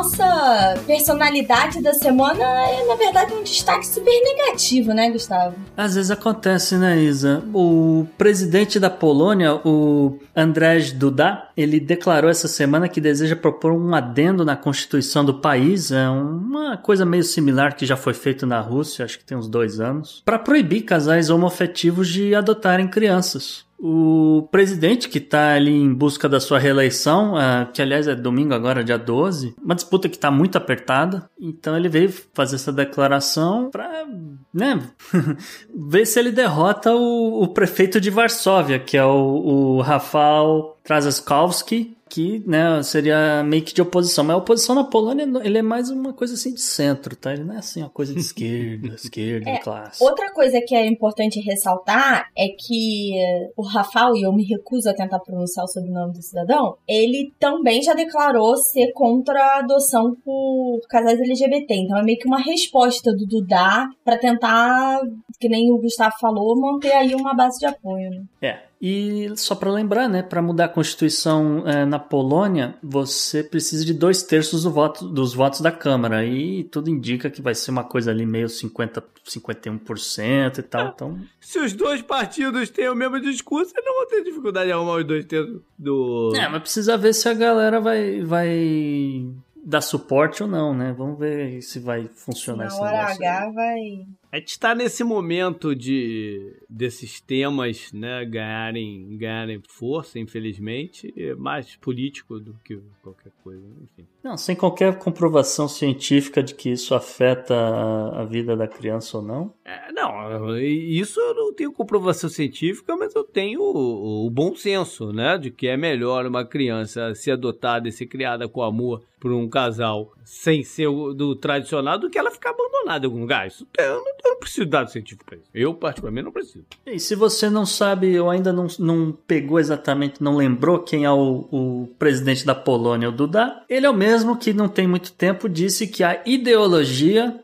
Nossa 0.00 0.80
personalidade 0.86 1.82
da 1.82 1.92
semana 1.92 2.42
é, 2.42 2.86
na 2.86 2.94
verdade, 2.94 3.34
um 3.34 3.42
destaque 3.42 3.86
super 3.86 4.10
negativo, 4.10 4.94
né, 4.94 5.10
Gustavo? 5.10 5.54
Às 5.76 5.94
vezes 5.94 6.10
acontece, 6.10 6.76
né, 6.76 6.98
Isa? 6.98 7.44
O 7.52 8.06
presidente 8.16 8.80
da 8.80 8.88
Polônia, 8.88 9.56
o 9.56 10.18
Andrzej 10.34 10.94
Duda, 10.94 11.48
ele 11.54 11.78
declarou 11.78 12.30
essa 12.30 12.48
semana 12.48 12.88
que 12.88 13.00
deseja 13.00 13.36
propor 13.36 13.72
um 13.72 13.94
adendo 13.94 14.44
na 14.44 14.56
Constituição 14.56 15.22
do 15.22 15.34
país, 15.34 15.92
é 15.92 16.08
uma 16.08 16.78
coisa 16.78 17.04
meio 17.04 17.22
similar 17.22 17.76
que 17.76 17.84
já 17.84 17.96
foi 17.96 18.14
feito 18.14 18.46
na 18.46 18.60
Rússia, 18.60 19.04
acho 19.04 19.18
que 19.18 19.24
tem 19.24 19.36
uns 19.36 19.48
dois 19.48 19.80
anos, 19.80 20.22
para 20.24 20.38
proibir 20.38 20.82
casais 20.82 21.28
homoafetivos 21.28 22.08
de 22.08 22.34
adotarem 22.34 22.88
crianças. 22.88 23.68
O 23.82 24.46
presidente 24.50 25.08
que 25.08 25.16
está 25.16 25.54
ali 25.54 25.72
em 25.72 25.92
busca 25.92 26.28
da 26.28 26.38
sua 26.38 26.58
reeleição, 26.58 27.32
uh, 27.34 27.72
que 27.72 27.80
aliás 27.80 28.06
é 28.06 28.14
domingo 28.14 28.52
agora, 28.52 28.84
dia 28.84 28.98
12, 28.98 29.54
uma 29.58 29.74
disputa 29.74 30.06
que 30.06 30.16
está 30.16 30.30
muito 30.30 30.58
apertada, 30.58 31.30
então 31.40 31.74
ele 31.74 31.88
veio 31.88 32.12
fazer 32.34 32.56
essa 32.56 32.70
declaração 32.70 33.70
para 33.70 34.06
né, 34.52 34.82
ver 35.74 36.04
se 36.04 36.18
ele 36.18 36.30
derrota 36.30 36.92
o, 36.92 37.42
o, 37.42 37.48
prefeito 37.48 37.98
de 37.98 38.10
Varsóvia, 38.10 38.78
que 38.78 38.98
é 38.98 39.04
o, 39.04 39.76
o 39.76 39.80
Rafał 39.80 40.78
Trzaskowski, 40.84 41.96
que 42.10 42.42
né, 42.44 42.82
seria 42.82 43.42
meio 43.44 43.62
que 43.62 43.72
de 43.72 43.80
oposição. 43.80 44.24
Mas 44.24 44.34
a 44.34 44.38
oposição 44.38 44.74
na 44.74 44.84
Polônia 44.84 45.26
ele 45.44 45.58
é 45.58 45.62
mais 45.62 45.90
uma 45.90 46.12
coisa 46.12 46.34
assim 46.34 46.52
de 46.52 46.60
centro, 46.60 47.14
tá? 47.14 47.32
Ele 47.32 47.44
não 47.44 47.54
é 47.54 47.58
assim 47.58 47.80
uma 47.80 47.88
coisa 47.88 48.12
de 48.12 48.20
esquerda, 48.20 48.88
esquerda, 48.98 49.48
é, 49.48 49.58
classe. 49.58 50.02
Outra 50.02 50.32
coisa 50.32 50.60
que 50.66 50.74
é 50.74 50.84
importante 50.86 51.40
ressaltar 51.40 52.28
é 52.36 52.48
que 52.48 53.12
o 53.56 53.62
Rafael, 53.62 54.16
e 54.16 54.22
eu 54.22 54.32
me 54.32 54.44
recuso 54.44 54.90
a 54.90 54.94
tentar 54.94 55.20
pronunciar 55.20 55.64
o 55.64 55.68
sobrenome 55.68 56.12
do 56.12 56.22
cidadão, 56.22 56.76
ele 56.86 57.32
também 57.38 57.80
já 57.80 57.94
declarou 57.94 58.56
ser 58.56 58.92
contra 58.92 59.40
a 59.40 59.58
adoção 59.60 60.16
por 60.24 60.80
casais 60.88 61.20
LGBT. 61.20 61.74
Então 61.74 61.96
é 61.96 62.02
meio 62.02 62.18
que 62.18 62.26
uma 62.26 62.40
resposta 62.40 63.12
do 63.12 63.24
Dudá 63.24 63.88
para 64.04 64.18
tentar, 64.18 65.00
que 65.38 65.48
nem 65.48 65.70
o 65.70 65.78
Gustavo 65.78 66.14
falou, 66.20 66.60
manter 66.60 66.92
aí 66.92 67.14
uma 67.14 67.34
base 67.34 67.60
de 67.60 67.66
apoio. 67.66 68.10
Né? 68.10 68.24
É, 68.42 68.69
e 68.80 69.30
só 69.36 69.54
para 69.54 69.70
lembrar, 69.70 70.08
né, 70.08 70.22
para 70.22 70.40
mudar 70.40 70.64
a 70.64 70.68
Constituição 70.68 71.68
é, 71.68 71.84
na 71.84 71.98
Polônia, 71.98 72.74
você 72.82 73.44
precisa 73.44 73.84
de 73.84 73.92
dois 73.92 74.22
terços 74.22 74.62
do 74.62 74.70
voto, 74.70 75.06
dos 75.06 75.34
votos 75.34 75.60
da 75.60 75.70
Câmara. 75.70 76.24
E 76.24 76.64
tudo 76.64 76.88
indica 76.88 77.28
que 77.28 77.42
vai 77.42 77.54
ser 77.54 77.72
uma 77.72 77.84
coisa 77.84 78.10
ali 78.10 78.24
meio 78.24 78.48
50, 78.48 79.04
51% 79.28 80.58
e 80.58 80.62
tal. 80.62 80.88
então... 80.88 81.20
Se 81.38 81.58
os 81.58 81.74
dois 81.74 82.00
partidos 82.00 82.70
têm 82.70 82.88
o 82.88 82.94
mesmo 82.94 83.20
discurso, 83.20 83.72
eles 83.74 83.84
não 83.84 83.96
vão 83.96 84.06
ter 84.06 84.24
dificuldade 84.24 84.66
de 84.68 84.72
arrumar 84.72 84.96
os 84.96 85.04
dois 85.04 85.26
terços 85.26 85.60
do. 85.78 86.32
É, 86.34 86.48
mas 86.48 86.62
precisa 86.62 86.96
ver 86.96 87.12
se 87.12 87.28
a 87.28 87.34
galera 87.34 87.80
vai, 87.80 88.22
vai 88.22 89.26
dar 89.62 89.82
suporte 89.82 90.42
ou 90.42 90.48
não, 90.48 90.72
né? 90.72 90.94
Vamos 90.96 91.18
ver 91.18 91.60
se 91.60 91.78
vai 91.78 92.08
funcionar 92.14 92.68
Na 92.68 92.76
hora 92.76 93.12
H 93.12 93.50
vai. 93.50 94.06
A 94.32 94.38
gente 94.38 94.50
está 94.50 94.76
nesse 94.76 95.02
momento 95.02 95.74
de 95.74 96.56
desses 96.68 97.20
temas, 97.20 97.92
né, 97.92 98.24
ganharem, 98.24 99.16
ganharem 99.16 99.60
força, 99.68 100.20
infelizmente, 100.20 101.12
é 101.16 101.34
mais 101.34 101.74
político 101.74 102.38
do 102.38 102.54
que 102.64 102.78
qualquer 103.02 103.32
coisa, 103.42 103.66
enfim. 103.82 104.06
Não, 104.22 104.36
sem 104.36 104.54
qualquer 104.54 104.96
comprovação 104.98 105.66
científica 105.66 106.42
de 106.42 106.54
que 106.54 106.70
isso 106.70 106.94
afeta 106.94 107.54
a, 107.54 108.20
a 108.20 108.24
vida 108.24 108.56
da 108.56 108.68
criança 108.68 109.18
ou 109.18 109.24
não. 109.24 109.52
É, 109.64 109.90
não, 109.92 110.56
isso 110.58 111.18
eu 111.18 111.34
não 111.34 111.52
tenho 111.52 111.72
comprovação 111.72 112.30
científica, 112.30 112.96
mas 112.96 113.12
eu 113.16 113.24
tenho 113.24 113.60
o, 113.60 114.26
o 114.26 114.30
bom 114.30 114.54
senso, 114.54 115.12
né, 115.12 115.38
de 115.38 115.50
que 115.50 115.66
é 115.66 115.76
melhor 115.76 116.24
uma 116.24 116.44
criança 116.44 117.14
ser 117.16 117.32
adotada 117.32 117.88
e 117.88 117.92
ser 117.92 118.06
criada 118.06 118.48
com 118.48 118.62
amor 118.62 119.02
por 119.20 119.32
um 119.32 119.48
casal 119.48 120.12
sem 120.24 120.64
ser 120.64 120.88
do 121.14 121.36
tradicional 121.36 121.98
do 121.98 122.08
que 122.08 122.18
ela 122.18 122.30
ficar 122.30 122.50
abandonada 122.50 123.04
em 123.04 123.08
algum 123.08 123.20
lugar. 123.20 123.46
Isso 123.46 123.66
eu 123.78 124.02
não, 124.02 124.14
eu 124.24 124.30
não 124.32 124.38
preciso 124.38 124.64
de 124.64 124.70
dado 124.70 124.90
científico 124.90 125.24
para 125.24 125.36
isso. 125.36 125.48
Eu, 125.54 125.74
particularmente, 125.74 126.24
não 126.24 126.32
preciso. 126.32 126.64
E 126.86 126.98
se 126.98 127.14
você 127.14 127.48
não 127.48 127.64
sabe 127.64 128.18
ou 128.18 128.30
ainda 128.30 128.52
não, 128.52 128.66
não 128.78 129.12
pegou 129.12 129.58
exatamente, 129.58 130.22
não 130.22 130.36
lembrou 130.36 130.80
quem 130.80 131.04
é 131.04 131.10
o, 131.10 131.48
o 131.50 131.88
presidente 131.98 132.44
da 132.44 132.54
Polônia, 132.54 133.08
o 133.08 133.12
Duda, 133.12 133.62
ele 133.68 133.86
é 133.86 133.90
o 133.90 133.94
mesmo 133.94 134.36
que 134.36 134.52
não 134.52 134.68
tem 134.68 134.86
muito 134.86 135.12
tempo 135.12 135.48
disse 135.48 135.86
que 135.86 136.02
a 136.02 136.22
ideologia, 136.24 137.38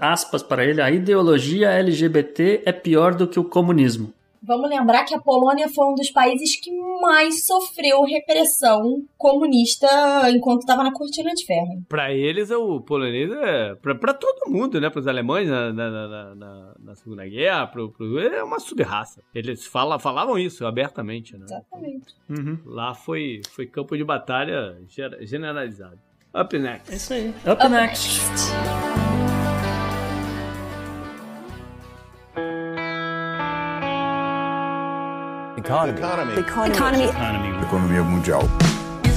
aspas 0.00 0.42
para 0.42 0.64
ele, 0.64 0.80
a 0.80 0.90
ideologia 0.90 1.70
LGBT 1.70 2.62
é 2.64 2.72
pior 2.72 3.14
do 3.14 3.26
que 3.26 3.38
o 3.38 3.44
comunismo. 3.44 4.12
Vamos 4.42 4.70
lembrar 4.70 5.04
que 5.04 5.14
a 5.14 5.20
Polônia 5.20 5.68
foi 5.68 5.86
um 5.86 5.94
dos 5.94 6.10
países 6.10 6.58
que 6.58 6.70
mais 7.00 7.44
sofreu 7.44 8.02
repressão 8.02 9.04
comunista 9.16 9.86
enquanto 10.30 10.60
estava 10.60 10.82
na 10.82 10.92
cortina 10.92 11.32
de 11.34 11.44
ferro. 11.44 11.84
Para 11.88 12.12
eles, 12.12 12.50
o 12.50 12.80
polonês 12.80 13.30
é. 13.30 13.74
Para 13.74 14.14
todo 14.14 14.50
mundo, 14.50 14.80
né? 14.80 14.88
Para 14.88 15.00
os 15.00 15.06
alemães 15.06 15.48
na, 15.48 15.72
na, 15.72 15.90
na, 15.90 16.34
na, 16.34 16.74
na 16.78 16.94
Segunda 16.94 17.26
Guerra, 17.26 17.66
pro, 17.66 17.90
pro, 17.90 18.18
é 18.18 18.42
uma 18.42 18.58
subraça. 18.58 19.22
Eles 19.34 19.66
fala, 19.66 19.98
falavam 19.98 20.38
isso 20.38 20.66
abertamente, 20.66 21.36
né? 21.36 21.44
Exatamente. 21.44 22.14
Uhum. 22.28 22.58
Lá 22.64 22.94
foi, 22.94 23.42
foi 23.50 23.66
campo 23.66 23.96
de 23.96 24.04
batalha 24.04 24.76
generalizado. 25.20 25.98
Up 26.34 26.56
next. 26.58 26.92
É 26.92 26.96
isso 26.96 27.12
aí. 27.12 27.28
Up, 27.28 27.50
Up 27.50 27.68
next. 27.68 28.20
next. 28.30 29.09
Economy. 35.70 36.00
Economy. 36.00 36.34
Economy. 36.34 37.04
Economy. 37.04 37.64
Economia 37.64 38.02
mundial. 38.02 38.69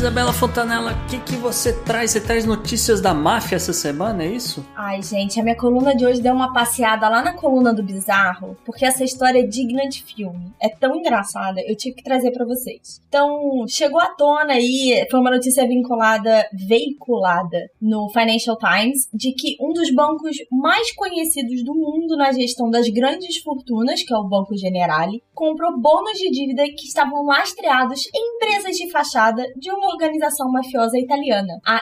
Isabela 0.04 0.34
Fontanella, 0.34 0.92
o 0.92 1.08
que, 1.08 1.18
que 1.18 1.38
você 1.38 1.72
traz? 1.72 2.12
Você 2.12 2.20
traz 2.20 2.46
notícias 2.46 3.00
da 3.00 3.14
máfia 3.14 3.56
essa 3.56 3.72
semana, 3.72 4.22
é 4.22 4.28
isso? 4.28 4.68
Ai, 4.76 5.02
gente, 5.02 5.40
a 5.40 5.44
minha 5.44 5.56
coluna 5.56 5.96
de 5.96 6.06
hoje 6.06 6.22
deu 6.22 6.34
uma 6.34 6.52
passeada 6.52 7.08
lá 7.08 7.22
na 7.22 7.32
coluna 7.32 7.74
do 7.74 7.82
Bizarro, 7.82 8.58
porque 8.66 8.84
essa 8.84 9.02
história 9.06 9.40
é 9.40 9.48
digna 9.48 9.88
de 9.88 10.04
filme. 10.04 10.52
É 10.62 10.68
tão 10.68 10.94
engraçada, 10.94 11.62
eu 11.62 11.74
tive 11.78 11.96
que 11.96 12.04
trazer 12.04 12.32
para 12.32 12.46
vocês. 12.46 13.02
Então, 13.08 13.66
chegou 13.66 14.02
à 14.02 14.08
tona 14.08 14.56
aí, 14.56 15.08
foi 15.10 15.22
uma 15.22 15.32
notícia 15.32 15.66
vinculada, 15.66 16.50
veiculada 16.68 17.70
no 17.82 18.10
Financial 18.10 18.58
Times, 18.58 19.08
de 19.14 19.32
que 19.32 19.56
um 19.62 19.72
dos 19.72 19.90
bancos 19.96 20.36
mais 20.52 20.94
conhecidos 20.96 21.64
do 21.64 21.74
mundo 21.74 22.18
na 22.18 22.34
gestão 22.34 22.70
das 22.70 22.90
grandes 22.90 23.38
fortunas, 23.38 24.04
que 24.04 24.14
é 24.14 24.18
o 24.18 24.28
Banco 24.28 24.54
Generali, 24.58 25.24
comprou 25.34 25.80
bônus 25.80 26.20
de 26.20 26.30
dívida 26.30 26.64
que 26.66 26.88
estavam 26.88 27.26
lastreados 27.26 28.02
em 28.14 28.36
empresas 28.36 28.76
de 28.76 28.92
fachada 28.92 29.46
de 29.56 29.72
uma 29.72 29.93
organização 29.94 30.52
mafiosa 30.52 30.98
italiana. 30.98 31.60
A, 31.66 31.80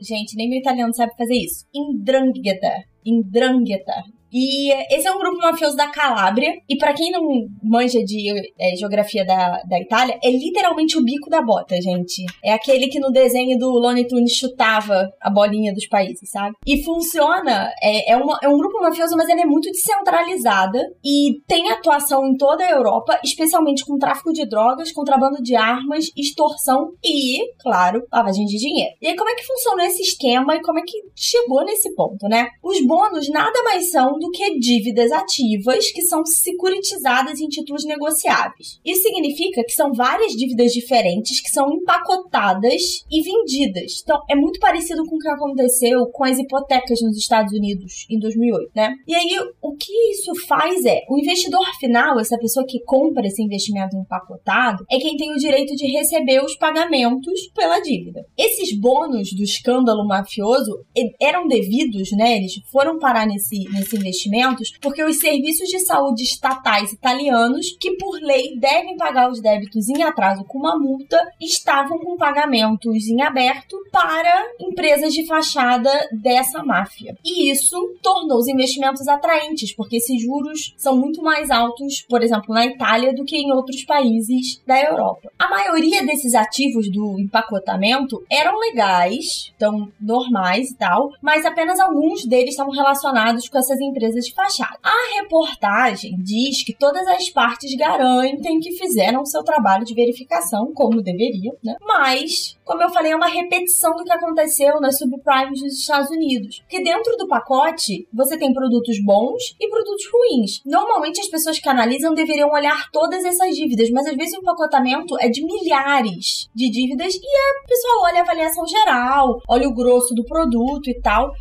gente, 0.00 0.36
nem 0.36 0.48
meu 0.48 0.58
italiano 0.58 0.94
sabe 0.94 1.12
fazer 1.16 1.34
isso. 1.34 1.66
Indrangheta. 1.74 2.72
Indrangheta. 3.04 4.02
E 4.34 4.72
esse 4.92 5.06
é 5.06 5.12
um 5.12 5.18
grupo 5.18 5.38
mafioso 5.38 5.76
da 5.76 5.86
Calábria. 5.86 6.52
E 6.68 6.76
para 6.76 6.92
quem 6.92 7.12
não 7.12 7.22
manja 7.62 8.02
de 8.02 8.32
é, 8.58 8.74
geografia 8.76 9.24
da, 9.24 9.62
da 9.62 9.78
Itália, 9.78 10.18
é 10.20 10.28
literalmente 10.28 10.98
o 10.98 11.04
bico 11.04 11.30
da 11.30 11.40
bota, 11.40 11.80
gente. 11.80 12.24
É 12.42 12.52
aquele 12.52 12.88
que 12.88 12.98
no 12.98 13.12
desenho 13.12 13.56
do 13.56 13.70
Lone 13.70 14.08
Tunes 14.08 14.32
chutava 14.32 15.08
a 15.20 15.30
bolinha 15.30 15.72
dos 15.72 15.86
países, 15.86 16.28
sabe? 16.30 16.56
E 16.66 16.82
funciona, 16.82 17.70
é, 17.80 18.12
é, 18.12 18.16
uma, 18.16 18.36
é 18.42 18.48
um 18.48 18.58
grupo 18.58 18.80
mafioso, 18.82 19.16
mas 19.16 19.28
ele 19.28 19.42
é 19.42 19.46
muito 19.46 19.70
descentralizada 19.70 20.80
e 21.04 21.40
tem 21.46 21.70
atuação 21.70 22.26
em 22.26 22.36
toda 22.36 22.64
a 22.64 22.70
Europa, 22.70 23.20
especialmente 23.22 23.84
com 23.84 23.98
tráfico 23.98 24.32
de 24.32 24.44
drogas, 24.48 24.90
contrabando 24.90 25.40
de 25.40 25.54
armas, 25.54 26.06
extorsão 26.16 26.90
e, 27.04 27.38
claro, 27.60 28.02
lavagem 28.12 28.46
de 28.46 28.56
dinheiro. 28.56 28.94
E 29.00 29.06
aí, 29.06 29.16
como 29.16 29.30
é 29.30 29.34
que 29.36 29.46
funciona 29.46 29.86
esse 29.86 30.02
esquema 30.02 30.56
e 30.56 30.62
como 30.62 30.80
é 30.80 30.82
que 30.82 30.98
chegou 31.14 31.64
nesse 31.64 31.94
ponto, 31.94 32.26
né? 32.28 32.48
Os 32.60 32.84
bônus 32.84 33.28
nada 33.28 33.62
mais 33.62 33.90
são 33.92 34.18
do 34.24 34.30
que 34.30 34.58
dívidas 34.58 35.12
ativas 35.12 35.90
que 35.92 36.00
são 36.02 36.24
securitizadas 36.24 37.40
em 37.40 37.48
títulos 37.48 37.84
negociáveis. 37.84 38.80
Isso 38.84 39.02
significa 39.02 39.62
que 39.62 39.72
são 39.72 39.92
várias 39.92 40.32
dívidas 40.32 40.72
diferentes 40.72 41.40
que 41.42 41.50
são 41.50 41.70
empacotadas 41.70 43.04
e 43.10 43.22
vendidas. 43.22 44.00
Então, 44.02 44.18
é 44.30 44.34
muito 44.34 44.58
parecido 44.58 45.04
com 45.04 45.16
o 45.16 45.18
que 45.18 45.28
aconteceu 45.28 46.06
com 46.06 46.24
as 46.24 46.38
hipotecas 46.38 47.00
nos 47.02 47.18
Estados 47.18 47.52
Unidos 47.52 48.06
em 48.10 48.18
2008, 48.18 48.70
né? 48.74 48.94
E 49.06 49.14
aí, 49.14 49.36
o 49.60 49.76
que 49.76 49.92
isso 50.10 50.34
faz 50.46 50.84
é, 50.86 51.02
o 51.10 51.18
investidor 51.18 51.66
final, 51.78 52.18
essa 52.18 52.38
pessoa 52.38 52.64
que 52.66 52.82
compra 52.84 53.26
esse 53.26 53.42
investimento 53.42 53.96
empacotado, 53.96 54.84
é 54.90 54.98
quem 54.98 55.16
tem 55.16 55.32
o 55.32 55.38
direito 55.38 55.74
de 55.76 55.86
receber 55.86 56.42
os 56.42 56.56
pagamentos 56.56 57.50
pela 57.54 57.78
dívida. 57.80 58.24
Esses 58.38 58.78
bônus 58.78 59.32
do 59.34 59.42
escândalo 59.42 60.06
mafioso 60.06 60.84
eram 61.20 61.46
devidos, 61.46 62.10
né? 62.12 62.38
Eles 62.38 62.54
foram 62.72 62.98
parar 62.98 63.26
nesse, 63.26 63.64
nesse 63.70 63.96
investimento 63.96 64.13
investimentos, 64.14 64.72
porque 64.80 65.02
os 65.02 65.18
serviços 65.18 65.68
de 65.68 65.80
saúde 65.80 66.22
estatais 66.22 66.92
italianos, 66.92 67.76
que 67.78 67.96
por 67.96 68.20
lei 68.20 68.56
devem 68.58 68.96
pagar 68.96 69.30
os 69.30 69.40
débitos 69.40 69.88
em 69.88 70.02
atraso 70.02 70.44
com 70.44 70.58
uma 70.58 70.78
multa, 70.78 71.20
estavam 71.40 71.98
com 71.98 72.16
pagamentos 72.16 73.06
em 73.08 73.20
aberto 73.22 73.76
para 73.90 74.46
empresas 74.60 75.12
de 75.12 75.26
fachada 75.26 75.90
dessa 76.12 76.62
máfia. 76.62 77.16
E 77.24 77.50
isso 77.50 77.76
tornou 78.02 78.38
os 78.38 78.48
investimentos 78.48 79.06
atraentes, 79.08 79.74
porque 79.74 79.96
esses 79.96 80.22
juros 80.22 80.74
são 80.76 80.96
muito 80.96 81.22
mais 81.22 81.50
altos, 81.50 82.02
por 82.08 82.22
exemplo, 82.22 82.54
na 82.54 82.66
Itália 82.66 83.14
do 83.14 83.24
que 83.24 83.36
em 83.36 83.52
outros 83.52 83.84
países 83.84 84.62
da 84.66 84.80
Europa. 84.80 85.30
A 85.38 85.48
maioria 85.48 86.04
desses 86.06 86.34
ativos 86.34 86.90
do 86.90 87.18
empacotamento 87.18 88.22
eram 88.30 88.58
legais, 88.58 89.52
então 89.56 89.88
normais 90.00 90.70
e 90.70 90.76
tal, 90.76 91.10
mas 91.20 91.44
apenas 91.44 91.80
alguns 91.80 92.24
deles 92.26 92.50
estavam 92.50 92.72
relacionados 92.72 93.48
com 93.48 93.58
essas 93.58 93.80
empresas 93.80 94.03
empresas 94.04 94.26
de 94.26 94.34
fachada. 94.34 94.78
A 94.82 95.20
reportagem 95.20 96.16
diz 96.18 96.62
que 96.64 96.74
todas 96.74 97.06
as 97.08 97.28
partes 97.30 97.74
garantem 97.76 98.60
que 98.60 98.72
fizeram 98.72 99.24
seu 99.24 99.42
trabalho 99.42 99.84
de 99.84 99.94
verificação, 99.94 100.72
como 100.74 101.02
deveriam, 101.02 101.54
né? 101.62 101.76
Mas, 101.80 102.56
como 102.64 102.82
eu 102.82 102.90
falei, 102.90 103.12
é 103.12 103.16
uma 103.16 103.28
repetição 103.28 103.96
do 103.96 104.04
que 104.04 104.12
aconteceu 104.12 104.80
nas 104.80 104.98
subprimes 104.98 105.60
dos 105.60 105.78
Estados 105.78 106.10
Unidos. 106.10 106.60
Porque 106.60 106.82
dentro 106.82 107.16
do 107.16 107.28
pacote, 107.28 108.06
você 108.12 108.36
tem 108.36 108.52
produtos 108.52 109.02
bons 109.02 109.54
e 109.60 109.68
produtos 109.68 110.04
ruins. 110.12 110.60
Normalmente, 110.64 111.20
as 111.20 111.28
pessoas 111.28 111.58
que 111.58 111.68
analisam 111.68 112.14
deveriam 112.14 112.50
olhar 112.50 112.90
todas 112.92 113.24
essas 113.24 113.54
dívidas, 113.54 113.90
mas 113.90 114.06
às 114.06 114.16
vezes 114.16 114.34
o 114.34 114.40
empacotamento 114.40 115.16
é 115.20 115.28
de 115.28 115.44
milhares 115.44 116.48
de 116.54 116.68
dívidas 116.68 117.14
e 117.14 117.18
a 117.18 117.66
pessoa 117.66 118.02
olha 118.04 118.20
a 118.20 118.22
avaliação 118.22 118.66
geral, 118.66 119.40
olha 119.48 119.68
o 119.68 119.74
grosso 119.74 120.14
do 120.14 120.24
produto 120.24 120.88
e 120.88 121.00
tal. 121.00 121.32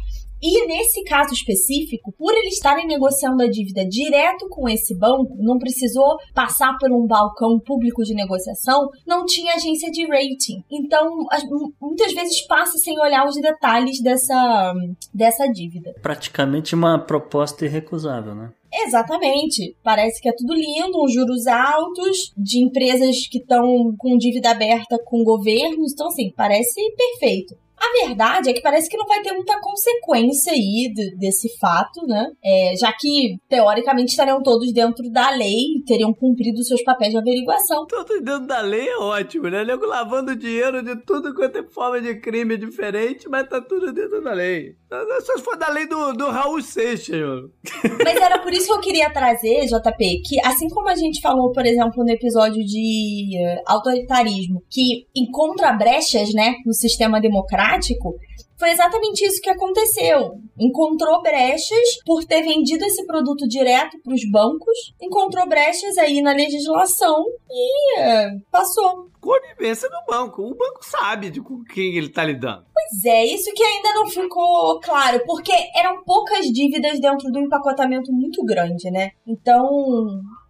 E 0.43 0.67
nesse 0.67 1.01
caso 1.05 1.33
específico, 1.33 2.13
por 2.17 2.33
eles 2.33 2.55
estarem 2.55 2.85
negociando 2.85 3.41
a 3.41 3.49
dívida 3.49 3.85
direto 3.85 4.49
com 4.49 4.67
esse 4.67 4.93
banco, 4.93 5.37
não 5.39 5.57
precisou 5.57 6.17
passar 6.33 6.77
por 6.77 6.91
um 6.91 7.07
balcão 7.07 7.57
público 7.65 8.03
de 8.03 8.13
negociação, 8.13 8.89
não 9.07 9.23
tinha 9.25 9.53
agência 9.53 9.89
de 9.89 10.05
rating. 10.05 10.61
Então, 10.69 11.25
muitas 11.81 12.11
vezes 12.11 12.45
passa 12.45 12.77
sem 12.77 12.99
olhar 12.99 13.25
os 13.25 13.35
detalhes 13.35 14.01
dessa, 14.01 14.73
dessa 15.13 15.47
dívida. 15.47 15.93
Praticamente 16.01 16.75
uma 16.75 16.99
proposta 16.99 17.63
irrecusável, 17.63 18.35
né? 18.35 18.51
Exatamente. 18.85 19.77
Parece 19.81 20.19
que 20.19 20.27
é 20.27 20.33
tudo 20.35 20.53
lindo, 20.53 21.01
uns 21.01 21.13
juros 21.13 21.47
altos, 21.47 22.33
de 22.35 22.61
empresas 22.61 23.27
que 23.29 23.37
estão 23.37 23.95
com 23.97 24.17
dívida 24.17 24.49
aberta 24.49 24.97
com 25.05 25.23
governos. 25.23 25.93
Então, 25.93 26.07
assim, 26.07 26.33
parece 26.35 26.81
perfeito. 26.97 27.55
A 27.84 28.07
verdade 28.07 28.49
é 28.49 28.53
que 28.53 28.61
parece 28.61 28.89
que 28.89 28.95
não 28.95 29.05
vai 29.05 29.21
ter 29.21 29.34
muita 29.34 29.59
consequência 29.59 30.53
aí 30.53 30.89
de, 30.93 31.17
desse 31.17 31.49
fato, 31.59 32.05
né? 32.07 32.31
É, 32.43 32.73
já 32.79 32.93
que, 32.93 33.36
teoricamente, 33.49 34.11
estariam 34.11 34.41
todos 34.41 34.71
dentro 34.71 35.11
da 35.11 35.29
lei 35.31 35.77
e 35.77 35.84
teriam 35.86 36.13
cumprido 36.13 36.63
seus 36.63 36.81
papéis 36.84 37.11
de 37.11 37.17
averiguação. 37.17 37.86
Todos 37.88 38.21
dentro 38.21 38.47
da 38.47 38.61
lei 38.61 38.88
é 38.88 38.97
ótimo, 38.97 39.49
né? 39.49 39.65
Nego 39.65 39.86
lavando 39.86 40.34
dinheiro 40.34 40.81
de 40.81 40.95
tudo 41.03 41.36
quanto 41.36 41.57
é 41.57 41.63
forma 41.63 41.99
de 41.99 42.15
crime 42.21 42.55
diferente, 42.55 43.27
mas 43.27 43.49
tá 43.49 43.59
tudo 43.59 43.91
dentro 43.91 44.23
da 44.23 44.31
lei. 44.31 44.75
Só 45.25 45.38
se 45.38 45.43
for 45.43 45.57
da 45.57 45.69
lei 45.69 45.88
do, 45.88 46.13
do 46.13 46.29
Raul 46.29 46.61
Seixas, 46.61 47.19
mano. 47.19 47.51
Mas 48.05 48.15
era 48.15 48.38
por 48.39 48.53
isso 48.53 48.67
que 48.67 48.73
eu 48.73 48.79
queria 48.79 49.11
trazer, 49.11 49.65
JP, 49.65 50.21
que 50.23 50.39
assim 50.45 50.69
como 50.69 50.88
a 50.88 50.95
gente 50.95 51.19
falou, 51.19 51.51
por 51.51 51.65
exemplo, 51.65 52.03
no 52.03 52.11
episódio 52.11 52.63
de 52.63 53.31
uh, 53.39 53.63
autoritarismo, 53.65 54.61
que 54.69 55.07
encontra 55.15 55.73
brechas, 55.73 56.31
né, 56.34 56.53
no 56.63 56.73
sistema 56.73 57.19
democrático, 57.19 57.72
foi 58.57 58.71
exatamente 58.71 59.26
isso 59.26 59.41
que 59.41 59.49
aconteceu. 59.49 60.36
Encontrou 60.57 61.21
brechas 61.21 61.99
por 62.05 62.24
ter 62.24 62.43
vendido 62.43 62.86
esse 62.86 63.05
produto 63.05 63.47
direto 63.47 63.97
para 64.01 64.13
os 64.13 64.30
bancos, 64.32 64.93
encontrou 65.01 65.47
brechas 65.47 65.97
aí 65.97 66.21
na 66.21 66.34
legislação 66.34 67.26
e 67.49 67.99
uh, 67.99 68.41
passou 68.51 69.09
conivência 69.19 69.89
do 69.89 69.95
banco. 70.07 70.43
O 70.43 70.55
banco 70.55 70.80
sabe 70.82 71.30
de 71.30 71.41
com 71.41 71.63
quem 71.63 71.95
ele 71.95 72.07
está 72.07 72.24
lidando. 72.24 72.65
Pois 72.74 73.05
é, 73.05 73.26
isso 73.26 73.53
que 73.53 73.63
ainda 73.63 73.93
não 73.93 74.07
ficou 74.07 74.80
claro, 74.82 75.21
porque 75.26 75.53
eram 75.76 76.03
poucas 76.03 76.45
dívidas 76.47 76.99
dentro 76.99 77.32
do 77.32 77.39
empacotamento 77.39 78.11
muito 78.11 78.43
grande, 78.43 78.91
né? 78.91 79.11
Então, 79.26 79.65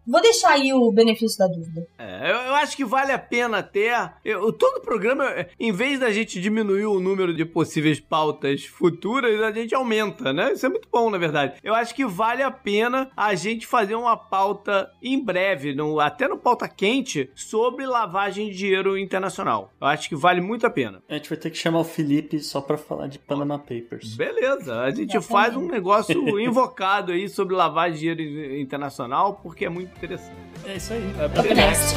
Vou 0.06 0.22
deixar 0.22 0.52
aí 0.52 0.74
o 0.74 0.92
benefício 0.92 1.38
da 1.38 1.48
dúvida. 1.48 1.88
É, 1.98 2.30
eu, 2.30 2.36
eu 2.36 2.56
acho 2.56 2.76
que 2.76 2.84
vale 2.84 3.12
a 3.12 3.20
pena 3.20 3.60
até. 3.60 4.12
Eu, 4.24 4.52
todo 4.52 4.82
programa, 4.82 5.26
em 5.60 5.72
vez 5.72 6.00
da 6.00 6.12
gente 6.12 6.42
diminuir 6.42 6.86
o 6.86 7.00
número 7.00 7.34
de 7.34 7.46
possíveis 7.46 8.00
pautas 8.00 8.66
futuras, 8.66 9.42
a 9.42 9.52
gente 9.52 9.74
aumenta, 9.74 10.34
né? 10.34 10.54
Isso 10.54 10.66
é 10.66 10.70
muito 10.70 10.90
bom, 10.92 11.10
na 11.10 11.18
verdade. 11.18 11.54
Eu 11.64 11.74
acho 11.74 11.96
que 11.96 12.06
vale 12.06 12.44
a 12.44 12.52
pena 12.52 13.10
a 13.16 13.34
gente 13.34 13.66
fazer 13.66 13.96
uma 13.96 14.18
pauta 14.18 14.92
em 15.02 15.24
breve, 15.24 15.74
no, 15.74 16.00
até 16.00 16.28
no 16.28 16.38
pauta 16.38 16.68
quente, 16.68 17.30
sobre 17.34 17.86
lavagem 17.86 18.50
de 18.50 18.58
dinheiro 18.58 18.98
internacional. 18.98 19.72
Eu 19.80 19.88
acho 19.88 20.10
que 20.10 20.16
vale 20.16 20.42
muito 20.42 20.68
a 20.68 20.70
pena. 20.70 21.02
A 21.08 21.14
gente 21.14 21.30
vai 21.30 21.38
ter 21.38 21.50
que 21.50 21.58
chamar 21.58 21.80
o 21.80 21.86
Felipe 21.86 22.40
só 22.40 22.60
para 22.60 22.78
falar 22.78 23.08
de 23.08 23.20
Panama 23.20 23.58
Papers. 23.58 24.16
Beleza, 24.16 24.82
a 24.82 24.92
gente 24.92 25.20
faz 25.22 25.56
um 25.56 25.68
negócio 25.68 26.40
invocado 26.40 27.14
aí 27.14 27.30
sobre 27.30 27.56
lavagem 27.56 28.16
de 28.16 28.16
dinheiro 28.16 28.58
internacional, 28.58 29.40
porque 29.42 29.66
é 29.66 29.70
muito 29.70 29.93
interessante. 29.98 30.36
É 30.66 30.76
isso 30.76 30.94
aí. 30.94 31.04
Up 31.26 31.40
Up 31.40 31.54
next. 31.54 31.96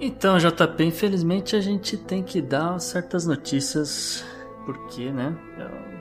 Então, 0.00 0.38
JP, 0.38 0.84
infelizmente 0.84 1.54
a 1.54 1.60
gente 1.60 1.96
tem 1.96 2.22
que 2.22 2.40
dar 2.40 2.78
certas 2.78 3.26
notícias, 3.26 4.24
porque, 4.64 5.10
né, 5.10 5.36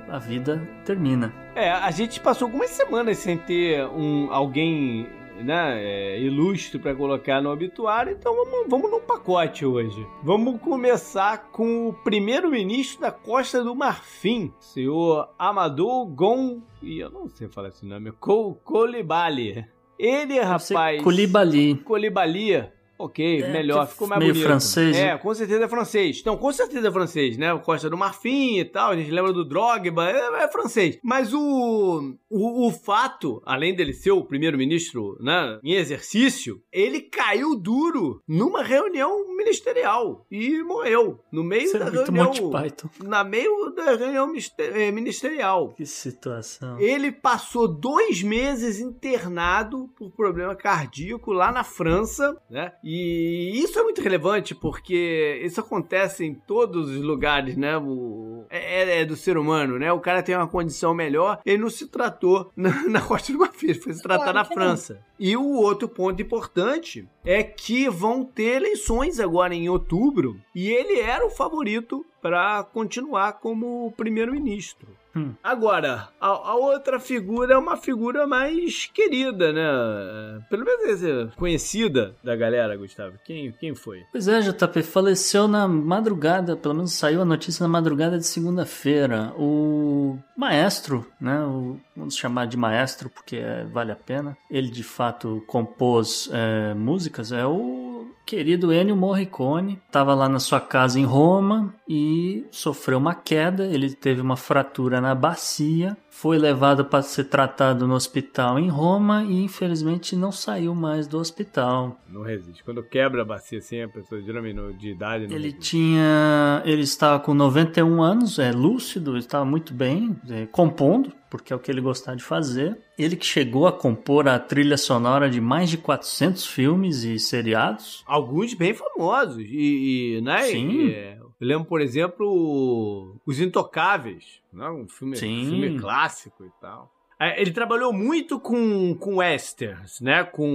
a 0.09 0.17
vida 0.17 0.65
termina. 0.85 1.33
É, 1.53 1.69
a 1.69 1.91
gente 1.91 2.19
passou 2.19 2.45
algumas 2.45 2.69
semanas 2.69 3.17
sem 3.17 3.37
ter 3.37 3.85
um, 3.87 4.31
alguém 4.31 5.07
né, 5.43 5.81
é, 5.81 6.19
ilustre 6.19 6.79
para 6.79 6.95
colocar 6.95 7.41
no 7.41 7.51
obituário, 7.51 8.13
então 8.13 8.35
vamos, 8.35 8.69
vamos 8.69 8.91
num 8.91 8.99
pacote 8.99 9.65
hoje. 9.65 10.05
Vamos 10.23 10.59
começar 10.61 11.49
com 11.51 11.89
o 11.89 11.93
primeiro-ministro 11.93 13.01
da 13.01 13.11
Costa 13.11 13.63
do 13.63 13.75
Marfim, 13.75 14.53
senhor 14.59 15.29
Amadou 15.37 16.05
Gon. 16.05 16.61
E 16.81 16.99
eu 16.99 17.09
não 17.09 17.27
sei 17.29 17.47
falar 17.47 17.69
esse 17.69 17.85
nome, 17.85 18.11
Col 18.13 18.55
Colibali. 18.55 19.65
Ele, 19.97 20.39
rapaz. 20.39 21.03
Colibali. 21.03 21.75
Colibali. 21.75 22.78
Ok, 22.99 23.41
É, 23.41 23.51
melhor, 23.51 23.85
que 23.87 23.93
ficou 23.93 24.07
mais 24.09 24.19
meio 24.19 24.33
bonito. 24.33 24.45
francês, 24.45 24.95
É, 24.97 25.05
né? 25.13 25.17
com 25.17 25.33
certeza 25.33 25.63
é 25.63 25.67
francês. 25.69 26.17
Então, 26.19 26.35
com 26.37 26.51
certeza 26.51 26.87
é 26.87 26.91
francês, 26.91 27.37
né? 27.37 27.53
O 27.53 27.61
Costa 27.61 27.89
do 27.89 27.97
Marfim 27.97 28.59
e 28.59 28.65
tal, 28.65 28.91
a 28.91 28.95
gente 28.97 29.09
lembra 29.09 29.31
do 29.31 29.45
Drogba, 29.45 30.09
é, 30.09 30.43
é 30.43 30.47
francês. 30.51 30.99
Mas 31.01 31.33
o, 31.33 32.13
o, 32.29 32.67
o 32.67 32.71
fato, 32.71 33.41
além 33.45 33.73
dele 33.73 33.93
ser 33.93 34.11
o 34.11 34.23
primeiro-ministro 34.25 35.17
né, 35.21 35.59
em 35.63 35.73
exercício, 35.75 36.61
ele 36.71 36.99
caiu 37.01 37.55
duro 37.55 38.21
numa 38.27 38.61
reunião 38.61 39.33
ministerial 39.35 40.25
e 40.29 40.61
morreu. 40.63 41.19
No 41.31 41.43
meio 41.43 41.63
Isso 41.63 41.79
da 41.79 41.85
é 41.87 41.91
muito 41.91 42.11
reunião. 42.11 42.25
Monty 42.25 42.51
Python. 42.51 42.89
Na 43.03 43.23
meio 43.23 43.69
da 43.75 43.95
reunião 43.95 44.31
eh, 44.57 44.91
ministerial. 44.91 45.69
Que 45.69 45.85
situação. 45.85 46.77
Ele 46.79 47.11
passou 47.11 47.67
dois 47.67 48.21
meses 48.21 48.79
internado 48.79 49.89
por 49.97 50.11
problema 50.11 50.55
cardíaco 50.55 51.31
lá 51.31 51.51
na 51.51 51.63
França, 51.63 52.37
né? 52.49 52.73
E 52.91 53.61
isso 53.61 53.77
é 53.77 53.83
muito 53.83 54.01
relevante 54.01 54.55
porque 54.55 55.39
isso 55.43 55.59
acontece 55.59 56.25
em 56.25 56.33
todos 56.33 56.89
os 56.89 57.03
lugares, 57.03 57.55
né? 57.55 57.77
O... 57.77 58.45
É, 58.49 59.01
é 59.01 59.05
do 59.05 59.15
ser 59.15 59.37
humano, 59.37 59.77
né? 59.77 59.93
O 59.93 59.99
cara 59.99 60.23
tem 60.23 60.35
uma 60.35 60.47
condição 60.47 60.91
melhor, 60.91 61.39
ele 61.45 61.61
não 61.61 61.69
se 61.69 61.85
tratou 61.85 62.49
na, 62.57 62.89
na 62.89 62.99
Costa 62.99 63.31
do 63.31 63.37
Marfim, 63.37 63.75
foi 63.75 63.93
se 63.93 64.01
tratar 64.01 64.33
Claro 64.33 64.37
na 64.39 64.43
não. 64.43 64.51
França. 64.51 65.05
E 65.19 65.37
o 65.37 65.51
outro 65.51 65.87
ponto 65.87 66.19
importante 66.19 67.07
é 67.23 67.43
que 67.43 67.87
vão 67.87 68.23
ter 68.23 68.55
eleições 68.55 69.19
agora 69.19 69.53
em 69.53 69.69
outubro 69.69 70.41
e 70.55 70.69
ele 70.69 70.99
era 70.99 71.23
o 71.23 71.29
favorito 71.29 72.03
para 72.21 72.63
continuar 72.63 73.33
como 73.33 73.93
primeiro-ministro. 73.97 74.99
Hum. 75.15 75.33
Agora, 75.43 76.09
a, 76.21 76.27
a 76.27 76.55
outra 76.55 76.99
figura 76.99 77.55
é 77.55 77.57
uma 77.57 77.77
figura 77.77 78.27
mais 78.27 78.89
querida, 78.93 79.51
né? 79.51 80.41
Pelo 80.49 80.63
menos 80.63 81.03
é 81.03 81.27
conhecida 81.35 82.15
da 82.23 82.35
galera, 82.35 82.77
Gustavo. 82.77 83.17
Quem, 83.25 83.51
quem 83.53 83.73
foi? 83.73 84.03
Pois 84.11 84.27
é, 84.27 84.39
JP, 84.39 84.83
faleceu 84.83 85.47
na 85.47 85.67
madrugada, 85.67 86.55
pelo 86.55 86.75
menos 86.75 86.93
saiu 86.93 87.21
a 87.21 87.25
notícia 87.25 87.63
na 87.63 87.69
madrugada 87.69 88.17
de 88.17 88.25
segunda-feira. 88.25 89.33
O 89.37 90.17
maestro, 90.37 91.05
né? 91.19 91.41
O, 91.43 91.77
vamos 91.95 92.15
chamar 92.15 92.45
de 92.45 92.57
maestro 92.57 93.09
porque 93.09 93.37
é, 93.37 93.65
vale 93.65 93.91
a 93.91 93.95
pena. 93.95 94.37
Ele 94.49 94.69
de 94.69 94.83
fato 94.83 95.43
compôs 95.47 96.29
é, 96.31 96.73
músicas, 96.73 97.31
é 97.31 97.45
o 97.45 97.89
querido 98.29 98.71
Ennio 98.71 98.95
Morricone. 98.95 99.81
Estava 99.87 100.13
lá 100.13 100.29
na 100.29 100.39
sua 100.39 100.61
casa 100.61 100.99
em 100.99 101.03
Roma 101.03 101.73
e 101.87 102.08
sofreu 102.51 102.97
uma 102.97 103.13
queda. 103.15 103.65
Ele 103.65 103.89
teve 103.93 104.21
uma 104.21 104.35
fratura 104.35 104.99
na 105.01 105.13
bacia. 105.15 105.97
Foi 106.09 106.37
levado 106.37 106.83
para 106.83 107.01
ser 107.01 107.25
tratado 107.25 107.87
no 107.87 107.93
hospital 107.93 108.59
em 108.59 108.67
Roma 108.67 109.23
e 109.23 109.41
infelizmente 109.43 110.15
não 110.15 110.31
saiu 110.31 110.75
mais 110.75 111.07
do 111.07 111.17
hospital. 111.17 111.97
Não 112.09 112.21
resiste. 112.23 112.63
Quando 112.63 112.83
quebra 112.83 113.21
a 113.21 113.25
bacia 113.25 113.59
assim, 113.59 113.81
a 113.81 113.87
pessoa 113.87 114.21
geralmente 114.21 114.59
de 114.77 114.91
idade 114.91 115.27
não 115.27 115.35
Ele 115.35 115.45
resiste. 115.49 115.69
tinha. 115.69 116.61
Ele 116.65 116.81
estava 116.81 117.19
com 117.19 117.33
91 117.33 118.01
anos, 118.01 118.37
é 118.37 118.51
lúcido, 118.51 119.17
estava 119.17 119.45
muito 119.45 119.73
bem, 119.73 120.15
é, 120.29 120.45
compondo, 120.47 121.11
porque 121.29 121.53
é 121.53 121.55
o 121.55 121.59
que 121.59 121.69
ele 121.69 121.81
gostava 121.81 122.17
de 122.17 122.23
fazer. 122.23 122.77
Ele 122.97 123.15
que 123.15 123.25
chegou 123.25 123.67
a 123.67 123.71
compor 123.71 124.27
a 124.27 124.39
trilha 124.39 124.77
sonora 124.77 125.29
de 125.29 125.39
mais 125.39 125.69
de 125.69 125.77
400 125.77 126.45
filmes 126.47 127.03
e 127.03 127.19
seriados. 127.19 128.03
Alguns 128.05 128.53
bem 128.53 128.73
famosos. 128.73 129.37
E, 129.39 130.17
e, 130.17 130.21
né? 130.21 130.43
Sim. 130.43 130.69
E, 130.69 130.93
é, 130.93 131.17
eu 131.19 131.31
lembro, 131.39 131.65
por 131.67 131.81
exemplo, 131.81 133.15
Os 133.25 133.39
Intocáveis, 133.39 134.41
né? 134.51 134.69
um 134.69 134.87
filme, 134.87 135.15
Sim. 135.15 135.45
filme 135.45 135.79
clássico 135.79 136.45
e 136.45 136.51
tal. 136.59 136.91
É, 137.21 137.41
Ele 137.41 137.51
trabalhou 137.51 137.91
muito 137.91 138.39
com, 138.39 138.95
com 138.95 139.17
westerns, 139.17 139.99
né? 139.99 140.23
Com 140.23 140.47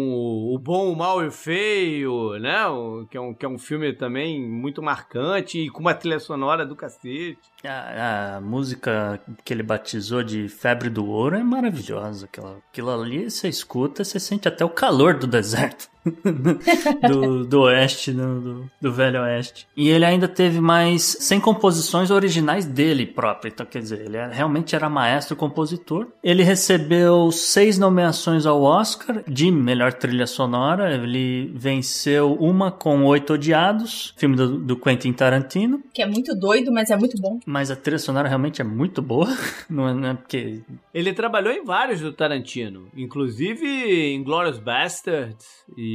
o 0.55 0.59
Bom, 0.59 0.91
o 0.93 0.97
Mal 0.97 1.23
e 1.23 1.27
o 1.29 1.31
Feio, 1.31 2.39
né? 2.39 2.67
O- 2.67 3.07
que, 3.11 3.17
é 3.17 3.21
um, 3.21 3.35
que 3.35 3.45
é 3.45 3.49
um 3.49 3.59
filme 3.59 3.93
também 3.93 4.41
muito 4.41 4.83
marcante 4.83 5.59
e 5.59 5.69
com 5.69 5.81
uma 5.81 5.95
trilha 5.95 6.19
sonora 6.19 6.65
do 6.65 6.75
cacete. 6.75 7.39
A, 7.65 8.37
a 8.37 8.41
música 8.41 9.21
que 9.45 9.53
ele 9.53 9.63
batizou 9.63 10.23
de 10.23 10.49
Febre 10.49 10.89
do 10.89 11.05
Ouro 11.07 11.37
é 11.37 11.43
maravilhosa. 11.45 12.25
Aquela, 12.25 12.57
aquilo 12.71 12.91
ali 12.91 13.31
você 13.31 13.49
escuta, 13.49 14.03
você 14.03 14.19
sente 14.19 14.49
até 14.49 14.65
o 14.65 14.71
calor 14.71 15.15
do 15.19 15.27
deserto. 15.27 15.89
do, 17.09 17.45
do 17.45 17.61
oeste, 17.63 18.13
do, 18.13 18.41
do, 18.41 18.71
do 18.81 18.93
velho 18.93 19.23
oeste. 19.23 19.67
E 19.77 19.89
ele 19.89 20.05
ainda 20.05 20.29
teve 20.29 20.61
mais 20.61 21.03
100 21.21 21.41
composições 21.41 22.11
originais 22.11 22.65
dele 22.65 23.07
próprio. 23.07 23.51
Então, 23.53 23.67
quer 23.67 23.81
dizer, 23.81 24.01
ele 24.03 24.17
é- 24.17 24.29
realmente 24.29 24.75
era 24.75 24.89
maestro 24.89 25.37
compositor. 25.37 26.07
Ele 26.23 26.43
recebeu 26.43 27.31
seis 27.31 27.79
nomeações 27.79 28.47
ao 28.47 28.63
Oscar 28.63 29.23
de 29.27 29.51
melhor 29.51 29.93
trilha 29.93 30.27
sonora. 30.27 30.95
Ele 30.95 31.51
venceu 31.55 32.35
uma 32.35 32.71
com 32.71 33.05
Oito 33.05 33.35
Odiados, 33.35 34.15
filme 34.17 34.37
do, 34.37 34.59
do 34.59 34.77
Quentin 34.77 35.13
Tarantino. 35.13 35.83
Que 35.93 36.03
é 36.03 36.07
muito 36.07 36.35
doido, 36.35 36.73
mas 36.73 36.91
é 36.91 36.97
muito 36.97 37.21
bom. 37.21 37.39
Mas 37.47 37.71
a 37.71 37.77
trilha 37.77 37.99
sonora 37.99 38.29
realmente 38.29 38.61
é 38.61 38.65
muito 38.65 39.01
boa. 39.01 39.29
Não 39.71 39.89
é, 39.89 39.95
não 39.95 40.09
é 40.11 40.15
porque. 40.15 40.61
Ele 40.93 41.13
trabalhou 41.13 41.53
em 41.53 41.65
vários 41.65 42.01
do 42.01 42.13
Tarantino, 42.13 42.87
inclusive 42.97 43.67
em 43.67 44.23
Glorious 44.23 44.59
Bastards 44.59 45.47
e 45.77 45.94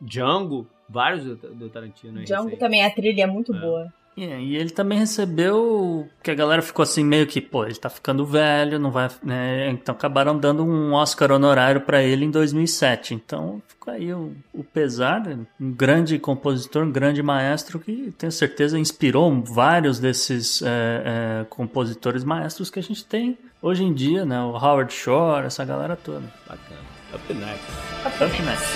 Django, 0.00 0.66
vários 0.88 1.24
do, 1.24 1.36
do 1.36 1.68
Tarantino. 1.68 2.22
Django 2.24 2.44
recente. 2.44 2.60
também, 2.60 2.84
a 2.84 2.90
trilha 2.90 3.22
é 3.22 3.26
muito 3.26 3.54
É. 3.54 3.60
boa. 3.60 3.92
É, 4.20 4.40
e 4.40 4.56
ele 4.56 4.70
também 4.70 4.98
recebeu. 4.98 6.08
Que 6.24 6.32
a 6.32 6.34
galera 6.34 6.60
ficou 6.60 6.82
assim, 6.82 7.04
meio 7.04 7.24
que, 7.24 7.40
pô, 7.40 7.64
ele 7.64 7.76
tá 7.76 7.88
ficando 7.88 8.26
velho, 8.26 8.76
não 8.76 8.90
vai. 8.90 9.08
Né? 9.22 9.70
Então 9.70 9.94
acabaram 9.94 10.36
dando 10.36 10.64
um 10.64 10.92
Oscar 10.92 11.30
honorário 11.30 11.82
pra 11.82 12.02
ele 12.02 12.24
em 12.24 12.30
2007. 12.32 13.14
Então 13.14 13.62
ficou 13.68 13.94
aí 13.94 14.12
o, 14.12 14.32
o 14.52 14.64
pesar. 14.64 15.20
né? 15.24 15.38
Um 15.60 15.70
grande 15.70 16.18
compositor, 16.18 16.82
um 16.82 16.90
grande 16.90 17.22
maestro 17.22 17.78
que 17.78 18.12
tenho 18.18 18.32
certeza 18.32 18.76
inspirou 18.76 19.40
vários 19.40 20.00
desses 20.00 20.62
é, 20.62 20.66
é, 20.66 21.44
compositores 21.48 22.24
maestros 22.24 22.70
que 22.70 22.80
a 22.80 22.82
gente 22.82 23.04
tem 23.04 23.38
hoje 23.62 23.84
em 23.84 23.94
dia, 23.94 24.24
né? 24.24 24.40
O 24.40 24.50
Howard 24.50 24.92
Shore, 24.92 25.46
essa 25.46 25.64
galera 25.64 25.94
toda. 25.94 26.24
Bacana. 26.44 26.97
Up 27.10 27.32
next. 27.32 27.64
Up 28.04 28.42
next. 28.42 28.68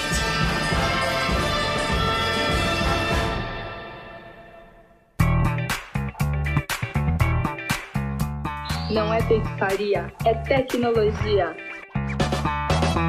Não 8.91 9.13
é 9.13 9.23
pescaria, 9.23 10.11
é 10.25 10.35
tecnologia. 10.35 11.55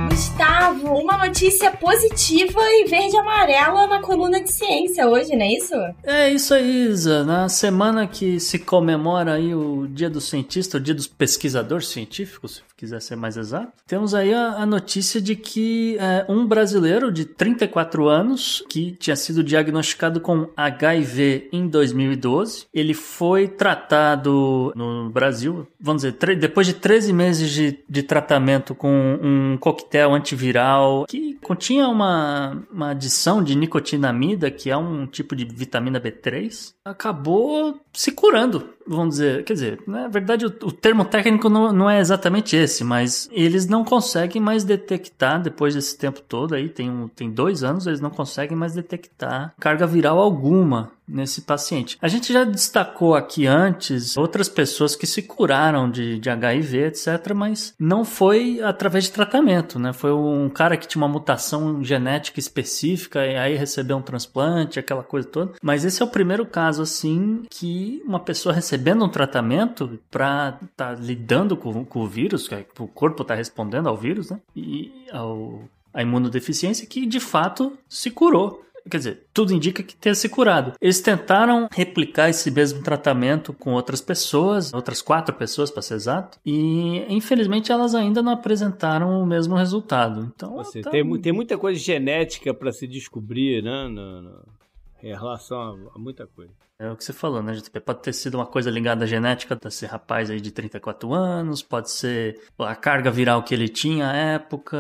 Gustavo, 0.10 0.94
uma 0.94 1.26
notícia 1.26 1.72
positiva 1.72 2.60
e 2.62 2.86
verde 2.90 3.16
e 3.16 3.20
amarela 3.20 3.88
na 3.88 4.02
coluna 4.02 4.44
de 4.44 4.52
ciência 4.52 5.08
hoje, 5.08 5.36
não 5.36 5.46
é 5.46 5.54
isso? 5.54 5.74
É 6.04 6.30
isso 6.30 6.54
aí, 6.54 6.88
Isa. 6.88 7.24
Na 7.24 7.48
semana 7.48 8.06
que 8.08 8.40
se 8.40 8.60
comemora 8.60 9.34
aí 9.34 9.56
o 9.56 9.88
Dia 9.88 10.10
do 10.10 10.20
Cientista, 10.20 10.78
o 10.78 10.80
Dia 10.82 10.94
dos 10.94 11.08
Pesquisadores 11.08 11.88
Científicos, 11.88 12.56
se 12.56 12.73
quiser 12.84 13.02
ser 13.02 13.16
mais 13.16 13.38
exato, 13.38 13.72
temos 13.88 14.14
aí 14.14 14.34
a, 14.34 14.56
a 14.56 14.66
notícia 14.66 15.22
de 15.22 15.38
que 15.38 15.98
é, 15.98 16.26
um 16.28 16.46
brasileiro 16.46 17.14
de 17.14 17.24
34 17.24 18.10
anos, 18.10 18.62
que 18.70 18.92
tinha 19.00 19.16
sido 19.16 19.42
diagnosticado 19.42 20.20
com 20.20 20.50
HIV 20.58 21.48
em 21.54 21.66
2012, 21.68 22.66
ele 22.74 22.94
foi 22.94 23.48
tratado 23.48 24.74
no 24.76 25.10
Brasil, 25.10 25.66
vamos 25.80 26.02
dizer, 26.02 26.36
depois 26.36 26.68
de 26.68 26.74
13 26.74 27.14
meses 27.14 27.50
de, 27.52 27.80
de 27.88 28.04
tratamento 28.04 28.76
com 28.76 29.18
um 29.22 29.58
coquetel 29.58 30.14
antiviral 30.14 31.06
que 31.08 31.36
continha 31.42 31.88
uma, 31.88 32.66
uma 32.70 32.92
adição 32.92 33.42
de 33.42 33.56
nicotinamida, 33.56 34.52
que 34.52 34.70
é 34.70 34.76
um 34.76 35.08
tipo 35.08 35.36
de 35.36 35.46
vitamina 35.46 36.02
B3, 36.02 36.74
acabou 36.84 37.80
se 37.94 38.12
curando, 38.12 38.70
vamos 38.88 39.16
dizer. 39.16 39.44
Quer 39.44 39.54
dizer, 39.54 39.80
na 39.88 40.08
verdade, 40.08 40.46
o, 40.46 40.50
o 40.64 40.72
termo 40.72 41.06
técnico 41.06 41.50
não, 41.50 41.72
não 41.72 41.90
é 41.90 42.00
exatamente 42.00 42.56
esse, 42.56 42.73
mas 42.82 43.28
eles 43.34 43.68
não 43.68 43.84
conseguem 43.84 44.42
mais 44.42 44.64
detectar, 44.64 45.42
depois 45.42 45.76
desse 45.76 45.98
tempo 45.98 46.22
todo 46.22 46.56
aí, 46.56 46.70
tem, 46.70 46.90
um, 46.90 47.10
tem 47.10 47.30
dois 47.30 47.62
anos, 47.62 47.86
eles 47.86 48.00
não 48.00 48.10
conseguem 48.10 48.56
mais 48.56 48.74
detectar 48.74 49.54
carga 49.60 49.86
viral 49.86 50.18
alguma 50.18 50.92
nesse 51.08 51.42
paciente. 51.42 51.98
A 52.02 52.08
gente 52.08 52.32
já 52.32 52.44
destacou 52.44 53.16
aqui 53.16 53.46
antes 53.46 54.18
outras 54.18 54.48
pessoas 54.48 54.96
que 54.96 55.06
se 55.06 55.22
curaram 55.22 55.90
de, 55.90 56.20
de 56.20 56.30
HIV, 56.30 56.86
etc., 56.86 57.34
mas 57.36 57.74
não 57.80 58.06
foi 58.06 58.62
através 58.62 59.06
de 59.06 59.12
tratamento, 59.12 59.78
né? 59.78 59.94
Foi 59.94 60.12
um 60.12 60.50
cara 60.50 60.78
que 60.78 60.88
tinha 60.88 61.02
uma 61.02 61.12
mutação 61.12 61.84
genética 61.84 62.40
específica 62.40 63.26
e 63.26 63.36
aí 63.36 63.56
recebeu 63.56 63.98
um 63.98 64.02
transplante, 64.02 64.80
aquela 64.80 65.04
coisa 65.04 65.28
toda. 65.28 65.54
Mas 65.62 65.86
esse 65.86 66.02
é 66.02 66.06
o 66.06 66.10
primeiro 66.10 66.46
caso, 66.46 66.82
assim, 66.82 67.44
que 67.50 68.02
uma 68.06 68.20
pessoa 68.20 68.54
recebendo 68.54 69.04
um 69.04 69.10
tratamento 69.10 70.00
para 70.10 70.58
estar 70.62 70.96
tá 70.96 71.02
lidando 71.02 71.58
com, 71.58 71.84
com 71.86 72.00
o 72.00 72.08
vírus, 72.08 72.48
que 72.48 72.56
o 72.80 72.88
corpo 72.88 73.22
está 73.22 73.36
respondendo 73.36 73.88
ao 73.88 73.98
vírus, 73.98 74.30
né? 74.30 74.40
E 74.56 74.92
ao, 75.12 75.64
a 75.94 76.02
imunodeficiência 76.02 76.88
que 76.88 77.06
de 77.06 77.20
fato 77.20 77.78
se 77.88 78.10
curou. 78.10 78.64
Quer 78.90 78.98
dizer, 78.98 79.28
tudo 79.34 79.54
indica 79.54 79.82
que 79.82 79.96
tenha 79.96 80.14
se 80.16 80.28
curado. 80.28 80.74
Eles 80.82 81.00
tentaram 81.02 81.68
replicar 81.72 82.30
esse 82.30 82.52
mesmo 82.52 82.84
tratamento 82.84 83.54
com 83.54 83.74
outras 83.74 84.02
pessoas, 84.02 84.74
outras 84.74 85.02
quatro 85.02 85.34
pessoas 85.36 85.72
para 85.72 85.82
ser 85.82 85.96
exato, 85.96 86.38
e 86.46 87.06
infelizmente 87.10 87.72
elas 87.72 87.96
ainda 87.96 88.22
não 88.22 88.34
apresentaram 88.34 89.22
o 89.22 89.26
mesmo 89.26 89.56
resultado. 89.56 90.32
Então, 90.36 90.56
Você, 90.56 90.82
tá... 90.82 90.90
tem, 90.90 91.22
tem 91.22 91.34
muita 91.34 91.58
coisa 91.58 91.80
genética 91.80 92.54
para 92.54 92.72
se 92.72 92.88
descobrir, 92.88 93.64
né? 93.64 93.88
No, 93.88 94.22
no, 94.22 94.46
em 95.02 95.14
relação 95.14 95.60
a, 95.60 95.96
a 95.96 96.00
muita 96.00 96.26
coisa. 96.28 96.54
É 96.80 96.90
o 96.92 96.98
que 96.98 97.04
você 97.04 97.14
falou, 97.14 97.42
né, 97.42 97.54
JP? 97.54 97.80
Pode 97.82 98.02
ter 98.02 98.14
sido 98.14 98.36
uma 98.36 98.46
coisa 98.46 98.70
ligada 98.70 99.06
à 99.06 99.08
genética 99.08 99.56
desse 99.56 99.86
rapaz 99.86 100.30
aí 100.30 100.42
de 100.42 100.52
34 100.52 101.14
anos, 101.14 101.62
pode 101.62 101.92
ser 101.92 102.42
a 102.58 102.76
carga 102.76 103.12
viral 103.12 103.44
que 103.44 103.54
ele 103.54 103.70
tinha 103.70 104.10
à 104.10 104.16
época, 104.16 104.78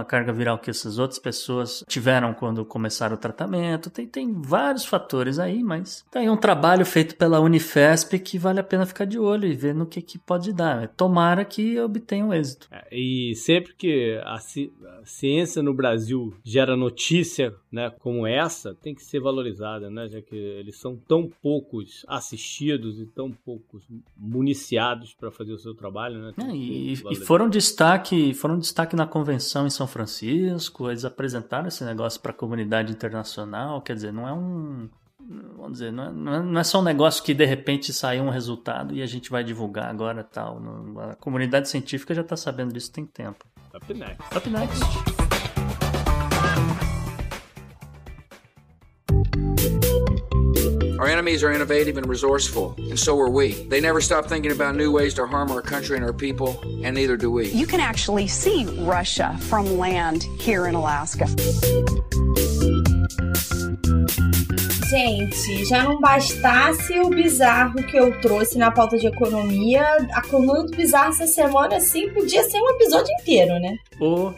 a 0.00 0.04
carga 0.04 0.32
viral 0.32 0.58
que 0.58 0.70
essas 0.70 0.98
outras 0.98 1.18
pessoas 1.18 1.84
tiveram 1.86 2.32
quando 2.32 2.64
começaram 2.64 3.14
o 3.14 3.18
tratamento. 3.18 3.90
Tem, 3.90 4.06
tem 4.06 4.32
vários 4.32 4.86
fatores 4.86 5.38
aí, 5.38 5.62
mas 5.62 6.04
tem 6.10 6.30
um 6.30 6.36
trabalho 6.36 6.84
feito 6.86 7.14
pela 7.14 7.40
Unifesp 7.40 8.18
que 8.18 8.38
vale 8.38 8.60
a 8.60 8.64
pena 8.64 8.86
ficar 8.86 9.04
de 9.04 9.18
olho 9.18 9.46
e 9.46 9.54
ver 9.54 9.74
no 9.74 9.86
que, 9.86 10.00
que 10.00 10.18
pode 10.18 10.52
dar. 10.52 10.88
Tomara 10.88 11.44
que 11.44 11.78
obtenha 11.78 12.24
um 12.24 12.32
êxito. 12.32 12.68
É, 12.72 12.86
e 12.90 13.34
sempre 13.36 13.74
que 13.74 14.18
a, 14.24 14.38
ci 14.38 14.72
a, 14.82 15.04
ciência 15.04 15.62
no 15.62 15.74
Brasil 15.74 16.34
gera 16.42 16.74
notícia 16.74 17.54
né, 17.70 17.92
como 18.00 18.26
essa, 18.26 18.74
tem 18.74 18.94
que 18.94 19.04
ser 19.04 19.20
valorizada, 19.20 19.90
né, 19.90 20.08
já 20.08 20.22
que 20.22 20.34
eles 20.34 20.78
são 20.78 20.96
tão 20.96 21.30
poucos 21.42 22.04
assistidos 22.08 23.00
e 23.00 23.06
tão 23.06 23.30
poucos 23.30 23.84
municiados 24.16 25.14
para 25.14 25.30
fazer 25.30 25.52
o 25.52 25.58
seu 25.58 25.74
trabalho, 25.74 26.18
né? 26.20 26.32
É, 26.38 26.54
e, 26.54 26.92
e, 26.92 27.16
foram 27.16 27.48
destaque, 27.48 28.34
foram 28.34 28.58
destaque 28.58 28.96
na 28.96 29.06
convenção 29.06 29.66
em 29.66 29.70
São 29.70 29.86
Francisco. 29.86 30.88
Eles 30.88 31.04
apresentaram 31.04 31.68
esse 31.68 31.84
negócio 31.84 32.20
para 32.20 32.32
a 32.32 32.34
comunidade 32.34 32.92
internacional. 32.92 33.80
Quer 33.82 33.94
dizer, 33.94 34.12
não 34.12 34.28
é 34.28 34.32
um 34.32 34.88
vamos 35.56 35.72
dizer, 35.72 35.90
não 35.92 36.04
é, 36.04 36.42
não 36.42 36.60
é, 36.60 36.64
só 36.64 36.80
um 36.80 36.82
negócio 36.82 37.22
que 37.24 37.32
de 37.32 37.44
repente 37.44 37.92
saiu 37.92 38.24
um 38.24 38.30
resultado 38.30 38.94
e 38.94 39.02
a 39.02 39.06
gente 39.06 39.30
vai 39.30 39.42
divulgar 39.42 39.88
agora 39.88 40.22
tal. 40.22 40.60
A 41.10 41.14
comunidade 41.16 41.68
científica 41.68 42.14
já 42.14 42.22
está 42.22 42.36
sabendo 42.36 42.72
disso 42.72 42.92
tem 42.92 43.06
tempo. 43.06 43.46
Up 43.74 43.94
next. 43.94 44.36
Up 44.36 44.50
next. 44.50 45.23
Our 51.04 51.10
enemies 51.10 51.44
are 51.44 51.52
innovative 51.52 51.98
and 51.98 52.08
resourceful, 52.08 52.74
and 52.78 52.98
so 52.98 53.20
are 53.20 53.28
we. 53.28 53.52
They 53.68 53.78
never 53.78 54.00
stop 54.00 54.24
thinking 54.24 54.52
about 54.52 54.74
new 54.74 54.90
ways 54.90 55.12
to 55.14 55.26
harm 55.26 55.50
our 55.50 55.60
country 55.60 55.96
and 55.96 56.04
our 56.06 56.14
people, 56.14 56.58
and 56.82 56.94
neither 56.94 57.14
do 57.18 57.30
we. 57.30 57.50
You 57.50 57.66
can 57.66 57.78
actually 57.78 58.26
see 58.26 58.64
Russia 58.80 59.36
from 59.50 59.76
land 59.76 60.22
here 60.40 60.66
in 60.66 60.74
Alaska. 60.74 61.26
Gente, 64.88 65.66
já 65.66 65.82
não 65.82 66.00
bastasse 66.00 66.98
o 66.98 67.10
bizarro 67.10 67.82
que 67.82 67.98
eu 67.98 68.18
trouxe 68.22 68.56
na 68.56 68.70
pauta 68.70 68.96
de 68.96 69.06
economia, 69.06 69.84
a 70.10 70.22
coluna 70.22 70.64
do 70.64 70.74
bizarro 70.74 71.10
essa 71.10 71.26
semana, 71.26 71.76
assim, 71.76 72.08
podia 72.14 72.42
ser 72.44 72.56
um 72.62 72.70
episódio 72.70 73.12
inteiro, 73.20 73.60
né? 73.60 73.76
Oh. 74.00 74.32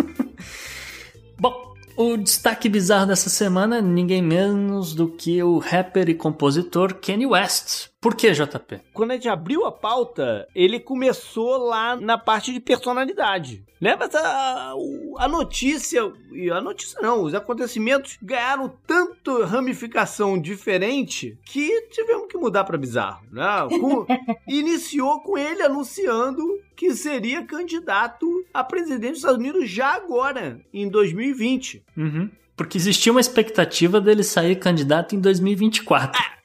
Bom, 1.40 1.69
o 2.02 2.16
destaque 2.16 2.66
bizarro 2.66 3.08
dessa 3.08 3.28
semana 3.28 3.82
ninguém 3.82 4.22
menos 4.22 4.94
do 4.94 5.06
que 5.06 5.42
o 5.42 5.58
rapper 5.58 6.08
e 6.08 6.14
compositor 6.14 6.94
Kanye 6.94 7.26
West. 7.26 7.89
Por 8.00 8.14
que, 8.14 8.32
JP? 8.32 8.80
Quando 8.94 9.10
a 9.10 9.14
gente 9.14 9.28
abriu 9.28 9.66
a 9.66 9.70
pauta, 9.70 10.48
ele 10.54 10.80
começou 10.80 11.58
lá 11.58 11.94
na 11.96 12.16
parte 12.16 12.50
de 12.50 12.58
personalidade. 12.58 13.62
Lembra 13.78 14.08
a, 14.14 14.72
a 15.18 15.28
notícia, 15.28 16.10
e 16.32 16.50
a 16.50 16.62
notícia 16.62 16.98
não, 17.02 17.22
os 17.22 17.34
acontecimentos 17.34 18.16
ganharam 18.22 18.72
tanto 18.86 19.42
ramificação 19.44 20.40
diferente 20.40 21.38
que 21.44 21.88
tivemos 21.90 22.26
que 22.26 22.38
mudar 22.38 22.64
para 22.64 22.78
bizarro. 22.78 23.22
Né? 23.30 23.44
Com, 23.78 24.06
iniciou 24.48 25.20
com 25.20 25.36
ele 25.36 25.62
anunciando 25.62 26.42
que 26.74 26.94
seria 26.94 27.44
candidato 27.44 28.26
a 28.54 28.64
presidente 28.64 29.10
dos 29.10 29.18
Estados 29.18 29.38
Unidos 29.38 29.68
já 29.68 29.92
agora, 29.92 30.58
em 30.72 30.88
2020. 30.88 31.84
Uhum. 31.98 32.30
Porque 32.56 32.78
existia 32.78 33.12
uma 33.12 33.20
expectativa 33.20 34.00
dele 34.00 34.22
sair 34.22 34.56
candidato 34.56 35.14
em 35.14 35.20
2024. 35.20 36.18
Ah 36.18 36.39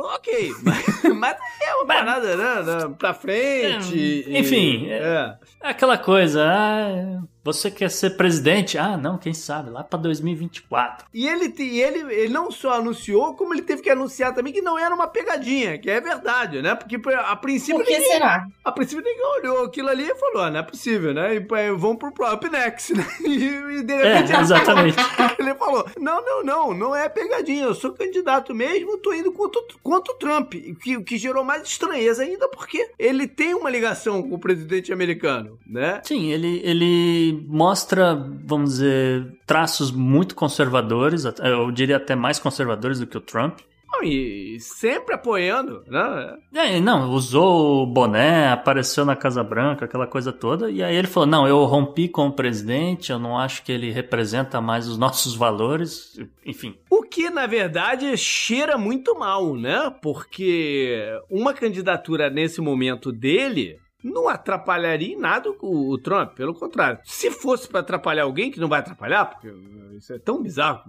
ok, 0.00 0.52
mas, 0.62 1.02
mas 1.14 1.36
é 1.60 1.74
uma 1.74 1.86
parada, 1.86 2.36
né? 2.36 2.94
Pra 2.98 3.14
frente. 3.14 4.24
É, 4.28 4.38
enfim, 4.38 4.86
e, 4.86 4.90
é. 4.90 4.98
é. 4.98 5.36
aquela 5.60 5.98
coisa. 5.98 6.44
Ah, 6.44 7.22
você 7.44 7.70
quer 7.70 7.90
ser 7.90 8.10
presidente? 8.10 8.78
Ah, 8.78 8.96
não, 8.96 9.18
quem 9.18 9.34
sabe, 9.34 9.70
lá 9.70 9.82
pra 9.82 9.98
2024. 9.98 11.06
E 11.12 11.26
ele, 11.26 11.52
e 11.58 11.80
ele, 11.80 12.14
ele 12.14 12.32
não 12.32 12.50
só 12.50 12.74
anunciou, 12.74 13.34
como 13.34 13.52
ele 13.52 13.62
teve 13.62 13.82
que 13.82 13.90
anunciar 13.90 14.32
também 14.32 14.52
que 14.52 14.62
não 14.62 14.78
era 14.78 14.94
uma 14.94 15.08
pegadinha, 15.08 15.76
que 15.76 15.90
é 15.90 16.00
verdade, 16.00 16.62
né? 16.62 16.74
Porque 16.74 17.00
a 17.16 17.34
princípio. 17.36 17.76
Por 17.76 17.86
que 17.86 17.98
ninguém, 17.98 18.12
será? 18.12 18.46
A 18.64 18.70
princípio 18.70 19.04
ninguém 19.04 19.26
olhou 19.40 19.64
aquilo 19.64 19.88
ali 19.88 20.04
e 20.04 20.14
falou: 20.14 20.44
ah, 20.44 20.50
não 20.50 20.60
é 20.60 20.62
possível, 20.62 21.12
né? 21.12 21.34
E 21.34 21.40
vamos 21.72 21.98
pro 21.98 22.32
Up 22.32 22.48
Next, 22.48 22.94
né? 22.94 23.06
E, 23.20 23.82
de 23.82 23.94
repente. 23.94 24.32
É, 24.32 24.40
exatamente. 24.40 24.96
Ele 25.38 25.54
falou: 25.54 25.84
não, 25.98 26.24
não, 26.24 26.44
não, 26.44 26.74
não 26.74 26.96
é 26.96 27.08
pegadinha, 27.08 27.64
eu 27.64 27.74
sou 27.74 27.92
candidato 27.92 28.54
mesmo, 28.54 28.98
tô 28.98 29.12
indo 29.12 29.32
contra, 29.32 29.60
contra 29.82 30.12
o 30.12 30.16
Trump. 30.16 30.54
Que, 30.80 30.96
o 30.96 31.02
que 31.04 31.18
gerou 31.18 31.42
mais 31.42 31.62
estranheza 31.62 32.22
ainda, 32.22 32.48
porque 32.48 32.88
ele 32.98 33.26
tem 33.26 33.54
uma 33.54 33.70
ligação 33.70 34.22
com 34.22 34.34
o 34.36 34.38
presidente 34.38 34.92
americano, 34.92 35.58
né? 35.66 36.00
Sim, 36.04 36.30
ele. 36.30 36.60
ele 36.64 37.31
mostra, 37.32 38.14
vamos 38.44 38.70
dizer, 38.70 39.38
traços 39.46 39.90
muito 39.90 40.34
conservadores, 40.34 41.24
eu 41.24 41.70
diria 41.70 41.96
até 41.96 42.14
mais 42.14 42.38
conservadores 42.38 42.98
do 43.00 43.06
que 43.06 43.16
o 43.16 43.20
Trump. 43.20 43.60
E 44.02 44.58
sempre 44.58 45.14
apoiando, 45.14 45.84
né? 45.86 46.36
É, 46.54 46.80
não, 46.80 47.10
usou 47.10 47.82
o 47.82 47.86
boné, 47.86 48.48
apareceu 48.48 49.04
na 49.04 49.14
Casa 49.14 49.44
Branca, 49.44 49.84
aquela 49.84 50.06
coisa 50.06 50.32
toda, 50.32 50.70
e 50.70 50.82
aí 50.82 50.96
ele 50.96 51.06
falou: 51.06 51.28
não, 51.28 51.46
eu 51.46 51.62
rompi 51.64 52.08
com 52.08 52.26
o 52.26 52.32
presidente, 52.32 53.12
eu 53.12 53.18
não 53.18 53.38
acho 53.38 53.62
que 53.62 53.70
ele 53.70 53.90
representa 53.90 54.60
mais 54.60 54.88
os 54.88 54.98
nossos 54.98 55.36
valores, 55.36 56.18
enfim. 56.44 56.74
O 56.90 57.02
que, 57.02 57.30
na 57.30 57.46
verdade, 57.46 58.16
cheira 58.16 58.76
muito 58.76 59.16
mal, 59.16 59.54
né? 59.54 59.94
Porque 60.02 60.98
uma 61.30 61.52
candidatura 61.52 62.28
nesse 62.28 62.60
momento 62.60 63.12
dele 63.12 63.78
não 64.02 64.28
atrapalharia 64.28 65.14
em 65.14 65.18
nada 65.18 65.52
o, 65.60 65.98
Trump, 65.98 66.32
pelo 66.34 66.54
contrário. 66.54 66.98
Se 67.04 67.30
fosse 67.30 67.68
para 67.68 67.80
atrapalhar 67.80 68.24
alguém, 68.24 68.50
que 68.50 68.60
não 68.60 68.68
vai 68.68 68.80
atrapalhar, 68.80 69.26
porque 69.26 69.52
isso 69.96 70.12
é 70.12 70.18
tão 70.18 70.42
bizarro, 70.42 70.82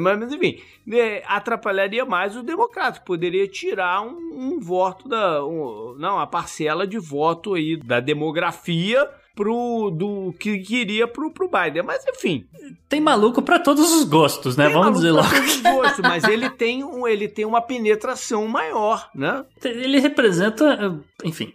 mas 0.00 0.32
enfim, 0.32 0.60
né, 0.86 1.22
atrapalharia 1.26 2.04
mais 2.04 2.36
o 2.36 2.42
democrata, 2.42 3.00
poderia 3.00 3.46
tirar 3.46 4.02
um, 4.02 4.54
um 4.54 4.60
voto 4.60 5.08
da. 5.08 5.44
Um, 5.44 5.96
não, 5.98 6.18
a 6.18 6.26
parcela 6.26 6.86
de 6.86 6.98
voto 6.98 7.54
aí 7.54 7.76
da 7.76 8.00
demografia 8.00 9.08
pro 9.34 9.90
do 9.90 10.32
que 10.38 10.58
queria 10.58 11.06
pro, 11.06 11.30
pro 11.30 11.48
Biden. 11.48 11.82
Mas 11.82 12.04
enfim. 12.06 12.46
Tem 12.88 13.00
maluco 13.00 13.42
para 13.42 13.58
todos 13.58 13.92
os 13.92 14.04
gostos, 14.04 14.56
né? 14.56 14.68
Vamos 14.68 14.94
dizer 14.94 15.10
logo. 15.10 15.28
Todos 15.28 15.56
os 15.56 15.62
gostos, 15.62 16.00
mas 16.00 16.24
ele 16.24 16.48
tem, 16.48 16.84
um, 16.84 17.06
ele 17.06 17.28
tem 17.28 17.44
uma 17.44 17.60
penetração 17.60 18.46
maior, 18.46 19.10
né? 19.14 19.44
Ele 19.64 19.98
representa, 19.98 20.98
enfim, 21.24 21.52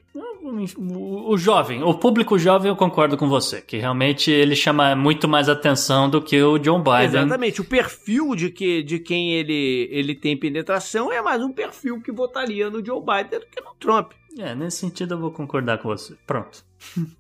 o 0.87 1.37
jovem, 1.37 1.83
o 1.83 1.93
público 1.93 2.37
jovem, 2.37 2.69
eu 2.69 2.75
concordo 2.75 3.17
com 3.17 3.27
você, 3.27 3.61
que 3.61 3.77
realmente 3.77 4.31
ele 4.31 4.55
chama 4.55 4.95
muito 4.95 5.27
mais 5.27 5.49
atenção 5.49 6.09
do 6.09 6.21
que 6.21 6.41
o 6.41 6.57
John 6.57 6.81
Biden. 6.81 7.21
Exatamente, 7.21 7.61
o 7.61 7.65
perfil 7.65 8.35
de, 8.35 8.49
que, 8.49 8.83
de 8.83 8.99
quem 8.99 9.33
ele, 9.33 9.87
ele 9.91 10.15
tem 10.15 10.37
penetração 10.37 11.11
é 11.11 11.21
mais 11.21 11.41
um 11.41 11.51
perfil 11.51 12.01
que 12.01 12.11
votaria 12.11 12.69
no 12.69 12.83
Joe 12.85 13.01
Biden 13.01 13.39
do 13.39 13.45
que 13.47 13.61
no 13.61 13.73
Trump. 13.79 14.13
É, 14.37 14.53
nesse 14.53 14.77
sentido 14.77 15.15
eu 15.15 15.19
vou 15.19 15.31
concordar 15.31 15.79
com 15.79 15.89
você. 15.89 16.15
Pronto. 16.25 16.63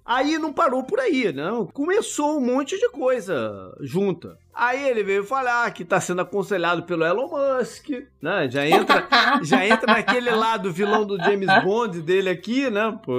Aí 0.05 0.37
não 0.37 0.53
parou 0.53 0.83
por 0.83 0.99
aí, 0.99 1.33
não. 1.33 1.65
Começou 1.65 2.37
um 2.37 2.45
monte 2.45 2.79
de 2.79 2.89
coisa 2.89 3.75
junta. 3.81 4.37
Aí 4.61 4.89
ele 4.89 5.03
veio 5.03 5.23
falar 5.23 5.71
que 5.71 5.85
tá 5.85 6.01
sendo 6.01 6.19
aconselhado 6.19 6.83
pelo 6.83 7.05
Elon 7.05 7.29
Musk, 7.29 7.91
né? 8.21 8.49
Já 8.51 8.67
entra, 8.67 9.07
já 9.41 9.65
entra 9.65 9.93
naquele 9.93 10.29
lado 10.31 10.69
vilão 10.69 11.05
do 11.05 11.17
James 11.17 11.47
Bond 11.63 12.01
dele 12.01 12.29
aqui, 12.29 12.69
né? 12.69 12.99
Pô. 13.01 13.13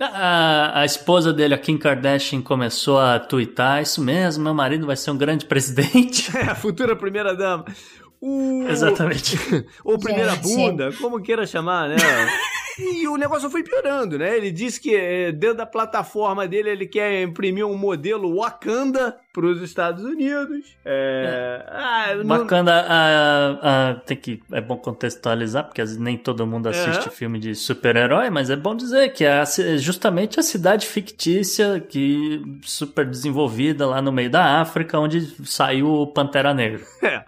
A, 0.00 0.80
a 0.80 0.84
esposa 0.86 1.30
dele, 1.30 1.52
a 1.52 1.58
Kim 1.58 1.76
Kardashian, 1.76 2.40
começou 2.40 2.98
a 2.98 3.18
twittar 3.18 3.82
isso 3.82 4.00
mesmo, 4.02 4.42
meu 4.42 4.54
marido 4.54 4.86
vai 4.86 4.96
ser 4.96 5.10
um 5.10 5.18
grande 5.18 5.44
presidente. 5.44 6.32
É, 6.42 6.50
a 6.50 6.54
futura 6.54 6.96
primeira 6.96 7.36
dama. 7.36 7.66
O... 8.18 8.64
Exatamente. 8.66 9.36
Ou 9.84 9.98
primeira 9.98 10.30
Gente. 10.36 10.42
bunda, 10.42 10.90
como 11.00 11.20
queira 11.20 11.44
chamar, 11.44 11.90
né? 11.90 11.96
E 12.78 13.06
o 13.08 13.16
negócio 13.16 13.50
foi 13.50 13.62
piorando, 13.62 14.18
né? 14.18 14.36
Ele 14.36 14.50
disse 14.50 14.80
que 14.80 14.94
eh, 14.94 15.32
dentro 15.32 15.58
da 15.58 15.66
plataforma 15.66 16.46
dele 16.48 16.70
ele 16.70 16.86
quer 16.86 17.22
imprimir 17.22 17.66
um 17.66 17.76
modelo 17.76 18.36
Wakanda 18.36 19.16
para 19.32 19.46
os 19.46 19.60
Estados 19.62 20.02
Unidos. 20.04 20.76
É... 20.84 21.64
Ah, 21.68 22.14
não- 22.16 22.24
Bacana, 22.38 22.72
a, 22.88 23.90
a- 23.90 23.94
tem 24.06 24.16
que, 24.16 24.42
é 24.52 24.60
bom 24.60 24.76
contextualizar, 24.76 25.64
porque 25.64 25.82
nem 25.98 26.16
todo 26.16 26.46
mundo 26.46 26.68
assiste 26.68 27.08
É. 27.08 27.10
filme 27.10 27.38
de 27.38 27.54
super-herói, 27.54 28.30
mas 28.30 28.50
é 28.50 28.56
bom 28.56 28.74
dizer 28.74 29.12
que 29.12 29.24
é 29.24 29.44
ci- 29.44 29.78
justamente 29.78 30.38
a 30.38 30.42
cidade 30.42 30.86
fictícia, 30.86 31.80
que 31.80 32.42
super 32.62 33.06
desenvolvida 33.06 33.86
lá 33.86 34.00
no 34.02 34.12
meio 34.12 34.30
da 34.30 34.60
África, 34.60 34.98
onde 34.98 35.20
saiu 35.46 35.88
o 35.88 36.06
Pantera 36.06 36.52
Negra. 36.54 36.80
É. 37.02 37.22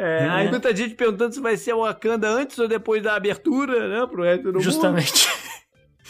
É, 0.00 0.28
aí 0.30 0.48
muita 0.48 0.74
gente 0.74 0.94
perguntando 0.94 1.34
se 1.34 1.40
vai 1.40 1.56
ser 1.56 1.74
o 1.74 1.80
Wakanda 1.80 2.26
antes 2.28 2.58
ou 2.58 2.66
depois 2.66 3.02
da 3.02 3.14
abertura, 3.14 3.86
né? 3.86 4.06
Pro 4.06 4.22
resto 4.22 4.44
do 4.44 4.52
mundo. 4.54 4.62
Justamente. 4.62 5.28
Aí 5.28 5.50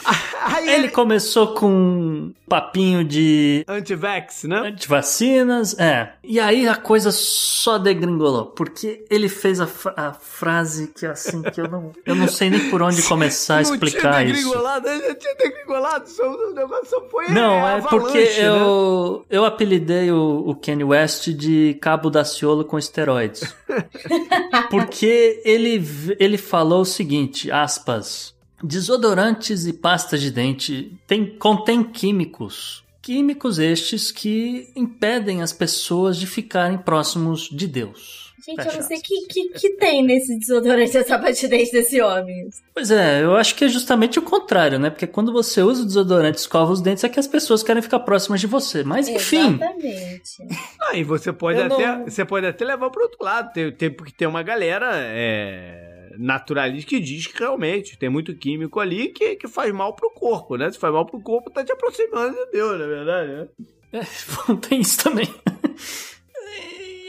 Ele 0.66 0.88
começou 0.88 1.54
com 1.54 1.70
um 1.70 2.34
papinho 2.48 3.04
de 3.04 3.64
Anti-vax, 3.68 4.44
né? 4.44 4.58
antivacinas, 4.58 5.78
é. 5.78 6.12
E 6.22 6.40
aí 6.40 6.66
a 6.66 6.74
coisa 6.74 7.10
só 7.12 7.78
degringolou, 7.78 8.46
porque 8.46 9.04
ele 9.10 9.28
fez 9.28 9.60
a, 9.60 9.68
a 9.96 10.12
frase 10.12 10.88
que 10.88 11.06
assim, 11.06 11.42
que 11.42 11.60
eu 11.60 11.68
não, 11.68 11.92
eu 12.04 12.14
não 12.14 12.26
sei 12.26 12.50
nem 12.50 12.70
por 12.70 12.82
onde 12.82 13.02
começar 13.06 13.58
a 13.58 13.62
não 13.62 13.74
explicar 13.74 14.18
tinha 14.18 14.24
isso. 14.24 14.34
degringolado, 14.34 14.88
ele 14.88 15.06
já 15.08 15.14
tinha 15.14 15.34
degringolado, 15.36 16.08
só, 16.08 16.28
o 16.28 16.54
negócio 16.54 16.86
só 16.86 17.00
foi 17.08 17.28
Não, 17.28 17.54
é 17.66 17.74
avalanche, 17.74 17.88
porque 17.88 18.18
né? 18.18 18.48
eu, 18.48 19.24
eu 19.30 19.44
apelidei 19.44 20.10
o, 20.10 20.44
o 20.46 20.54
Kanye 20.56 20.84
West 20.84 21.28
de 21.28 21.78
Cabo 21.80 22.10
Daciolo 22.10 22.64
com 22.64 22.78
esteroides. 22.78 23.54
porque 24.70 25.40
ele, 25.44 25.84
ele 26.18 26.38
falou 26.38 26.80
o 26.80 26.84
seguinte, 26.84 27.50
aspas, 27.50 28.34
desodorantes 28.62 29.66
e 29.66 29.72
pastas 29.72 30.20
de 30.20 30.30
dente 30.30 30.92
tem, 31.06 31.26
contém 31.38 31.82
químicos. 31.82 32.82
Químicos 33.02 33.58
estes 33.58 34.12
que 34.12 34.68
impedem 34.76 35.42
as 35.42 35.52
pessoas 35.52 36.16
de 36.16 36.26
ficarem 36.26 36.76
próximos 36.78 37.48
de 37.50 37.66
Deus. 37.66 38.30
Gente, 38.46 38.58
eu 38.58 38.64
Fecha 38.64 38.76
não 38.78 38.88
sei 38.88 38.98
o 38.98 39.02
que, 39.02 39.26
que, 39.26 39.48
que 39.50 39.68
tem 39.76 40.02
nesse 40.02 40.38
desodorante 40.38 40.96
essa 40.96 41.18
batidez 41.18 41.70
desse 41.70 42.00
homem. 42.00 42.48
Pois 42.74 42.90
é, 42.90 43.22
eu 43.22 43.36
acho 43.36 43.54
que 43.54 43.66
é 43.66 43.68
justamente 43.68 44.18
o 44.18 44.22
contrário, 44.22 44.78
né? 44.78 44.88
Porque 44.88 45.06
quando 45.06 45.30
você 45.30 45.62
usa 45.62 45.82
o 45.82 45.86
desodorante 45.86 46.38
e 46.38 46.40
escova 46.40 46.72
os 46.72 46.80
dentes 46.80 47.04
é 47.04 47.08
que 47.10 47.20
as 47.20 47.26
pessoas 47.26 47.62
querem 47.62 47.82
ficar 47.82 48.00
próximas 48.00 48.40
de 48.40 48.46
você. 48.46 48.82
Mas 48.82 49.08
enfim, 49.08 49.56
Exatamente. 49.56 50.46
Ah, 50.80 50.96
e 50.96 51.04
você 51.04 51.32
pode, 51.32 51.58
Eu 51.58 51.66
até, 51.66 51.86
não- 51.86 52.04
você 52.04 52.24
pode 52.24 52.46
até 52.46 52.64
levar 52.64 52.88
pro 52.88 53.02
outro 53.02 53.22
lado. 53.22 53.52
Tem, 53.52 53.70
tem, 53.72 53.90
porque 53.90 54.12
tem 54.16 54.26
uma 54.26 54.42
galera 54.42 54.90
é, 54.94 55.89
naturalista 56.18 56.88
que 56.88 57.00
diz 57.00 57.26
que 57.26 57.38
realmente 57.38 57.98
tem 57.98 58.08
muito 58.08 58.34
químico 58.34 58.80
ali 58.80 59.08
que, 59.08 59.36
que 59.36 59.48
faz 59.48 59.72
mal 59.72 59.94
pro 59.94 60.10
corpo, 60.10 60.56
né? 60.56 60.70
Se 60.70 60.78
faz 60.78 60.92
mal 60.92 61.06
pro 61.06 61.20
corpo, 61.20 61.50
tá 61.50 61.64
te 61.64 61.72
aproximando 61.72 62.34
de 62.34 62.50
Deus, 62.52 62.78
na 62.78 62.86
verdade, 62.86 63.32
né? 63.32 63.48
Bom, 64.46 64.56
tem 64.56 64.80
isso 64.80 65.02
também. 65.02 65.28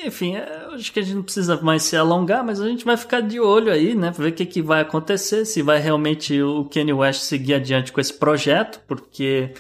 Enfim, 0.04 0.36
é, 0.36 0.66
acho 0.74 0.92
que 0.92 1.00
a 1.00 1.04
gente 1.04 1.16
não 1.16 1.24
precisa 1.24 1.62
mais 1.62 1.84
se 1.84 1.96
alongar, 1.96 2.44
mas 2.44 2.60
a 2.60 2.68
gente 2.68 2.84
vai 2.84 2.98
ficar 2.98 3.22
de 3.22 3.40
olho 3.40 3.72
aí, 3.72 3.94
né? 3.94 4.12
Ver 4.12 4.30
o 4.30 4.32
que, 4.32 4.46
que 4.46 4.62
vai 4.62 4.82
acontecer, 4.82 5.46
se 5.46 5.62
vai 5.62 5.80
realmente 5.80 6.42
o 6.42 6.66
Kanye 6.66 6.94
West 6.94 7.22
seguir 7.22 7.54
adiante 7.56 7.92
com 7.92 8.02
esse 8.02 8.14
projeto, 8.14 8.82
porque 8.88 9.54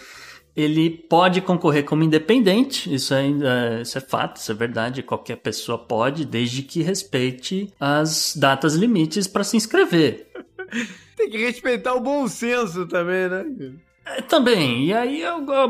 ele 0.61 0.89
pode 0.89 1.41
concorrer 1.41 1.83
como 1.83 2.03
independente, 2.03 2.93
isso, 2.93 3.13
ainda, 3.13 3.79
isso 3.81 3.97
é 3.97 4.01
fato, 4.01 4.37
isso 4.37 4.51
é 4.51 4.55
verdade, 4.55 5.03
qualquer 5.03 5.37
pessoa 5.37 5.77
pode, 5.77 6.25
desde 6.25 6.61
que 6.61 6.81
respeite 6.81 7.71
as 7.79 8.35
datas 8.35 8.75
limites 8.75 9.27
para 9.27 9.43
se 9.43 9.57
inscrever. 9.57 10.27
Tem 11.17 11.29
que 11.29 11.37
respeitar 11.37 11.93
o 11.93 11.99
bom 11.99 12.27
senso 12.27 12.87
também, 12.87 13.27
né? 13.29 13.45
É, 14.03 14.19
Também, 14.21 14.85
e 14.85 14.93
aí 14.93 15.21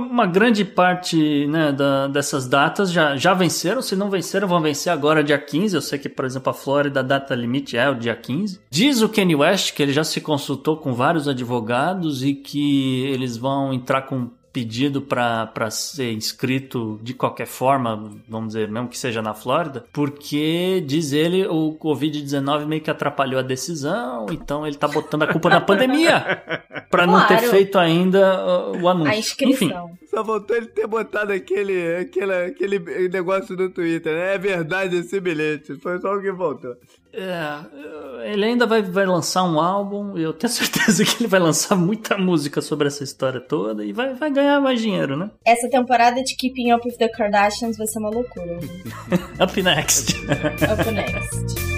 uma 0.10 0.26
grande 0.26 0.64
parte 0.64 1.46
né, 1.48 1.74
da- 1.74 2.08
dessas 2.08 2.48
datas 2.48 2.90
já, 2.90 3.18
já 3.18 3.34
venceram, 3.34 3.82
se 3.82 3.94
não 3.94 4.10
venceram, 4.10 4.48
vão 4.48 4.62
vencer 4.62 4.92
agora 4.94 5.22
dia 5.22 5.38
15. 5.38 5.76
Eu 5.76 5.82
sei 5.82 6.00
que, 6.00 6.08
por 6.08 6.24
exemplo, 6.24 6.50
a 6.50 6.54
Flórida, 6.54 7.02
a 7.02 7.04
data 7.04 7.36
limite 7.36 7.76
é 7.76 7.90
o 7.90 7.94
dia 7.96 8.16
15. 8.16 8.62
Diz 8.70 9.02
o 9.02 9.10
Kanye 9.10 9.36
West 9.36 9.74
que 9.74 9.84
ele 9.84 9.92
já 9.92 10.06
se 10.06 10.22
consultou 10.22 10.78
com 10.78 10.94
vários 10.94 11.28
advogados 11.28 12.24
e 12.24 12.34
que 12.34 13.04
eles 13.08 13.36
vão 13.36 13.74
entrar 13.74 14.04
com 14.04 14.30
pedido 14.54 15.02
para 15.02 15.70
ser 15.70 16.12
inscrito 16.12 17.00
de 17.02 17.14
qualquer 17.14 17.48
forma, 17.48 18.12
vamos 18.28 18.48
dizer, 18.50 18.68
mesmo 18.70 18.88
que 18.90 18.98
seja 18.98 19.22
na 19.22 19.34
Flórida, 19.34 19.86
porque, 19.94 20.84
diz 20.86 21.14
ele, 21.14 21.46
o 21.48 21.78
Covid-19 21.82 22.66
meio 22.66 22.82
que 22.82 22.92
atrapalhou 22.92 23.40
a 23.40 23.44
decisão, 23.44 24.26
então 24.32 24.68
ele 24.68 24.76
tá 24.76 24.88
botando 24.88 25.24
a 25.24 25.28
culpa 25.28 25.50
na 25.50 25.62
pandemia 25.62 26.44
para 26.90 27.08
não 27.08 27.20
ter 27.28 27.38
Claro. 27.38 27.50
feito 27.50 27.80
ainda 27.80 28.44
uh, 28.46 28.82
o 28.82 28.90
anúncio. 28.90 29.14
A 29.14 29.18
inscrição. 29.18 29.92
Só 30.12 30.26
faltou 30.26 30.58
ele 30.58 30.66
ter 30.66 30.86
botado 30.86 31.32
aquele, 31.32 31.96
aquele, 31.96 32.34
aquele 32.34 33.08
negócio 33.08 33.56
no 33.56 33.70
Twitter, 33.70 34.14
né? 34.14 34.36
É 34.36 34.38
verdade 34.38 34.98
esse 34.98 35.22
bilhete. 35.22 35.76
Foi 35.76 36.02
só 36.02 36.14
o 36.14 36.22
que 36.22 36.34
faltou. 36.34 36.76
É, 37.14 38.32
ele 38.32 38.44
ainda 38.44 38.66
vai, 38.68 38.82
vai 38.82 39.06
lançar 39.06 39.44
um 39.44 39.60
álbum, 39.60 40.18
eu 40.18 40.34
tenho 40.34 40.52
certeza 40.52 41.06
que 41.06 41.24
ele 41.24 41.28
vai 41.28 41.40
lançar 41.40 41.78
muita 41.78 42.18
música 42.18 42.62
sobre 42.62 42.88
essa 42.88 43.06
história 43.06 43.40
toda 43.40 43.86
e 43.86 43.94
vai, 43.94 44.14
vai 44.14 44.30
ganhar 44.30 44.60
mais 44.60 44.82
dinheiro, 44.82 45.16
né? 45.16 45.32
Essa 45.46 45.70
temporada 45.70 46.22
de 46.22 46.36
Keeping 46.36 46.74
Up 46.74 46.86
with 46.86 46.98
the 46.98 47.08
Kardashians 47.08 47.78
vai 47.78 47.88
ser 47.88 48.00
uma 48.00 48.10
loucura. 48.10 48.60
Up 49.42 49.62
next. 49.62 50.16
Up 50.26 50.92
next. 50.92 51.71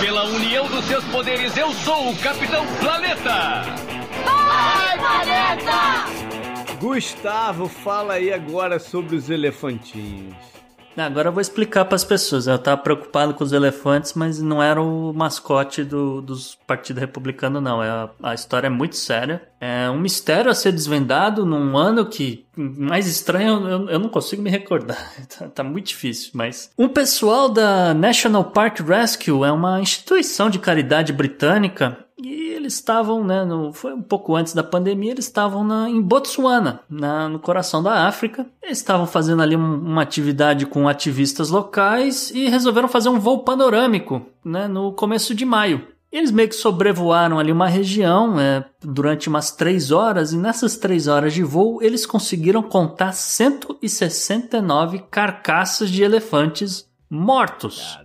Pela 0.00 0.24
união 0.24 0.68
dos 0.68 0.84
seus 0.84 1.04
poderes, 1.06 1.56
eu 1.56 1.72
sou 1.72 2.10
o 2.10 2.16
Capitão 2.18 2.66
Planeta! 2.78 3.62
Vai, 4.24 4.98
planeta! 4.98 6.76
Gustavo, 6.78 7.66
fala 7.66 8.14
aí 8.14 8.30
agora 8.30 8.78
sobre 8.78 9.16
os 9.16 9.30
elefantinhos. 9.30 10.55
Agora 10.96 11.28
eu 11.28 11.32
vou 11.32 11.40
explicar 11.40 11.84
para 11.84 11.96
as 11.96 12.04
pessoas. 12.04 12.46
Eu 12.46 12.58
tava 12.58 12.80
preocupado 12.80 13.34
com 13.34 13.44
os 13.44 13.52
elefantes, 13.52 14.14
mas 14.14 14.40
não 14.40 14.62
era 14.62 14.80
o 14.80 15.12
mascote 15.12 15.84
do, 15.84 16.20
dos 16.20 16.56
partidos 16.66 17.00
republicanos, 17.00 17.62
não. 17.62 17.82
É, 17.82 18.08
a 18.22 18.34
história 18.34 18.66
é 18.66 18.70
muito 18.70 18.96
séria. 18.96 19.46
É 19.60 19.88
um 19.90 19.98
mistério 19.98 20.50
a 20.50 20.54
ser 20.54 20.72
desvendado 20.72 21.44
num 21.44 21.76
ano 21.76 22.06
que, 22.06 22.46
mais 22.56 23.06
estranho, 23.06 23.68
eu, 23.68 23.88
eu 23.90 23.98
não 23.98 24.08
consigo 24.08 24.42
me 24.42 24.50
recordar. 24.50 24.96
Tá, 25.36 25.48
tá 25.48 25.64
muito 25.64 25.88
difícil, 25.88 26.30
mas... 26.34 26.70
Um 26.78 26.88
pessoal 26.88 27.48
da 27.48 27.92
National 27.92 28.44
Park 28.44 28.80
Rescue 28.80 29.44
é 29.44 29.52
uma 29.52 29.80
instituição 29.80 30.48
de 30.48 30.58
caridade 30.58 31.12
britânica 31.12 32.05
e 32.18 32.50
eles 32.50 32.74
estavam, 32.74 33.22
né, 33.22 33.44
no, 33.44 33.72
foi 33.72 33.92
um 33.92 34.00
pouco 34.00 34.34
antes 34.34 34.54
da 34.54 34.62
pandemia, 34.62 35.10
eles 35.12 35.26
estavam 35.26 35.62
na, 35.62 35.88
em 35.90 36.00
Botsuana, 36.00 36.80
na, 36.88 37.28
no 37.28 37.38
coração 37.38 37.82
da 37.82 38.06
África. 38.06 38.46
Eles 38.62 38.78
estavam 38.78 39.06
fazendo 39.06 39.42
ali 39.42 39.54
um- 39.54 39.78
uma 39.80 40.02
atividade 40.02 40.64
com 40.64 40.88
ativistas 40.88 41.50
locais 41.50 42.30
e 42.30 42.48
resolveram 42.48 42.88
fazer 42.88 43.10
um 43.10 43.20
voo 43.20 43.40
panorâmico, 43.44 44.22
né, 44.44 44.66
no 44.66 44.92
começo 44.92 45.34
de 45.34 45.44
maio. 45.44 45.86
Eles 46.10 46.30
meio 46.30 46.48
que 46.48 46.54
sobrevoaram 46.54 47.38
ali 47.38 47.52
uma 47.52 47.68
região 47.68 48.40
é, 48.40 48.64
durante 48.80 49.28
umas 49.28 49.50
três 49.50 49.90
horas 49.90 50.32
e 50.32 50.38
nessas 50.38 50.76
três 50.76 51.08
horas 51.08 51.34
de 51.34 51.42
voo 51.42 51.82
eles 51.82 52.06
conseguiram 52.06 52.62
contar 52.62 53.12
169 53.12 55.04
carcaças 55.10 55.90
de 55.90 56.02
elefantes 56.02 56.88
mortos. 57.10 57.98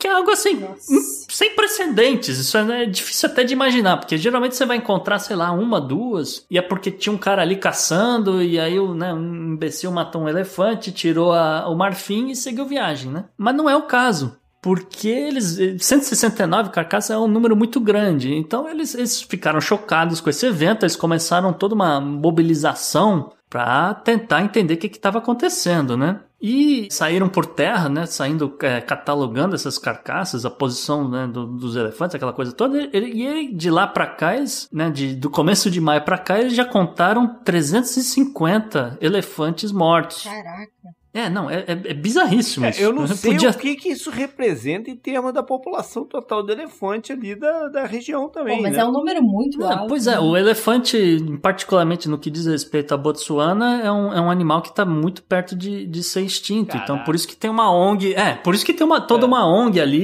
Que 0.00 0.08
é 0.08 0.12
algo 0.12 0.30
assim, 0.30 0.56
hum, 0.56 1.00
sem 1.28 1.54
precedentes. 1.54 2.38
Isso 2.38 2.56
é, 2.56 2.84
é 2.84 2.86
difícil 2.86 3.28
até 3.28 3.44
de 3.44 3.52
imaginar, 3.52 3.98
porque 3.98 4.16
geralmente 4.16 4.56
você 4.56 4.64
vai 4.64 4.78
encontrar, 4.78 5.18
sei 5.18 5.36
lá, 5.36 5.52
uma, 5.52 5.78
duas, 5.80 6.46
e 6.50 6.56
é 6.56 6.62
porque 6.62 6.90
tinha 6.90 7.12
um 7.12 7.18
cara 7.18 7.42
ali 7.42 7.56
caçando, 7.56 8.42
e 8.42 8.58
aí 8.58 8.80
né, 8.94 9.12
um 9.12 9.52
imbecil 9.52 9.92
matou 9.92 10.22
um 10.22 10.28
elefante, 10.28 10.90
tirou 10.90 11.32
a- 11.32 11.68
o 11.68 11.76
marfim 11.76 12.30
e 12.30 12.36
seguiu 12.36 12.64
viagem, 12.64 13.10
né? 13.12 13.26
Mas 13.36 13.54
não 13.54 13.68
é 13.68 13.76
o 13.76 13.82
caso. 13.82 14.36
Porque 14.62 15.08
eles. 15.08 15.58
169 15.82 16.68
carcaças 16.70 17.10
é 17.10 17.18
um 17.18 17.26
número 17.26 17.56
muito 17.56 17.80
grande. 17.80 18.34
Então 18.34 18.68
eles, 18.68 18.94
eles 18.94 19.22
ficaram 19.22 19.58
chocados 19.60 20.20
com 20.20 20.28
esse 20.28 20.44
evento, 20.46 20.82
eles 20.82 20.96
começaram 20.96 21.50
toda 21.52 21.74
uma 21.74 21.98
mobilização 21.98 23.32
para 23.48 23.94
tentar 23.94 24.42
entender 24.42 24.74
o 24.74 24.76
que 24.76 24.86
estava 24.86 25.18
acontecendo, 25.18 25.96
né? 25.96 26.20
E 26.42 26.88
saíram 26.90 27.28
por 27.28 27.44
terra, 27.44 27.88
né? 27.88 28.06
Saindo, 28.06 28.56
é, 28.62 28.80
catalogando 28.80 29.54
essas 29.54 29.76
carcaças, 29.76 30.46
a 30.46 30.50
posição 30.50 31.06
né, 31.08 31.26
do- 31.26 31.46
dos 31.46 31.76
elefantes, 31.76 32.14
aquela 32.14 32.32
coisa 32.32 32.50
toda. 32.52 32.78
E 32.96 33.26
aí, 33.26 33.54
de 33.54 33.70
lá 33.70 33.86
para 33.86 34.06
cá, 34.06 34.34
eles, 34.36 34.66
né? 34.72 34.88
De, 34.90 35.14
do 35.14 35.28
começo 35.28 35.70
de 35.70 35.80
maio 35.80 36.02
para 36.02 36.16
cá, 36.16 36.40
eles 36.40 36.54
já 36.54 36.64
contaram 36.64 37.26
350 37.44 38.96
elefantes 39.00 39.70
mortos. 39.72 40.24
Caraca. 40.24 40.70
É, 41.12 41.28
não, 41.28 41.50
é, 41.50 41.64
é, 41.66 41.72
é 41.72 41.94
bizarríssimo 41.94 42.66
é, 42.66 42.70
isso. 42.70 42.80
Eu 42.80 42.92
não 42.92 43.06
sei 43.08 43.32
Podia... 43.32 43.50
o 43.50 43.54
que, 43.54 43.74
que 43.74 43.88
isso 43.88 44.10
representa 44.10 44.90
em 44.90 44.96
termos 44.96 45.32
da 45.32 45.42
população 45.42 46.04
total 46.04 46.42
do 46.42 46.52
elefante 46.52 47.12
ali 47.12 47.34
da, 47.34 47.68
da 47.68 47.84
região 47.84 48.28
também. 48.28 48.58
Pô, 48.58 48.62
mas 48.62 48.72
né? 48.74 48.80
é 48.80 48.84
um 48.84 48.92
número 48.92 49.20
muito 49.22 49.58
não, 49.58 49.70
alto. 49.70 49.88
Pois 49.88 50.06
é, 50.06 50.20
o 50.20 50.36
elefante, 50.36 51.18
particularmente 51.42 52.08
no 52.08 52.16
que 52.16 52.30
diz 52.30 52.46
respeito 52.46 52.94
a 52.94 52.96
Botsuana, 52.96 53.80
é 53.82 53.90
um, 53.90 54.12
é 54.12 54.20
um 54.20 54.30
animal 54.30 54.62
que 54.62 54.68
está 54.68 54.84
muito 54.84 55.22
perto 55.22 55.56
de, 55.56 55.84
de 55.84 56.02
ser 56.04 56.22
extinto. 56.22 56.72
Caraca. 56.72 56.84
Então, 56.84 57.04
por 57.04 57.14
isso 57.14 57.26
que 57.26 57.36
tem 57.36 57.50
uma 57.50 57.72
ONG. 57.72 58.14
É, 58.14 58.34
por 58.34 58.54
isso 58.54 58.64
que 58.64 58.72
tem 58.72 58.86
uma, 58.86 59.00
toda 59.00 59.24
é. 59.24 59.26
uma 59.26 59.44
ONG 59.46 59.80
ali 59.80 59.98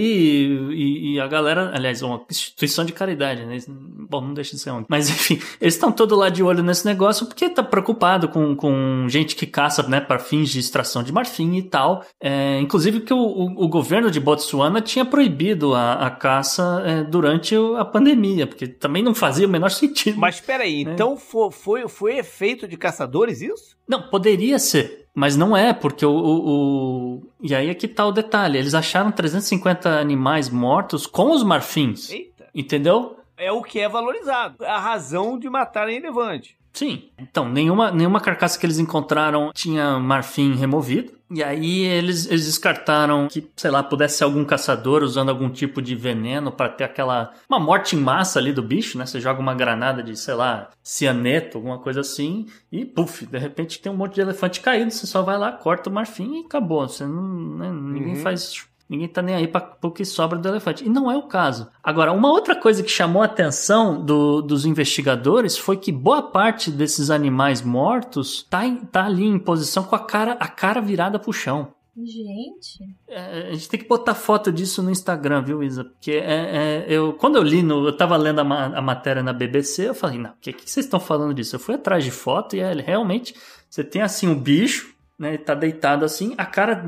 e, 0.73 1.15
e, 1.15 1.21
a 1.21 1.29
galera. 1.29 1.71
Aliás, 1.73 2.03
uma 2.03 2.21
instituição 2.29 2.85
de 2.85 2.93
caridade, 2.93 3.45
né? 3.45 3.57
Bom, 3.69 4.21
não 4.21 4.35
deixa 4.35 4.57
de 4.57 4.59
ser 4.63 4.71
ONG. 4.71 4.87
Mas 4.89 5.09
enfim, 5.09 5.41
eles 5.61 5.75
estão 5.75 5.93
todos 5.93 6.19
lá 6.19 6.29
de 6.29 6.43
olho 6.43 6.65
nesse 6.65 6.85
negócio 6.85 7.27
porque 7.27 7.49
tá 7.49 7.63
preocupado 7.63 8.29
com, 8.29 8.57
com 8.57 9.07
gente 9.09 9.37
que 9.37 9.47
caça, 9.47 9.83
né, 9.85 10.01
para 10.01 10.19
fins 10.19 10.51
de 10.51 10.59
extração 10.59 10.96
de 11.03 11.13
marfim 11.13 11.57
e 11.57 11.63
tal. 11.63 12.05
É, 12.21 12.59
inclusive 12.61 13.01
que 13.01 13.13
o, 13.13 13.19
o, 13.19 13.65
o, 13.65 13.69
governo 13.69 14.11
de 14.11 14.21
Botsuana 14.21 14.81
tinha 14.81 15.05
proibido 15.05 15.75
a, 15.75 15.95
a 15.95 16.11
caça 16.11 16.83
é, 16.85 17.03
durante 17.05 17.55
a 17.79 17.85
pandemia, 17.85 18.47
porque 18.47 18.67
também 18.67 19.03
não 19.03 19.15
fazia 19.15 19.47
o 19.47 19.51
menor 19.51 19.71
sentido. 19.71 20.19
Mas 20.19 20.41
peraí, 20.41 20.85
né? 20.85 20.93
então 20.93 21.17
foi, 21.17 21.51
foi, 21.51 21.89
foi 21.89 22.19
efeito 22.19 22.67
de 22.67 22.77
caçadores 22.77 23.41
isso? 23.41 23.77
Não, 23.89 24.03
poderia 24.03 24.59
ser. 24.59 25.07
Mas 25.15 25.35
não 25.35 25.57
é, 25.57 25.73
porque 25.73 26.05
o, 26.05 26.11
o, 26.11 27.15
o, 27.15 27.23
E 27.41 27.55
aí 27.55 27.71
é 27.71 27.75
que 27.75 27.89
tá 27.89 28.05
o 28.05 28.13
detalhe. 28.13 28.59
Eles 28.59 28.75
acharam 28.75 29.11
350 29.11 29.89
animais 29.99 30.51
mortos 30.51 31.07
com 31.07 31.31
os 31.31 31.43
marfins. 31.43 32.11
Eita. 32.11 32.47
Entendeu? 32.55 33.17
É 33.37 33.51
o 33.51 33.63
que 33.63 33.81
é 33.81 33.89
valorizado. 33.89 34.63
A 34.65 34.79
razão 34.79 35.39
de 35.39 35.49
matarem 35.49 35.97
elefante. 35.97 36.57
Sim. 36.77 37.05
Então, 37.19 37.49
nenhuma, 37.49 37.91
nenhuma 37.91 38.21
carcaça 38.21 38.61
que 38.61 38.67
eles 38.67 38.79
encontraram 38.79 39.51
tinha 39.55 39.99
marfim 39.99 40.55
removido. 40.55 41.15
E 41.31 41.43
aí 41.43 41.85
eles, 41.85 42.27
eles 42.27 42.45
descartaram 42.45 43.29
que, 43.29 43.49
sei 43.57 43.71
lá, 43.71 43.83
pudesse 43.83 44.19
ser 44.19 44.25
algum 44.25 44.45
caçador 44.45 45.03
usando 45.03 45.31
algum 45.31 45.49
tipo 45.49 45.81
de 45.81 45.95
veneno 45.95 46.53
para 46.53 46.69
ter 46.69 46.85
aquela. 46.85 47.33
Uma 47.49 47.59
morte 47.59 47.97
em 47.97 47.99
massa 47.99 48.39
ali 48.39 48.53
do 48.53 48.63
bicho, 48.63 48.99
né? 48.99 49.07
Você 49.07 49.19
joga 49.19 49.41
uma 49.41 49.55
granada 49.55 50.03
de, 50.03 50.15
sei 50.17 50.35
lá, 50.35 50.69
cianeto, 50.83 51.57
alguma 51.57 51.79
coisa 51.79 52.01
assim, 52.03 52.47
e 52.71 52.85
puf, 52.85 53.25
de 53.25 53.39
repente 53.39 53.81
tem 53.81 53.91
um 53.91 53.97
monte 53.97 54.17
de 54.17 54.21
elefante 54.21 54.61
caído. 54.61 54.91
Você 54.91 55.07
só 55.07 55.23
vai 55.23 55.39
lá, 55.39 55.53
corta 55.53 55.89
o 55.89 55.93
marfim 55.93 56.43
e 56.43 56.45
acabou. 56.45 56.87
Você 56.87 57.07
não. 57.07 57.57
Né? 57.57 57.71
Ninguém 57.73 58.17
uhum. 58.17 58.23
faz 58.23 58.67
Ninguém 58.89 59.09
tá 59.09 59.21
nem 59.21 59.35
aí 59.35 59.49
para 59.49 59.77
o 59.83 59.91
que 59.91 60.05
sobra 60.05 60.39
do 60.39 60.49
elefante. 60.49 60.85
E 60.85 60.89
não 60.89 61.11
é 61.11 61.17
o 61.17 61.25
caso. 61.25 61.69
Agora, 61.83 62.13
uma 62.13 62.31
outra 62.31 62.55
coisa 62.55 62.83
que 62.83 62.91
chamou 62.91 63.23
a 63.23 63.27
atenção 63.27 64.05
do, 64.05 64.41
dos 64.41 64.65
investigadores 64.65 65.59
foi 65.59 65.77
que 65.77 65.91
boa 65.91 66.23
parte 66.23 66.71
desses 66.71 67.11
animais 67.11 67.63
mortos 67.63 68.47
tá, 68.49 68.65
em, 68.65 68.77
tá 68.77 69.05
ali 69.05 69.25
em 69.25 69.39
posição 69.39 69.83
com 69.83 69.97
a 69.97 69.99
cara, 69.99 70.33
a 70.39 70.47
cara 70.47 70.81
virada 70.81 71.19
pro 71.19 71.33
chão. 71.33 71.75
Gente. 72.05 72.95
É, 73.09 73.49
a 73.49 73.53
gente 73.55 73.71
tem 73.71 73.81
que 73.81 73.89
botar 73.89 74.15
foto 74.15 74.53
disso 74.53 74.83
no 74.83 74.91
Instagram, 74.91 75.43
viu, 75.43 75.63
Isa? 75.63 75.83
Porque 75.83 76.13
é, 76.13 76.85
é, 76.85 76.87
eu, 76.89 77.15
quando 77.15 77.37
eu 77.37 77.43
li, 77.43 77.63
no, 77.63 77.87
eu 77.87 77.97
tava 77.97 78.17
lendo 78.19 78.41
a, 78.41 78.67
a 78.67 78.83
matéria 78.83 79.23
na 79.23 79.33
BBC, 79.33 79.89
eu 79.89 79.95
falei, 79.95 80.19
não, 80.19 80.31
o 80.31 80.37
que, 80.39 80.53
que 80.53 80.71
vocês 80.71 80.85
estão 80.85 81.01
falando 81.01 81.33
disso? 81.33 81.57
Eu 81.57 81.61
fui 81.61 81.75
atrás 81.75 82.05
de 82.05 82.11
foto 82.11 82.55
e 82.55 82.61
é, 82.61 82.71
realmente 82.75 83.35
você 83.69 83.83
tem 83.83 84.03
assim 84.03 84.29
um 84.29 84.39
bicho, 84.39 84.95
né? 85.19 85.31
Ele 85.31 85.39
tá 85.39 85.55
deitado 85.55 86.05
assim, 86.05 86.35
a 86.37 86.45
cara 86.45 86.85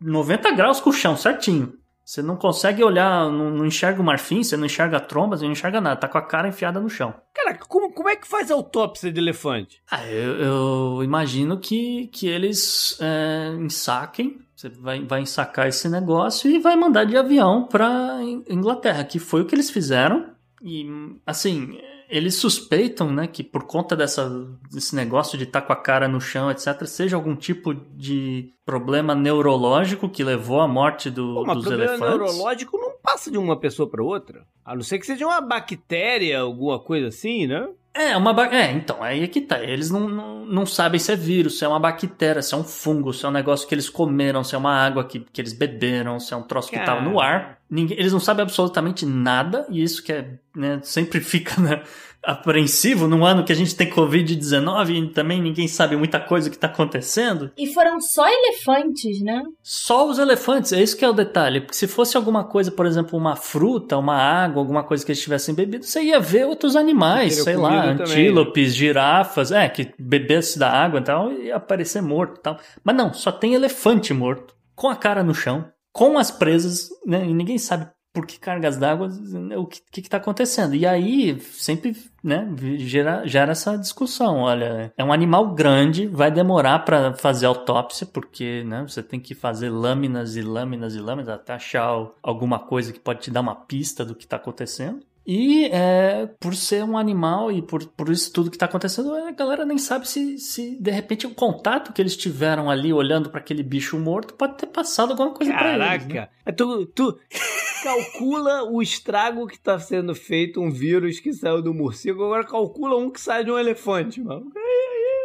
90 0.00 0.50
graus 0.52 0.80
com 0.80 0.90
o 0.90 0.92
chão, 0.92 1.16
certinho. 1.16 1.74
Você 2.04 2.22
não 2.22 2.36
consegue 2.36 2.82
olhar, 2.82 3.30
não, 3.30 3.50
não, 3.50 3.66
enxerga 3.66 4.00
o 4.00 4.04
marfim, 4.04 4.42
você 4.42 4.56
não 4.56 4.64
enxerga 4.64 4.96
a 4.96 5.00
tromba, 5.00 5.36
você 5.36 5.44
não 5.44 5.52
enxerga 5.52 5.78
nada, 5.78 6.00
tá 6.00 6.08
com 6.08 6.16
a 6.16 6.22
cara 6.22 6.48
enfiada 6.48 6.80
no 6.80 6.88
chão. 6.88 7.12
Cara, 7.34 7.58
como, 7.68 7.92
como 7.92 8.08
é 8.08 8.16
que 8.16 8.26
faz 8.26 8.50
a 8.50 8.54
autópsia 8.54 9.12
de 9.12 9.20
elefante? 9.20 9.82
Ah, 9.90 10.06
eu, 10.06 10.36
eu 10.36 11.04
imagino 11.04 11.58
que, 11.58 12.06
que 12.06 12.26
eles 12.26 12.96
é, 12.98 13.54
ensaquem, 13.60 14.38
você 14.56 14.70
vai, 14.70 15.04
vai 15.04 15.20
ensacar 15.20 15.68
esse 15.68 15.86
negócio 15.86 16.50
e 16.50 16.58
vai 16.58 16.76
mandar 16.76 17.04
de 17.04 17.14
avião 17.14 17.64
pra 17.64 18.18
Inglaterra, 18.48 19.04
que 19.04 19.18
foi 19.18 19.42
o 19.42 19.44
que 19.44 19.54
eles 19.54 19.70
fizeram. 19.70 20.30
E, 20.62 20.86
assim, 21.26 21.78
eles 22.08 22.36
suspeitam, 22.36 23.12
né, 23.12 23.26
que 23.26 23.44
por 23.44 23.64
conta 23.64 23.94
dessa, 23.94 24.28
desse 24.70 24.96
negócio 24.96 25.36
de 25.36 25.44
estar 25.44 25.60
tá 25.60 25.66
com 25.66 25.72
a 25.72 25.76
cara 25.76 26.08
no 26.08 26.20
chão, 26.20 26.50
etc., 26.50 26.84
seja 26.86 27.16
algum 27.16 27.36
tipo 27.36 27.74
de 27.74 28.52
problema 28.64 29.14
neurológico 29.14 30.08
que 30.08 30.24
levou 30.24 30.60
à 30.60 30.66
morte 30.66 31.10
do, 31.10 31.44
Pô, 31.44 31.54
dos 31.54 31.66
elefantes. 31.66 31.94
O 31.94 31.98
problema 31.98 32.26
neurológico 32.26 32.78
não 32.78 32.92
passa 33.02 33.30
de 33.30 33.36
uma 33.36 33.58
pessoa 33.58 33.88
para 33.88 34.02
outra. 34.02 34.46
A 34.64 34.74
não 34.74 34.82
ser 34.82 34.98
que 34.98 35.06
seja 35.06 35.26
uma 35.26 35.40
bactéria, 35.40 36.40
alguma 36.40 36.78
coisa 36.78 37.08
assim, 37.08 37.46
né? 37.46 37.68
É, 37.94 38.16
uma 38.16 38.32
ba... 38.32 38.46
é, 38.54 38.70
então, 38.70 39.02
aí 39.02 39.24
é 39.24 39.26
que 39.26 39.40
tá. 39.40 39.62
Eles 39.62 39.90
não, 39.90 40.08
não, 40.08 40.46
não 40.46 40.66
sabem 40.66 41.00
se 41.00 41.12
é 41.12 41.16
vírus, 41.16 41.58
se 41.58 41.64
é 41.64 41.68
uma 41.68 41.80
bactéria, 41.80 42.42
se 42.42 42.54
é 42.54 42.56
um 42.56 42.62
fungo, 42.62 43.12
se 43.12 43.24
é 43.24 43.28
um 43.28 43.32
negócio 43.32 43.66
que 43.66 43.74
eles 43.74 43.90
comeram, 43.90 44.44
se 44.44 44.54
é 44.54 44.58
uma 44.58 44.72
água 44.72 45.04
que, 45.04 45.20
que 45.32 45.40
eles 45.40 45.52
beberam, 45.52 46.20
se 46.20 46.32
é 46.32 46.36
um 46.36 46.42
troço 46.42 46.70
que 46.70 46.78
tava 46.78 47.00
no 47.00 47.18
ar. 47.20 47.58
Ninguém, 47.68 47.98
eles 47.98 48.12
não 48.12 48.20
sabem 48.20 48.42
absolutamente 48.42 49.04
nada, 49.04 49.66
e 49.68 49.82
isso 49.82 50.02
que 50.02 50.12
é, 50.12 50.38
né, 50.54 50.80
sempre 50.82 51.20
fica, 51.20 51.60
né, 51.60 51.82
apreensivo 52.22 53.06
num 53.06 53.24
ano 53.24 53.44
que 53.44 53.52
a 53.52 53.56
gente 53.56 53.74
tem 53.74 53.88
Covid-19 53.88 54.90
e 54.90 55.08
também 55.08 55.40
ninguém 55.40 55.68
sabe 55.68 55.96
muita 55.96 56.20
coisa 56.20 56.50
que 56.50 56.56
está 56.56 56.66
acontecendo. 56.66 57.50
E 57.56 57.72
foram 57.72 58.00
só 58.00 58.26
elefantes, 58.28 59.22
né? 59.22 59.42
Só 59.62 60.08
os 60.08 60.18
elefantes, 60.18 60.72
é 60.72 60.82
isso 60.82 60.96
que 60.96 61.04
é 61.04 61.08
o 61.08 61.12
detalhe. 61.12 61.60
Porque 61.60 61.76
se 61.76 61.86
fosse 61.86 62.16
alguma 62.16 62.44
coisa, 62.44 62.70
por 62.70 62.86
exemplo, 62.86 63.18
uma 63.18 63.36
fruta, 63.36 63.96
uma 63.96 64.16
água, 64.16 64.60
alguma 64.60 64.82
coisa 64.82 65.04
que 65.04 65.12
eles 65.12 65.22
tivessem 65.22 65.54
bebido, 65.54 65.84
você 65.84 66.02
ia 66.02 66.20
ver 66.20 66.46
outros 66.46 66.76
animais, 66.76 67.42
sei 67.42 67.56
lá, 67.56 67.90
antílopes, 67.90 68.74
girafas, 68.74 69.52
é, 69.52 69.68
que 69.68 69.92
bebesse 69.98 70.58
da 70.58 70.70
água 70.70 71.00
e 71.00 71.04
tal, 71.04 71.32
ia 71.32 71.56
aparecer 71.56 72.02
morto 72.02 72.38
e 72.38 72.42
tal. 72.42 72.58
Mas 72.82 72.96
não, 72.96 73.12
só 73.12 73.30
tem 73.30 73.54
elefante 73.54 74.12
morto, 74.12 74.54
com 74.74 74.88
a 74.88 74.96
cara 74.96 75.22
no 75.22 75.34
chão, 75.34 75.66
com 75.92 76.18
as 76.18 76.30
presas, 76.30 76.88
né? 77.06 77.24
E 77.26 77.32
ninguém 77.32 77.58
sabe 77.58 77.88
por 78.12 78.26
que 78.26 78.38
cargas 78.38 78.76
d'água, 78.76 79.08
o 79.56 79.66
que 79.66 80.00
está 80.00 80.16
acontecendo? 80.16 80.74
E 80.74 80.86
aí 80.86 81.38
sempre 81.40 81.96
né, 82.22 82.48
gera, 82.78 83.26
gera 83.26 83.52
essa 83.52 83.76
discussão. 83.76 84.38
Olha, 84.38 84.92
é 84.96 85.04
um 85.04 85.12
animal 85.12 85.54
grande, 85.54 86.06
vai 86.06 86.30
demorar 86.30 86.80
para 86.80 87.14
fazer 87.14 87.46
autópsia, 87.46 88.06
porque 88.06 88.64
né, 88.64 88.84
você 88.86 89.02
tem 89.02 89.20
que 89.20 89.34
fazer 89.34 89.70
lâminas 89.70 90.36
e 90.36 90.42
lâminas 90.42 90.94
e 90.94 90.98
lâminas 90.98 91.28
até 91.28 91.52
achar 91.54 91.88
alguma 92.22 92.58
coisa 92.58 92.92
que 92.92 93.00
pode 93.00 93.20
te 93.20 93.30
dar 93.30 93.40
uma 93.40 93.54
pista 93.54 94.04
do 94.04 94.14
que 94.14 94.24
está 94.24 94.36
acontecendo. 94.36 95.00
E 95.30 95.66
é, 95.66 96.26
por 96.40 96.54
ser 96.54 96.82
um 96.82 96.96
animal 96.96 97.52
e 97.52 97.60
por, 97.60 97.84
por 97.88 98.08
isso 98.08 98.32
tudo 98.32 98.48
que 98.48 98.56
está 98.56 98.64
acontecendo, 98.64 99.14
a 99.14 99.30
galera 99.30 99.66
nem 99.66 99.76
sabe 99.76 100.08
se, 100.08 100.38
se 100.38 100.74
de 100.80 100.90
repente 100.90 101.26
o 101.26 101.34
contato 101.34 101.92
que 101.92 102.00
eles 102.00 102.16
tiveram 102.16 102.70
ali 102.70 102.94
olhando 102.94 103.28
para 103.28 103.38
aquele 103.38 103.62
bicho 103.62 103.98
morto 103.98 104.32
pode 104.32 104.56
ter 104.56 104.68
passado 104.68 105.10
alguma 105.10 105.34
coisa 105.34 105.52
para 105.52 105.74
eles. 105.74 105.78
Né? 105.80 106.14
Caraca! 106.14 106.30
Né? 106.46 106.52
Tu, 106.52 106.86
tu 106.86 107.18
calcula 107.84 108.62
o 108.70 108.80
estrago 108.80 109.46
que 109.46 109.56
está 109.56 109.78
sendo 109.78 110.14
feito, 110.14 110.62
um 110.62 110.70
vírus 110.70 111.20
que 111.20 111.34
saiu 111.34 111.60
do 111.60 111.74
morcego, 111.74 112.24
agora 112.24 112.44
calcula 112.44 112.96
um 112.96 113.10
que 113.10 113.20
sai 113.20 113.44
de 113.44 113.50
um 113.50 113.58
elefante, 113.58 114.22
mano. 114.22 114.50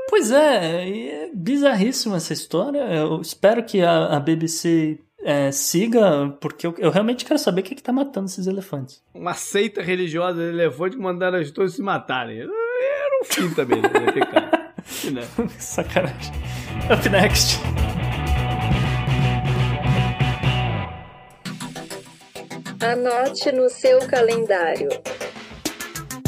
Pois 0.09 0.31
é, 0.31 0.89
é 0.89 1.31
bizarríssima 1.33 2.17
essa 2.17 2.33
história. 2.33 2.79
Eu 2.93 3.21
espero 3.21 3.63
que 3.63 3.81
a, 3.81 4.17
a 4.17 4.19
BBC 4.19 4.99
é, 5.23 5.51
siga, 5.51 6.35
porque 6.39 6.67
eu, 6.67 6.75
eu, 6.77 6.91
realmente 6.91 7.25
quero 7.25 7.39
saber 7.39 7.61
o 7.61 7.63
que, 7.63 7.73
é 7.73 7.77
que 7.77 7.83
tá 7.83 7.93
matando 7.93 8.27
esses 8.27 8.45
elefantes. 8.45 9.01
Uma 9.13 9.33
seita 9.33 9.81
religiosa 9.81 10.39
de 10.39 10.49
elefante 10.49 10.97
mandaram 10.97 11.39
as 11.39 11.49
todos 11.51 11.75
se 11.75 11.81
matarem. 11.81 12.41
Era 12.41 12.51
um 13.21 13.25
fim 13.25 13.49
também, 13.53 13.81
né? 13.81 13.89
né? 15.11 15.27
Sacanagem. 15.57 16.33
Up 16.91 17.09
next. 17.09 17.59
Anote 22.81 23.51
no 23.53 23.69
seu 23.69 23.99
calendário. 24.07 24.89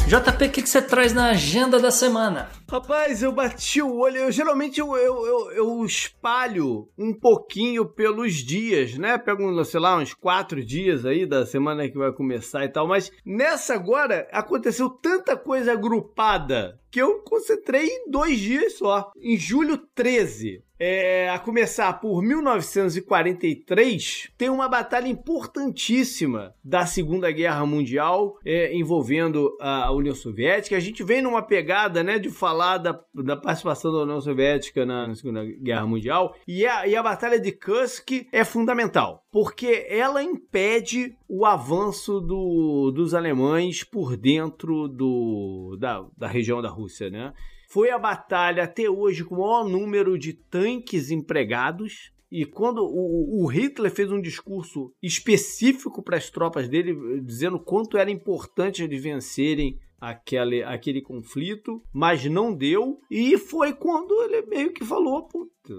JP, 0.06 0.44
o 0.44 0.50
que, 0.52 0.64
você 0.64 0.80
traz 0.80 1.12
na 1.12 1.30
agenda 1.30 1.80
da 1.80 1.90
semana? 1.90 2.48
Rapaz, 2.70 3.24
eu 3.24 3.32
bati 3.32 3.82
o 3.82 3.96
olho. 3.96 4.18
Eu, 4.18 4.30
geralmente 4.30 4.78
eu, 4.78 4.96
eu, 4.96 5.26
eu, 5.26 5.50
eu, 5.50 5.84
espalho 5.84 6.88
um 6.96 7.12
pouquinho 7.12 7.84
pelos 7.84 8.34
dias, 8.34 8.96
né? 8.96 9.18
Pego, 9.18 9.64
sei 9.64 9.80
lá, 9.80 9.96
uns 9.96 10.14
quatro 10.14 10.64
dias 10.64 11.04
aí 11.04 11.26
da 11.26 11.44
semana 11.44 11.88
que 11.88 11.98
vai 11.98 12.12
começar 12.12 12.64
e 12.64 12.68
tal. 12.68 12.86
Mas 12.86 13.10
nessa 13.24 13.74
agora 13.74 14.28
aconteceu 14.30 14.88
tanta 14.88 15.36
coisa 15.36 15.72
agrupada 15.72 16.78
que 16.88 17.02
eu 17.02 17.24
concentrei 17.24 17.86
em 17.86 18.08
dois 18.08 18.38
dias 18.38 18.78
só. 18.78 19.10
Em 19.20 19.36
julho 19.36 19.76
13, 19.92 20.62
é, 20.78 21.30
a 21.30 21.38
começar 21.38 21.94
por 21.94 22.22
1943, 22.22 24.30
tem 24.36 24.50
uma 24.50 24.68
batalha 24.68 25.08
importantíssima 25.08 26.54
da 26.62 26.84
Segunda 26.86 27.30
Guerra 27.30 27.64
Mundial 27.64 28.38
é, 28.44 28.76
envolvendo 28.76 29.56
a 29.60 29.90
União 29.92 30.14
Soviética. 30.14 30.76
A 30.76 30.80
gente 30.80 31.02
vem 31.02 31.22
numa 31.22 31.40
pegada 31.42 32.02
né, 32.02 32.18
de 32.18 32.28
falar 32.30 32.76
da, 32.78 33.00
da 33.14 33.36
participação 33.36 33.92
da 33.92 34.02
União 34.02 34.20
Soviética 34.20 34.84
na, 34.84 35.06
na 35.08 35.14
Segunda 35.14 35.44
Guerra 35.44 35.86
Mundial 35.86 36.34
e 36.46 36.66
a, 36.66 36.86
e 36.86 36.94
a 36.94 37.02
Batalha 37.02 37.40
de 37.40 37.52
Kursk 37.52 38.26
é 38.32 38.44
fundamental, 38.44 39.24
porque 39.32 39.86
ela 39.88 40.22
impede 40.22 41.16
o 41.28 41.46
avanço 41.46 42.20
do, 42.20 42.92
dos 42.94 43.14
alemães 43.14 43.82
por 43.82 44.16
dentro 44.16 44.88
do, 44.88 45.76
da, 45.78 46.04
da 46.16 46.28
região 46.28 46.60
da 46.60 46.68
Rússia, 46.68 47.10
né? 47.10 47.32
Foi 47.68 47.90
a 47.90 47.98
batalha 47.98 48.64
até 48.64 48.88
hoje 48.88 49.24
com 49.24 49.36
o 49.36 49.38
maior 49.38 49.68
número 49.68 50.18
de 50.18 50.32
tanques 50.32 51.10
empregados. 51.10 52.12
E 52.30 52.44
quando 52.44 52.78
o, 52.82 53.44
o 53.44 53.46
Hitler 53.46 53.90
fez 53.90 54.10
um 54.10 54.20
discurso 54.20 54.92
específico 55.02 56.02
para 56.02 56.16
as 56.16 56.28
tropas 56.30 56.68
dele, 56.68 57.20
dizendo 57.22 57.58
quanto 57.58 57.96
era 57.96 58.10
importante 58.10 58.82
eles 58.82 59.02
vencerem 59.02 59.78
aquele, 60.00 60.62
aquele 60.62 61.00
conflito, 61.00 61.82
mas 61.92 62.24
não 62.24 62.54
deu. 62.54 63.00
E 63.10 63.38
foi 63.38 63.72
quando 63.72 64.12
ele 64.24 64.42
meio 64.46 64.72
que 64.72 64.84
falou: 64.84 65.26
puta, 65.28 65.74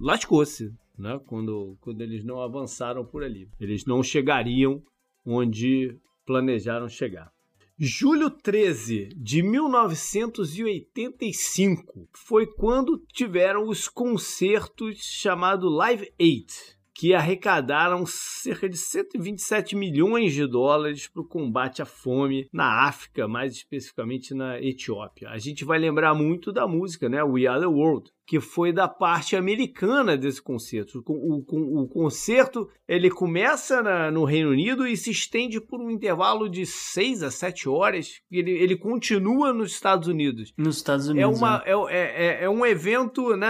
lascou-se. 0.00 0.72
Né? 0.98 1.18
Quando, 1.26 1.76
quando 1.80 2.00
eles 2.02 2.22
não 2.22 2.40
avançaram 2.40 3.04
por 3.04 3.24
ali. 3.24 3.48
Eles 3.58 3.86
não 3.86 4.02
chegariam 4.02 4.82
onde 5.24 5.96
planejaram 6.26 6.88
chegar. 6.88 7.31
Julho 7.84 8.30
13 8.30 9.08
de 9.16 9.42
1985 9.42 12.08
foi 12.12 12.46
quando 12.46 13.04
tiveram 13.12 13.66
os 13.66 13.88
concertos 13.88 14.98
chamado 14.98 15.68
Live 15.68 16.12
8, 16.16 16.78
que 17.02 17.14
arrecadaram 17.14 18.04
cerca 18.06 18.68
de 18.68 18.76
127 18.76 19.74
milhões 19.74 20.32
de 20.32 20.46
dólares 20.46 21.08
para 21.08 21.20
o 21.20 21.26
combate 21.26 21.82
à 21.82 21.84
fome 21.84 22.48
na 22.52 22.86
África, 22.86 23.26
mais 23.26 23.54
especificamente 23.54 24.32
na 24.32 24.60
Etiópia. 24.60 25.28
A 25.30 25.36
gente 25.36 25.64
vai 25.64 25.80
lembrar 25.80 26.14
muito 26.14 26.52
da 26.52 26.64
música, 26.68 27.08
né? 27.08 27.20
We 27.20 27.48
Are 27.48 27.58
the 27.58 27.66
World, 27.66 28.08
que 28.24 28.38
foi 28.38 28.72
da 28.72 28.86
parte 28.86 29.34
americana 29.34 30.16
desse 30.16 30.40
concerto. 30.40 31.02
O, 31.04 31.42
o, 31.48 31.82
o 31.82 31.88
concerto 31.88 32.68
ele 32.86 33.10
começa 33.10 33.82
na, 33.82 34.08
no 34.08 34.24
Reino 34.24 34.50
Unido 34.50 34.86
e 34.86 34.96
se 34.96 35.10
estende 35.10 35.60
por 35.60 35.80
um 35.80 35.90
intervalo 35.90 36.48
de 36.48 36.64
6 36.64 37.24
a 37.24 37.32
7 37.32 37.68
horas. 37.68 38.20
Ele, 38.30 38.52
ele 38.52 38.76
continua 38.76 39.52
nos 39.52 39.72
Estados 39.72 40.06
Unidos. 40.06 40.52
Nos 40.56 40.76
Estados 40.76 41.08
Unidos. 41.08 41.36
É, 41.36 41.36
uma, 41.36 41.62
é. 41.66 41.72
É, 41.72 42.26
é, 42.26 42.44
é 42.44 42.48
um 42.48 42.64
evento 42.64 43.36
né, 43.36 43.48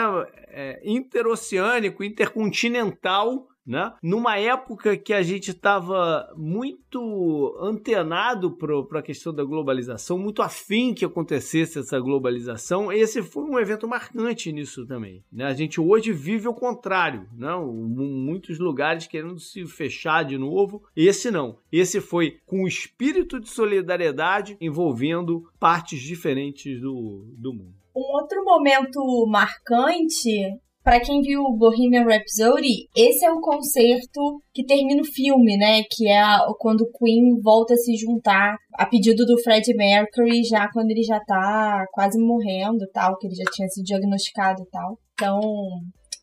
é, 0.53 0.81
interoceânico, 0.85 2.05
intercontinental 2.05 3.49
né? 3.65 3.93
Numa 4.03 4.37
época 4.39 4.97
que 4.97 5.13
a 5.13 5.23
gente 5.23 5.53
estava 5.53 6.33
muito 6.37 7.57
antenado 7.61 8.51
para 8.51 8.99
a 8.99 9.03
questão 9.03 9.33
da 9.33 9.45
globalização, 9.45 10.19
muito 10.19 10.43
afim 10.43 10.93
que 10.93 11.05
acontecesse 11.05 11.79
essa 11.79 11.99
globalização, 12.01 12.93
esse 12.93 13.23
foi 13.23 13.45
um 13.45 13.59
evento 13.59 13.87
marcante 13.87 14.53
nisso 14.53 14.85
também. 14.87 15.23
Né? 15.33 15.45
A 15.45 15.55
gente 15.55 15.81
hoje 15.81 16.13
vive 16.13 16.49
o 16.49 16.55
contrário, 16.55 17.29
né? 17.37 17.55
muitos 17.57 18.59
lugares 18.59 19.07
querendo 19.07 19.39
se 19.39 19.65
fechar 19.67 20.25
de 20.25 20.37
novo. 20.37 20.83
Esse 20.97 21.31
não. 21.31 21.59
Esse 21.71 22.01
foi 22.01 22.39
com 22.45 22.65
o 22.65 22.69
espírito 22.69 23.39
de 23.39 23.49
solidariedade 23.49 24.57
envolvendo 24.61 25.49
partes 25.61 26.01
diferentes 26.01 26.81
do, 26.81 27.25
do 27.37 27.53
mundo. 27.53 27.82
Um 27.95 28.17
outro 28.17 28.45
momento 28.45 29.27
marcante 29.29 30.59
para 30.83 30.99
quem 30.99 31.21
viu 31.21 31.45
Bohemian 31.57 32.05
Rhapsody, 32.05 32.89
esse 32.97 33.25
é 33.25 33.31
o 33.31 33.41
concerto 33.41 34.43
que 34.53 34.65
termina 34.65 35.01
o 35.01 35.05
filme, 35.07 35.57
né? 35.57 35.83
Que 35.89 36.09
é 36.09 36.23
quando 36.59 36.91
Queen 36.99 37.41
volta 37.41 37.75
a 37.75 37.77
se 37.77 37.95
juntar 37.97 38.57
a 38.75 38.85
pedido 38.87 39.25
do 39.25 39.41
Freddie 39.43 39.77
Mercury, 39.77 40.43
já 40.43 40.69
quando 40.73 40.91
ele 40.91 41.05
já 41.05 41.21
tá 41.21 41.87
quase 41.93 42.19
morrendo 42.19 42.85
tal, 42.93 43.17
que 43.17 43.29
ele 43.29 43.35
já 43.37 43.45
tinha 43.53 43.69
sido 43.69 43.85
diagnosticado 43.85 44.63
e 44.63 44.71
tal. 44.71 44.99
Então, 45.13 45.41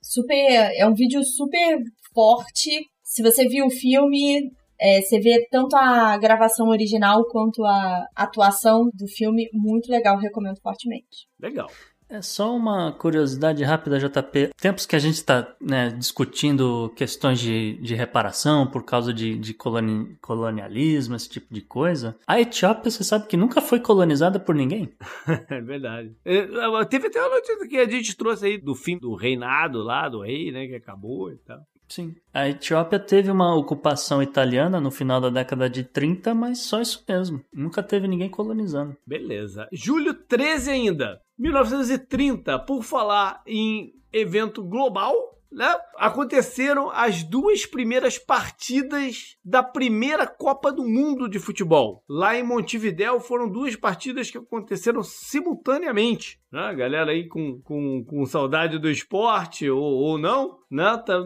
super. 0.01 0.72
É 0.76 0.86
um 0.86 0.93
vídeo 0.93 1.24
super 1.24 1.78
forte. 2.13 2.86
Se 3.01 3.24
você 3.24 3.47
viu 3.47 3.67
o 3.67 3.72
filme, 3.72 4.51
é, 4.80 5.01
você 5.01 5.19
vê 5.19 5.47
tanto 5.51 5.75
a 5.75 6.17
gravação 6.17 6.69
original 6.69 7.25
quanto 7.25 7.63
a 7.65 8.07
atuação 8.15 8.89
do 8.93 9.07
filme, 9.07 9.49
muito 9.53 9.91
legal, 9.91 10.17
recomendo 10.17 10.59
fortemente. 10.61 11.27
Legal. 11.39 11.69
É 12.11 12.23
só 12.23 12.55
uma 12.55 12.91
curiosidade 12.91 13.63
rápida, 13.63 13.99
JP. 13.99 14.49
Tempos 14.59 14.88
que 14.88 14.95
a 14.95 14.99
gente 14.99 15.13
está 15.13 15.55
né, 15.61 15.89
discutindo 15.91 16.91
questões 16.95 17.39
de, 17.39 17.73
de 17.80 17.93
reparação 17.93 18.65
por 18.65 18.84
causa 18.84 19.13
de, 19.13 19.38
de 19.38 19.53
coloni 19.53 20.17
colonialismo, 20.19 21.15
esse 21.15 21.30
tipo 21.30 21.53
de 21.53 21.61
coisa. 21.61 22.17
A 22.25 22.41
Etiópia, 22.41 22.89
você 22.89 23.03
sabe 23.03 23.27
que 23.27 23.38
nunca 23.38 23.61
foi 23.61 23.80
colonizada 23.80 24.39
por 24.39 24.55
ninguém? 24.55 24.91
é 25.51 25.61
verdade. 25.61 26.15
É, 26.25 26.47
teve 26.89 27.07
até 27.07 27.21
uma 27.21 27.36
notícia 27.36 27.67
que 27.67 27.77
a 27.77 27.88
gente 27.88 28.17
trouxe 28.17 28.47
aí 28.47 28.57
do 28.57 28.73
fim 28.73 28.97
do 28.97 29.13
reinado 29.13 29.84
lá, 29.84 30.09
do 30.09 30.23
rei, 30.23 30.51
né, 30.51 30.65
que 30.65 30.75
acabou 30.75 31.32
e 31.32 31.38
tal. 31.38 31.59
Sim. 31.90 32.16
A 32.34 32.48
Etiópia 32.48 33.00
teve 33.00 33.32
uma 33.32 33.56
ocupação 33.56 34.22
italiana 34.22 34.80
no 34.80 34.92
final 34.92 35.20
da 35.20 35.30
década 35.30 35.70
de 35.70 35.84
30, 35.84 36.34
mas 36.36 36.60
só 36.60 36.80
isso 36.80 37.04
mesmo. 37.08 37.44
Nunca 37.52 37.82
teve 37.82 38.08
ninguém 38.08 38.30
colonizando. 38.30 38.96
Beleza. 39.06 39.68
Julho 39.72 40.14
13 40.14 40.70
ainda. 40.70 41.20
1930, 41.38 42.60
por 42.60 42.84
falar 42.84 43.42
em 43.48 43.94
evento 44.14 44.64
global, 44.64 45.39
né? 45.52 45.76
Aconteceram 45.97 46.89
as 46.91 47.24
duas 47.24 47.66
primeiras 47.66 48.18
partidas 48.18 49.38
da 49.43 49.64
primeira 49.64 50.28
Copa 50.28 50.72
do 50.72 50.84
Mundo 50.84 51.28
de 51.28 51.39
futebol. 51.39 52.04
Lá 52.08 52.38
em 52.38 52.43
Montevidéu 52.43 53.20
foram 53.20 53.50
duas 53.50 53.76
partidas 53.76 54.30
que 54.30 54.38
aconteceram 54.38 55.02
simultaneamente. 55.04 56.39
Né? 56.52 56.60
A 56.60 56.74
galera 56.74 57.12
aí 57.12 57.28
com, 57.28 57.60
com, 57.62 58.04
com 58.04 58.26
saudade 58.26 58.78
do 58.78 58.89
esporte 58.89 59.70
ou, 59.70 59.82
ou 59.82 60.18
não, 60.18 60.60
né? 60.70 60.97
Tá, 61.06 61.24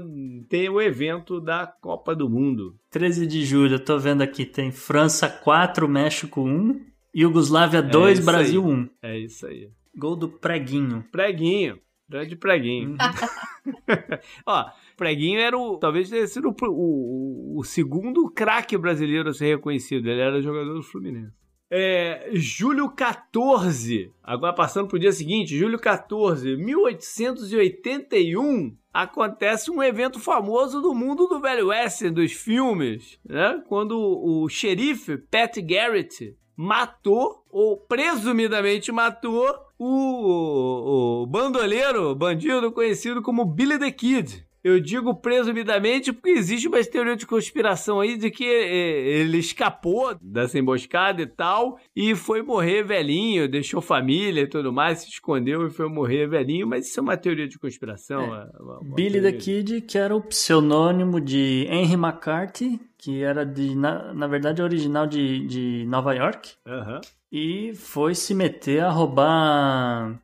tem 0.49 0.69
o 0.69 0.81
evento 0.81 1.39
da 1.39 1.67
Copa 1.67 2.15
do 2.15 2.29
Mundo. 2.29 2.75
13 2.91 3.27
de 3.27 3.43
julho, 3.43 3.75
eu 3.75 3.83
tô 3.83 3.97
vendo 3.97 4.21
aqui, 4.21 4.45
tem 4.45 4.71
França 4.71 5.29
4, 5.29 5.87
México 5.87 6.41
1, 6.41 6.79
Yugoslávia 7.15 7.81
2, 7.81 8.19
é 8.19 8.23
Brasil 8.23 8.65
aí. 8.65 8.73
1. 8.73 8.89
É 9.01 9.19
isso 9.19 9.45
aí. 9.45 9.69
Gol 9.95 10.15
do 10.15 10.27
Preguinho. 10.27 11.05
Preguinho. 11.11 11.79
Grande 12.13 12.35
preguinho. 12.35 12.91
Uhum. 12.91 12.97
Ó, 14.45 14.65
preguinho 14.95 15.39
era 15.39 15.57
o. 15.57 15.79
Talvez 15.79 16.11
tenha 16.11 16.27
sido 16.27 16.49
o, 16.49 16.55
o, 16.69 17.59
o 17.59 17.63
segundo 17.63 18.29
craque 18.29 18.77
brasileiro 18.77 19.29
a 19.29 19.33
ser 19.33 19.55
reconhecido. 19.55 20.07
Ele 20.07 20.21
era 20.21 20.39
jogador 20.39 20.75
do 20.75 20.83
Fluminense. 20.83 21.33
É, 21.71 22.29
julho 22.33 22.91
14, 22.91 24.11
agora 24.21 24.53
passando 24.53 24.87
para 24.87 24.97
o 24.97 24.99
dia 24.99 25.11
seguinte, 25.11 25.57
julho 25.57 25.79
14, 25.79 26.55
1881, 26.55 28.77
acontece 28.93 29.71
um 29.71 29.81
evento 29.81 30.19
famoso 30.19 30.83
do 30.83 30.93
mundo 30.93 31.25
do 31.25 31.41
Velho 31.41 31.69
Oeste, 31.69 32.11
dos 32.11 32.31
filmes, 32.31 33.19
né? 33.27 33.59
Quando 33.67 33.97
o 33.97 34.47
xerife 34.47 35.17
Pat 35.17 35.57
Garrett 35.61 36.37
matou, 36.55 37.43
ou 37.49 37.77
presumidamente 37.77 38.91
matou, 38.91 39.55
o, 39.77 41.23
o 41.23 41.25
bandoleiro, 41.27 42.15
bandido 42.15 42.71
conhecido 42.71 43.21
como 43.21 43.45
Billy 43.45 43.77
the 43.77 43.91
Kid. 43.91 44.45
Eu 44.63 44.79
digo 44.79 45.13
presumidamente 45.13 46.13
porque 46.13 46.29
existe 46.29 46.69
uma 46.69 46.81
teoria 46.81 47.17
de 47.17 47.27
conspiração 47.27 47.99
aí 47.99 48.15
de 48.15 48.31
que 48.31 48.45
é, 48.45 49.19
ele 49.19 49.39
escapou 49.39 50.15
dessa 50.21 50.57
emboscada 50.57 51.21
e 51.21 51.27
tal 51.27 51.77
e 51.93 52.15
foi 52.15 52.41
morrer 52.41 52.81
velhinho, 52.81 53.49
deixou 53.49 53.81
família 53.81 54.43
e 54.43 54.47
tudo 54.47 54.71
mais, 54.71 54.99
se 54.99 55.09
escondeu 55.09 55.67
e 55.67 55.69
foi 55.69 55.89
morrer 55.89 56.27
velhinho, 56.27 56.65
mas 56.65 56.87
isso 56.87 56.97
é 56.97 57.03
uma 57.03 57.17
teoria 57.17 57.45
de 57.45 57.59
conspiração. 57.59 58.21
É. 58.21 58.25
Uma, 58.61 58.79
uma 58.79 58.95
Billy 58.95 59.19
teoria. 59.19 59.31
the 59.33 59.37
Kid, 59.37 59.81
que 59.81 59.97
era 59.97 60.15
o 60.15 60.21
pseudônimo 60.21 61.19
de 61.19 61.67
Henry 61.69 61.95
McCarthy, 61.95 62.79
que 63.03 63.21
era 63.21 63.45
de, 63.45 63.75
na, 63.75 64.13
na 64.13 64.27
verdade, 64.27 64.61
original 64.61 65.05
de, 65.05 65.45
de 65.45 65.85
Nova 65.87 66.13
York. 66.13 66.51
Uhum. 66.65 67.01
E 67.29 67.73
foi 67.75 68.15
se 68.15 68.33
meter 68.33 68.81
a 68.81 68.89
roubar 68.89 70.17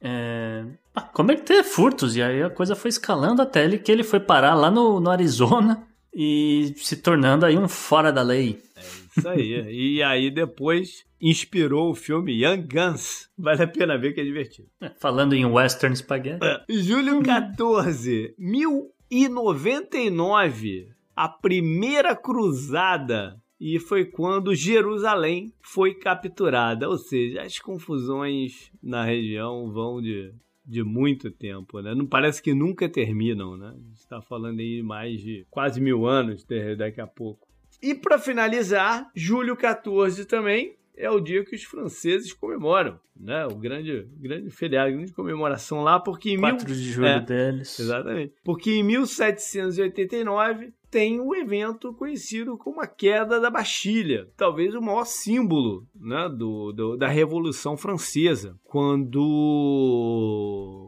é, 0.00 0.64
ah, 0.94 1.00
cometer 1.00 1.64
furtos. 1.64 2.14
E 2.14 2.22
aí 2.22 2.42
a 2.42 2.50
coisa 2.50 2.76
foi 2.76 2.90
escalando 2.90 3.40
até 3.40 3.64
ele 3.64 3.78
que 3.78 3.90
ele 3.90 4.04
foi 4.04 4.20
parar 4.20 4.54
lá 4.54 4.70
no, 4.70 5.00
no 5.00 5.10
Arizona 5.10 5.82
e 6.14 6.74
se 6.76 6.96
tornando 6.96 7.46
aí 7.46 7.56
um 7.56 7.68
fora 7.68 8.12
da 8.12 8.20
lei. 8.20 8.60
É 8.76 8.82
isso 9.16 9.26
aí. 9.28 9.72
e 9.72 10.02
aí 10.02 10.30
depois 10.30 11.06
inspirou 11.18 11.90
o 11.90 11.94
filme 11.94 12.44
Young 12.44 12.68
Guns. 12.70 13.30
Vale 13.38 13.62
a 13.62 13.68
pena 13.68 13.96
ver 13.96 14.12
que 14.12 14.20
é 14.20 14.24
divertido. 14.24 14.68
É, 14.82 14.90
falando 14.90 15.34
em 15.34 15.46
Western 15.46 15.96
Spaghetti. 15.96 16.44
É. 16.44 16.62
Julho 16.68 17.22
14, 17.22 18.34
1099. 18.38 20.95
A 21.16 21.28
primeira 21.28 22.14
cruzada 22.14 23.40
e 23.58 23.80
foi 23.80 24.04
quando 24.04 24.54
Jerusalém 24.54 25.52
foi 25.62 25.94
capturada. 25.94 26.88
Ou 26.88 26.98
seja, 26.98 27.42
as 27.42 27.58
confusões 27.58 28.70
na 28.82 29.02
região 29.04 29.72
vão 29.72 30.00
de, 30.00 30.32
de 30.64 30.82
muito 30.82 31.30
tempo, 31.30 31.80
né? 31.80 31.94
Não 31.94 32.06
parece 32.06 32.42
que 32.42 32.54
nunca 32.54 32.88
terminam, 32.88 33.56
né? 33.56 33.68
A 33.68 33.78
gente 33.78 33.98
está 33.98 34.20
falando 34.20 34.60
aí 34.60 34.82
mais 34.82 35.20
de 35.20 35.46
quase 35.50 35.80
mil 35.80 36.06
anos 36.06 36.46
daqui 36.76 37.00
a 37.00 37.06
pouco. 37.06 37.48
E 37.82 37.94
para 37.94 38.18
finalizar, 38.18 39.10
julho 39.14 39.56
14 39.56 40.24
também, 40.26 40.76
é 40.96 41.10
o 41.10 41.20
dia 41.20 41.44
que 41.44 41.54
os 41.54 41.62
franceses 41.64 42.32
comemoram, 42.32 42.98
né? 43.14 43.46
O 43.46 43.56
grande, 43.56 44.08
grande 44.18 44.50
feriado, 44.50 44.92
grande 44.92 45.12
comemoração 45.12 45.82
lá, 45.82 46.00
porque 46.00 46.30
em 46.30 46.40
4 46.40 46.66
mil... 46.66 46.76
de 46.76 46.82
julho 46.82 47.06
é, 47.06 47.20
deles. 47.20 47.78
Exatamente. 47.78 48.34
Porque 48.42 48.70
em 48.72 48.82
1789 48.82 50.72
tem 50.90 51.20
um 51.20 51.34
evento 51.34 51.92
conhecido 51.92 52.56
como 52.56 52.80
a 52.80 52.86
queda 52.86 53.38
da 53.38 53.50
Bastilha, 53.50 54.28
talvez 54.36 54.74
o 54.74 54.80
maior 54.80 55.04
símbolo 55.04 55.86
né, 55.94 56.28
do, 56.28 56.72
do, 56.72 56.96
da 56.96 57.06
Revolução 57.08 57.76
Francesa, 57.76 58.58
quando 58.64 59.20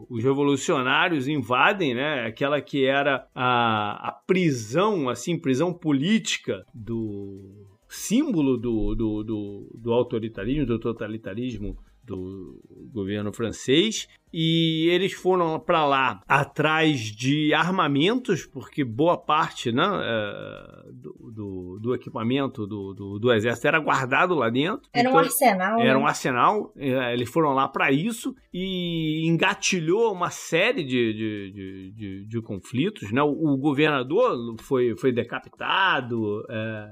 os 0.09 0.23
revolucionários 0.23 1.27
invadem, 1.27 1.93
né, 1.93 2.25
aquela 2.25 2.59
que 2.59 2.85
era 2.85 3.27
a, 3.35 4.09
a 4.09 4.11
prisão, 4.11 5.09
assim, 5.09 5.37
prisão 5.37 5.71
política 5.71 6.65
do 6.73 7.58
símbolo 7.89 8.55
do, 8.57 8.95
do, 8.95 9.23
do, 9.23 9.71
do 9.75 9.91
autoritarismo, 9.91 10.65
do 10.65 10.79
totalitarismo 10.79 11.77
do 12.09 12.59
governo 12.91 13.31
francês 13.31 14.07
e 14.31 14.87
eles 14.89 15.13
foram 15.13 15.59
para 15.59 15.85
lá 15.85 16.21
atrás 16.27 16.99
de 16.99 17.53
armamentos, 17.53 18.45
porque 18.45 18.83
boa 18.83 19.17
parte 19.17 19.71
né, 19.71 19.83
é, 19.83 20.91
do, 20.91 21.31
do, 21.31 21.79
do, 21.79 21.95
equipamento 21.95 22.67
do, 22.67 22.93
do, 22.93 23.19
do, 23.19 23.33
exército 23.33 23.67
era 23.67 23.79
guardado 23.79 24.35
lá 24.35 24.49
dentro. 24.49 24.87
Era 24.93 25.09
então, 25.09 25.19
um 25.19 25.23
arsenal. 25.23 25.79
Era 25.79 25.93
né? 25.93 25.97
um 25.97 26.07
arsenal, 26.07 26.73
é, 26.77 27.13
eles 27.13 27.29
foram 27.29 27.53
lá 27.53 27.67
para 27.67 27.91
isso 27.91 28.35
e 28.53 29.27
engatilhou 29.27 30.13
uma 30.13 30.29
série 30.29 30.83
de, 30.83 31.13
de, 31.13 31.51
de, 31.51 31.91
de, 31.91 32.25
de 32.25 32.41
conflitos. 32.41 33.11
Né? 33.11 33.21
O, 33.21 33.31
o, 33.31 33.57
governador 33.57 34.55
foi, 34.59 34.95
foi 34.95 35.11
decapitado. 35.11 36.45
É, 36.49 36.91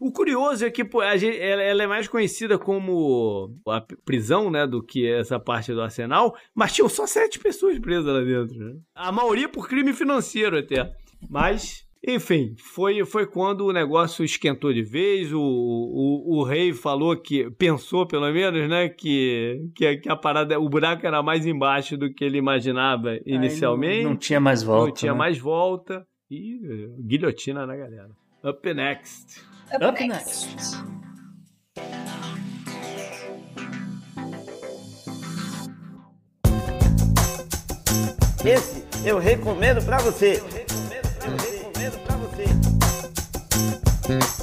o 0.00 0.12
curioso 0.12 0.64
é 0.64 0.70
que 0.70 0.84
pô, 0.84 1.02
gente, 1.16 1.38
ela, 1.38 1.82
é 1.82 1.86
mais 1.86 2.06
conhecida 2.08 2.58
como 2.58 3.54
a 3.66 3.80
prisão, 4.04 4.50
né, 4.50 4.66
do 4.66 4.82
que 4.82 5.06
essa 5.06 5.38
parte 5.40 5.72
do 5.72 5.80
arsenal, 5.80 6.36
mas 6.54 6.72
tinham 6.72 6.88
só 6.88 7.06
sete 7.06 7.38
pessoas 7.38 7.78
presas 7.78 8.06
lá 8.06 8.20
dentro. 8.20 8.56
Né? 8.56 8.76
A 8.94 9.10
maioria 9.10 9.48
por 9.48 9.68
crime 9.68 9.92
financeiro 9.92 10.58
até. 10.58 10.92
Mas 11.28 11.88
enfim, 12.06 12.54
foi, 12.56 13.04
foi 13.04 13.26
quando 13.26 13.66
o 13.66 13.72
negócio 13.72 14.24
esquentou 14.24 14.72
de 14.72 14.82
vez. 14.82 15.32
O, 15.32 15.40
o, 15.40 16.38
o 16.38 16.44
rei 16.44 16.72
falou 16.72 17.16
que, 17.16 17.50
pensou 17.50 18.06
pelo 18.06 18.30
menos, 18.32 18.68
né, 18.68 18.88
que, 18.88 19.68
que, 19.74 19.96
que, 19.96 20.08
a 20.08 20.16
parada, 20.16 20.60
o 20.60 20.68
buraco 20.68 21.06
era 21.06 21.22
mais 21.22 21.44
embaixo 21.44 21.96
do 21.96 22.12
que 22.12 22.24
ele 22.24 22.38
imaginava 22.38 23.18
inicialmente. 23.26 24.04
Não, 24.04 24.10
não, 24.10 24.16
tinha 24.16 24.40
mais 24.40 24.62
volta. 24.62 24.86
Não 24.86 24.94
tinha 24.94 25.12
né? 25.12 25.18
mais 25.18 25.38
volta. 25.38 26.06
E 26.30 26.88
guilhotina 27.00 27.66
na 27.66 27.74
galera. 27.74 28.10
Up 28.44 28.74
next. 28.74 29.42
Up, 29.70 29.82
Up 29.82 30.00
next. 30.00 30.46
next. 30.46 30.78
Esse 38.44 38.84
eu 39.04 39.18
recomendo 39.18 39.82
pra 39.84 39.98
você. 39.98 40.42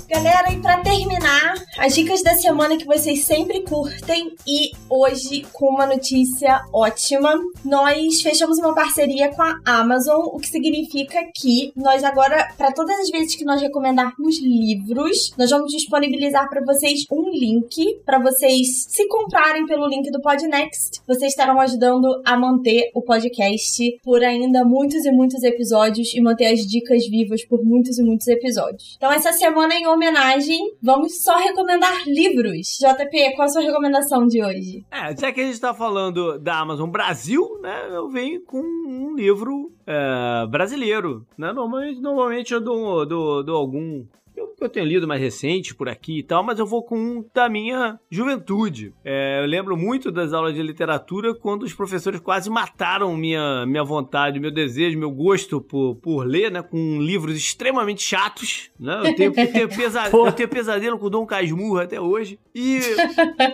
Galera, 0.07 0.53
e 0.53 0.61
pra 0.61 0.77
terminar, 0.81 1.55
as 1.79 1.95
dicas 1.95 2.21
da 2.21 2.35
semana 2.35 2.77
que 2.77 2.85
vocês 2.85 3.23
sempre 3.23 3.63
curtem 3.63 4.35
e 4.47 4.71
hoje 4.87 5.43
com 5.51 5.69
uma 5.69 5.87
notícia 5.87 6.63
ótima. 6.71 7.33
Nós 7.63 8.21
fechamos 8.21 8.59
uma 8.59 8.75
parceria 8.75 9.29
com 9.29 9.41
a 9.41 9.59
Amazon, 9.65 10.19
o 10.27 10.37
que 10.37 10.47
significa 10.47 11.19
que 11.33 11.73
nós 11.75 12.03
agora, 12.03 12.47
para 12.55 12.71
todas 12.73 12.95
as 12.99 13.09
vezes 13.09 13.35
que 13.35 13.43
nós 13.43 13.59
recomendarmos 13.59 14.39
livros, 14.39 15.33
nós 15.35 15.49
vamos 15.49 15.71
disponibilizar 15.71 16.47
para 16.47 16.63
vocês 16.63 17.05
um 17.11 17.31
link 17.31 18.01
para 18.05 18.19
vocês 18.19 18.85
se 18.87 19.07
comprarem 19.07 19.65
pelo 19.65 19.87
link 19.87 20.11
do 20.11 20.21
Podnext. 20.21 21.01
Vocês 21.07 21.31
estarão 21.31 21.59
ajudando 21.59 22.21
a 22.23 22.37
manter 22.37 22.91
o 22.93 23.01
podcast 23.01 23.99
por 24.03 24.23
ainda 24.23 24.63
muitos 24.63 25.05
e 25.05 25.11
muitos 25.11 25.43
episódios 25.43 26.13
e 26.13 26.21
manter 26.21 26.53
as 26.53 26.59
dicas 26.59 27.07
vivas 27.07 27.43
por 27.43 27.63
muitos 27.65 27.97
e 27.97 28.03
muitos 28.03 28.27
episódios. 28.27 28.93
Então 28.97 29.11
essa 29.11 29.33
semana 29.33 29.54
semana, 29.55 29.73
em 29.73 29.87
homenagem, 29.87 30.75
vamos 30.83 31.23
só 31.23 31.37
recomendar 31.37 32.03
livros. 32.05 32.77
JP, 32.77 33.35
qual 33.35 33.45
a 33.45 33.47
sua 33.47 33.61
recomendação 33.61 34.27
de 34.27 34.43
hoje? 34.43 34.85
É, 34.91 35.15
já 35.15 35.31
que 35.31 35.39
a 35.39 35.45
gente 35.45 35.61
tá 35.61 35.73
falando 35.73 36.37
da 36.37 36.59
Amazon 36.59 36.89
Brasil, 36.89 37.41
né, 37.61 37.87
eu 37.89 38.09
venho 38.09 38.41
com 38.43 38.59
um 38.59 39.15
livro 39.15 39.71
é, 39.87 40.45
brasileiro. 40.47 41.25
Né? 41.37 41.53
Normalmente, 41.53 42.01
normalmente 42.01 42.53
eu 42.53 42.59
dou, 42.59 43.05
dou, 43.05 43.43
dou 43.45 43.55
algum 43.55 44.03
eu, 44.35 44.53
eu 44.59 44.69
tenho 44.69 44.85
lido 44.85 45.07
mais 45.07 45.21
recente 45.21 45.73
por 45.73 45.89
aqui 45.89 46.19
e 46.19 46.23
tal, 46.23 46.43
mas 46.43 46.59
eu 46.59 46.65
vou 46.65 46.83
com 46.83 46.97
um 46.97 47.25
da 47.33 47.49
minha 47.49 47.99
juventude. 48.09 48.93
É, 49.03 49.41
eu 49.41 49.45
lembro 49.45 49.77
muito 49.77 50.11
das 50.11 50.33
aulas 50.33 50.53
de 50.53 50.61
literatura 50.61 51.33
quando 51.33 51.63
os 51.63 51.73
professores 51.73 52.19
quase 52.19 52.49
mataram 52.49 53.15
minha, 53.15 53.65
minha 53.65 53.83
vontade, 53.83 54.39
meu 54.39 54.51
desejo, 54.51 54.97
meu 54.97 55.11
gosto 55.11 55.61
por, 55.61 55.95
por 55.95 56.25
ler, 56.25 56.51
né? 56.51 56.61
Com 56.61 57.01
livros 57.01 57.35
extremamente 57.35 58.03
chatos. 58.03 58.71
Né? 58.79 59.01
Eu, 59.05 59.15
tenho, 59.15 59.33
eu, 59.35 59.51
tenho 59.51 59.69
pesadelo, 59.75 60.27
eu 60.27 60.31
tenho 60.31 60.49
pesadelo 60.49 60.99
com 60.99 61.09
Dom 61.09 61.25
Casmurro 61.25 61.79
até 61.79 61.99
hoje. 61.99 62.39
E 62.53 62.79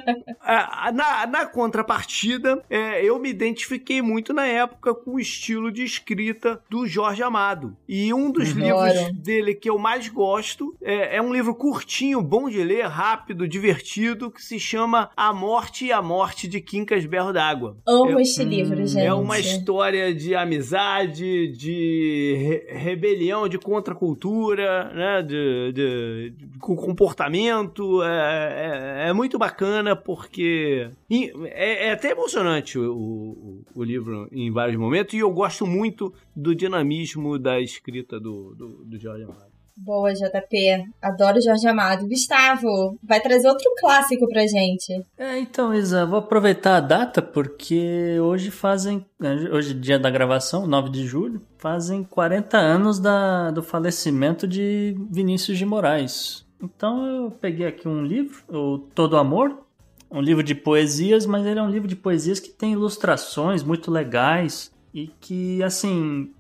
na, 0.94 1.28
na 1.28 1.46
contrapartida, 1.46 2.64
é, 2.70 3.04
eu 3.04 3.20
me 3.20 3.30
identifiquei 3.30 4.02
muito 4.02 4.34
na 4.34 4.46
época 4.46 4.94
com 4.94 5.16
o 5.16 5.20
estilo 5.20 5.72
de 5.72 5.84
escrita 5.84 6.62
do 6.70 6.88
Jorge 6.88 7.24
Amado. 7.24 7.76
E 7.88 8.14
um 8.14 8.32
dos 8.32 8.52
Adoro. 8.52 8.86
livros 8.86 9.14
dele 9.20 9.56
que 9.56 9.70
eu 9.70 9.78
mais 9.78 10.08
gosto 10.08 10.71
é, 10.82 11.18
é, 11.18 11.22
um 11.22 11.34
livro 11.34 11.54
curtinho, 11.56 12.22
bom 12.22 12.50
de 12.50 12.64
ler, 12.64 12.86
rápido, 12.86 13.48
divertido, 13.48 14.32
que 14.32 14.42
se 14.42 14.60
chama 14.60 15.10
A 15.16 15.34
Morte 15.34 15.86
e 15.86 15.92
a 15.92 16.02
Morte 16.02 16.48
de 16.48 16.62
Quincas 16.62 17.06
Berro 17.06 17.32
d'Água. 17.32 17.78
Amo 17.88 18.20
é, 18.20 18.22
este 18.22 18.44
livro, 18.44 18.76
gente. 18.86 19.06
É 19.06 19.14
uma 19.14 19.40
história 19.40 20.14
de 20.14 20.36
amizade, 20.36 21.48
de 21.56 22.36
re 22.38 22.80
rebelião, 22.80 23.48
de 23.48 23.58
contracultura, 23.58 24.92
né? 24.94 25.22
De, 25.22 25.72
de, 25.72 26.34
de 26.36 26.60
comportamento. 26.60 28.02
É, 28.04 29.06
é, 29.06 29.10
é, 29.10 29.14
muito 29.14 29.38
bacana 29.38 29.96
porque 29.96 30.90
é, 31.10 31.88
é 31.88 31.92
até 31.92 32.12
emocionante 32.12 32.78
o, 32.78 32.94
o, 32.94 33.62
o, 33.76 33.84
livro 33.84 34.28
em 34.32 34.52
vários 34.52 34.78
momentos 34.78 35.14
e 35.14 35.20
eu 35.20 35.32
gosto 35.32 35.66
muito 35.66 36.14
do 36.36 36.56
dinamismo 36.56 37.38
da 37.38 37.60
escrita 37.60 38.20
do, 38.20 38.56
do, 38.56 38.68
do 38.86 39.00
Jorge 39.00 39.24
Amado. 39.24 39.51
Boa, 39.76 40.14
JP. 40.14 40.86
Adoro 41.02 41.42
Jorge 41.42 41.68
Amado. 41.68 42.08
Gustavo, 42.08 42.98
vai 43.04 43.20
trazer 43.20 43.48
outro 43.48 43.70
clássico 43.80 44.28
pra 44.28 44.46
gente. 44.46 45.04
É, 45.18 45.40
então, 45.40 45.74
Isa, 45.74 46.06
vou 46.06 46.20
aproveitar 46.20 46.78
a 46.78 46.82
data 46.82 47.22
porque 47.22 48.20
hoje 48.20 48.52
fazem, 48.52 49.06
hoje 49.52 49.74
dia 49.74 49.98
da 49.98 50.10
gravação, 50.10 50.68
9 50.68 50.90
de 50.90 51.06
julho, 51.06 51.42
fazem 51.58 52.04
40 52.04 52.58
anos 52.58 53.00
da, 53.00 53.52
do 53.52 53.64
falecimento 53.64 54.48
de 54.48 54.96
Vinícius 55.10 55.58
de 55.58 55.66
Moraes. 55.66 56.46
Então 56.62 57.06
eu 57.06 57.32
peguei 57.32 57.66
aqui 57.66 57.88
um 57.88 58.04
livro, 58.04 58.44
o 58.48 58.78
Todo 58.78 59.18
Amor, 59.18 59.66
um 60.12 60.22
livro 60.22 60.44
de 60.44 60.54
poesias, 60.54 61.26
mas 61.26 61.46
ele 61.46 61.60
é 61.60 61.64
um 61.64 61.70
livro 61.70 61.88
de 61.88 61.96
poesias 61.96 62.40
que 62.40 62.50
tem 62.50 62.74
ilustrações 62.74 63.64
muito 63.64 63.90
legais 63.90 64.72
e 64.94 65.08
que, 65.20 65.64
assim, 65.64 66.32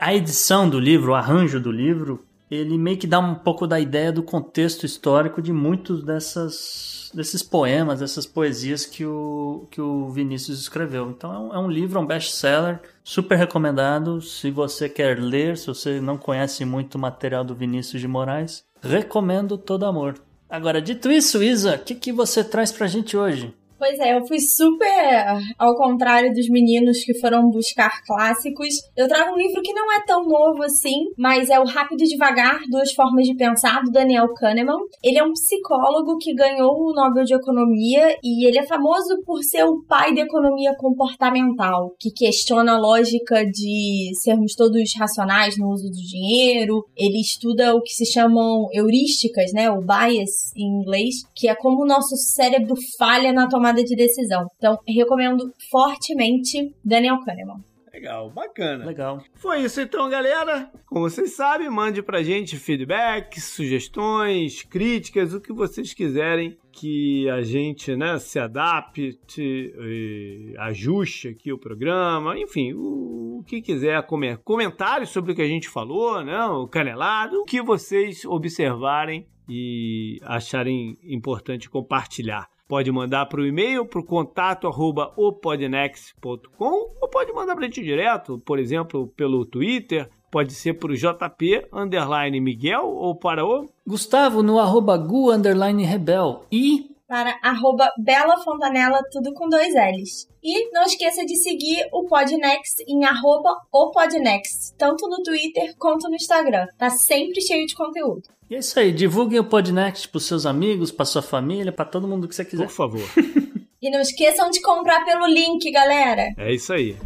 a 0.00 0.14
edição 0.14 0.68
do 0.68 0.80
livro, 0.80 1.12
o 1.12 1.14
arranjo 1.14 1.60
do 1.60 1.70
livro, 1.70 2.24
ele 2.50 2.78
meio 2.78 2.96
que 2.96 3.06
dá 3.06 3.18
um 3.18 3.34
pouco 3.34 3.66
da 3.66 3.80
ideia 3.80 4.12
do 4.12 4.22
contexto 4.22 4.86
histórico 4.86 5.42
de 5.42 5.52
muitos 5.52 6.02
dessas, 6.02 7.10
desses 7.12 7.42
poemas, 7.42 8.00
dessas 8.00 8.24
poesias 8.24 8.86
que 8.86 9.04
o, 9.04 9.66
que 9.70 9.80
o 9.80 10.08
Vinícius 10.10 10.60
escreveu. 10.60 11.10
Então 11.10 11.32
é 11.32 11.38
um, 11.38 11.54
é 11.54 11.58
um 11.58 11.70
livro, 11.70 11.98
é 11.98 12.02
um 12.02 12.06
best-seller, 12.06 12.80
super 13.02 13.36
recomendado. 13.36 14.20
Se 14.20 14.50
você 14.50 14.88
quer 14.88 15.18
ler, 15.18 15.56
se 15.56 15.66
você 15.66 16.00
não 16.00 16.16
conhece 16.16 16.64
muito 16.64 16.94
o 16.94 17.00
material 17.00 17.44
do 17.44 17.54
Vinícius 17.54 18.00
de 18.00 18.08
Moraes, 18.08 18.64
recomendo 18.80 19.58
todo 19.58 19.84
amor. 19.84 20.14
Agora, 20.48 20.80
dito 20.80 21.10
isso, 21.10 21.42
Isa, 21.42 21.74
o 21.74 21.78
que, 21.78 21.94
que 21.94 22.12
você 22.12 22.44
traz 22.44 22.70
pra 22.70 22.86
gente 22.86 23.16
hoje? 23.16 23.52
Pois 23.78 23.98
é, 23.98 24.16
eu 24.16 24.26
fui 24.26 24.40
super 24.40 25.38
ao 25.58 25.76
contrário 25.76 26.32
dos 26.32 26.48
meninos 26.48 27.04
que 27.04 27.18
foram 27.20 27.50
buscar 27.50 28.02
clássicos. 28.06 28.68
Eu 28.96 29.06
trago 29.06 29.34
um 29.34 29.36
livro 29.36 29.60
que 29.60 29.72
não 29.74 29.92
é 29.92 30.02
tão 30.06 30.24
novo 30.24 30.62
assim, 30.62 31.10
mas 31.16 31.50
é 31.50 31.60
o 31.60 31.64
Rápido 31.64 32.02
e 32.02 32.08
Devagar, 32.08 32.60
Duas 32.70 32.92
Formas 32.92 33.26
de 33.26 33.36
Pensar, 33.36 33.82
do 33.82 33.90
Daniel 33.90 34.32
Kahneman. 34.32 34.78
Ele 35.02 35.18
é 35.18 35.24
um 35.24 35.32
psicólogo 35.32 36.16
que 36.16 36.34
ganhou 36.34 36.72
o 36.72 36.94
Nobel 36.94 37.24
de 37.24 37.34
Economia 37.34 38.16
e 38.24 38.48
ele 38.48 38.58
é 38.58 38.66
famoso 38.66 39.22
por 39.26 39.42
ser 39.42 39.64
o 39.64 39.84
pai 39.86 40.14
da 40.14 40.22
economia 40.22 40.74
comportamental, 40.78 41.94
que 42.00 42.10
questiona 42.10 42.76
a 42.76 42.78
lógica 42.78 43.44
de 43.44 44.10
sermos 44.14 44.54
todos 44.54 44.94
racionais 44.96 45.58
no 45.58 45.68
uso 45.70 45.90
do 45.90 45.96
dinheiro. 45.96 46.82
Ele 46.96 47.20
estuda 47.20 47.74
o 47.74 47.82
que 47.82 47.92
se 47.92 48.06
chamam 48.06 48.68
heurísticas, 48.72 49.52
né, 49.52 49.70
o 49.70 49.82
bias 49.82 50.50
em 50.56 50.80
inglês, 50.80 51.16
que 51.34 51.46
é 51.46 51.54
como 51.54 51.82
o 51.82 51.86
nosso 51.86 52.16
cérebro 52.16 52.74
falha 52.98 53.32
na 53.34 53.46
tomada 53.46 53.65
tomada 53.66 53.82
de 53.82 53.96
decisão. 53.96 54.46
Então, 54.56 54.78
recomendo 54.86 55.52
fortemente 55.70 56.74
Daniel 56.84 57.18
Kahneman. 57.24 57.64
Legal, 57.92 58.30
bacana. 58.30 58.84
Legal. 58.84 59.22
Foi 59.36 59.62
isso 59.62 59.80
então, 59.80 60.08
galera. 60.10 60.70
Como 60.84 61.08
vocês 61.08 61.34
sabem, 61.34 61.70
mande 61.70 62.02
pra 62.02 62.22
gente 62.22 62.56
feedbacks, 62.56 63.44
sugestões, 63.44 64.62
críticas, 64.62 65.32
o 65.32 65.40
que 65.40 65.52
vocês 65.52 65.94
quiserem 65.94 66.58
que 66.70 67.26
a 67.30 67.40
gente 67.40 67.96
né, 67.96 68.18
se 68.18 68.38
adapte, 68.38 69.18
e 69.38 70.54
ajuste 70.58 71.28
aqui 71.28 71.50
o 71.50 71.58
programa, 71.58 72.38
enfim, 72.38 72.74
o, 72.74 73.38
o 73.38 73.44
que 73.44 73.62
quiser 73.62 74.06
comer. 74.06 74.36
Comentários 74.44 75.08
sobre 75.08 75.32
o 75.32 75.34
que 75.34 75.40
a 75.40 75.48
gente 75.48 75.66
falou, 75.66 76.22
né, 76.22 76.44
o 76.44 76.68
canelado, 76.68 77.40
o 77.40 77.44
que 77.46 77.62
vocês 77.62 78.26
observarem 78.26 79.26
e 79.48 80.18
acharem 80.22 80.98
importante 81.02 81.70
compartilhar. 81.70 82.46
Pode 82.68 82.90
mandar 82.90 83.26
para 83.26 83.40
o 83.40 83.46
e-mail, 83.46 83.86
para 83.86 84.00
o 84.00 84.04
contato 84.04 84.66
arroba 84.66 85.12
opodnext.com 85.16 86.90
ou 87.00 87.08
pode 87.08 87.32
mandar 87.32 87.54
para 87.54 87.64
a 87.64 87.68
gente 87.68 87.82
direto, 87.82 88.38
por 88.44 88.58
exemplo, 88.58 89.06
pelo 89.16 89.46
Twitter, 89.46 90.10
pode 90.30 90.52
ser 90.52 90.74
para 90.74 90.92
o 90.92 90.96
JP 90.96 91.68
underline 91.72 92.40
Miguel 92.40 92.86
ou 92.86 93.14
para 93.14 93.44
o 93.44 93.68
Gustavo 93.86 94.42
no 94.42 94.58
arroba 94.58 94.96
gu 94.96 95.30
underline 95.30 95.84
rebel 95.84 96.44
e 96.50 96.96
para 97.08 97.38
arroba 97.40 97.88
Bela 97.98 98.36
Fontanella, 98.38 99.00
tudo 99.12 99.32
com 99.32 99.48
dois 99.48 99.72
L's. 99.74 100.28
E 100.42 100.70
não 100.72 100.82
esqueça 100.82 101.24
de 101.24 101.36
seguir 101.36 101.88
o 101.92 102.04
Podnext 102.04 102.82
em 102.86 103.04
arroba 103.04 103.50
o 103.72 103.90
Podnext, 103.92 104.74
tanto 104.76 105.08
no 105.08 105.22
Twitter 105.22 105.76
quanto 105.78 106.08
no 106.08 106.16
Instagram. 106.16 106.66
Tá 106.76 106.90
sempre 106.90 107.40
cheio 107.40 107.66
de 107.66 107.74
conteúdo. 107.74 108.22
E 108.48 108.54
é 108.54 108.58
isso 108.58 108.78
aí, 108.78 108.92
divulguem 108.92 109.40
o 109.40 109.44
Podnext 109.44 110.08
pros 110.08 110.24
seus 110.24 110.46
amigos, 110.46 110.92
pra 110.92 111.04
sua 111.04 111.22
família, 111.22 111.72
para 111.72 111.84
todo 111.84 112.06
mundo 112.06 112.28
que 112.28 112.34
você 112.34 112.44
quiser. 112.44 112.66
Por 112.66 112.72
favor. 112.72 113.02
e 113.82 113.90
não 113.90 114.00
esqueçam 114.00 114.50
de 114.50 114.60
comprar 114.60 115.04
pelo 115.04 115.26
link, 115.26 115.68
galera. 115.72 116.32
É 116.36 116.54
isso 116.54 116.72
aí. 116.72 116.96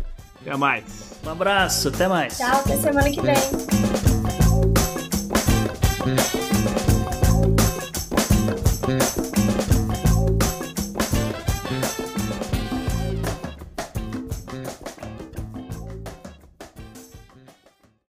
Até 0.42 0.54
mais. 0.56 1.18
Um 1.24 1.30
abraço, 1.30 1.88
até 1.88 2.06
mais. 2.06 2.36
Tchau, 2.36 2.60
até 2.60 2.76
semana 2.76 3.10
que 3.10 3.20
vem. 3.22 3.34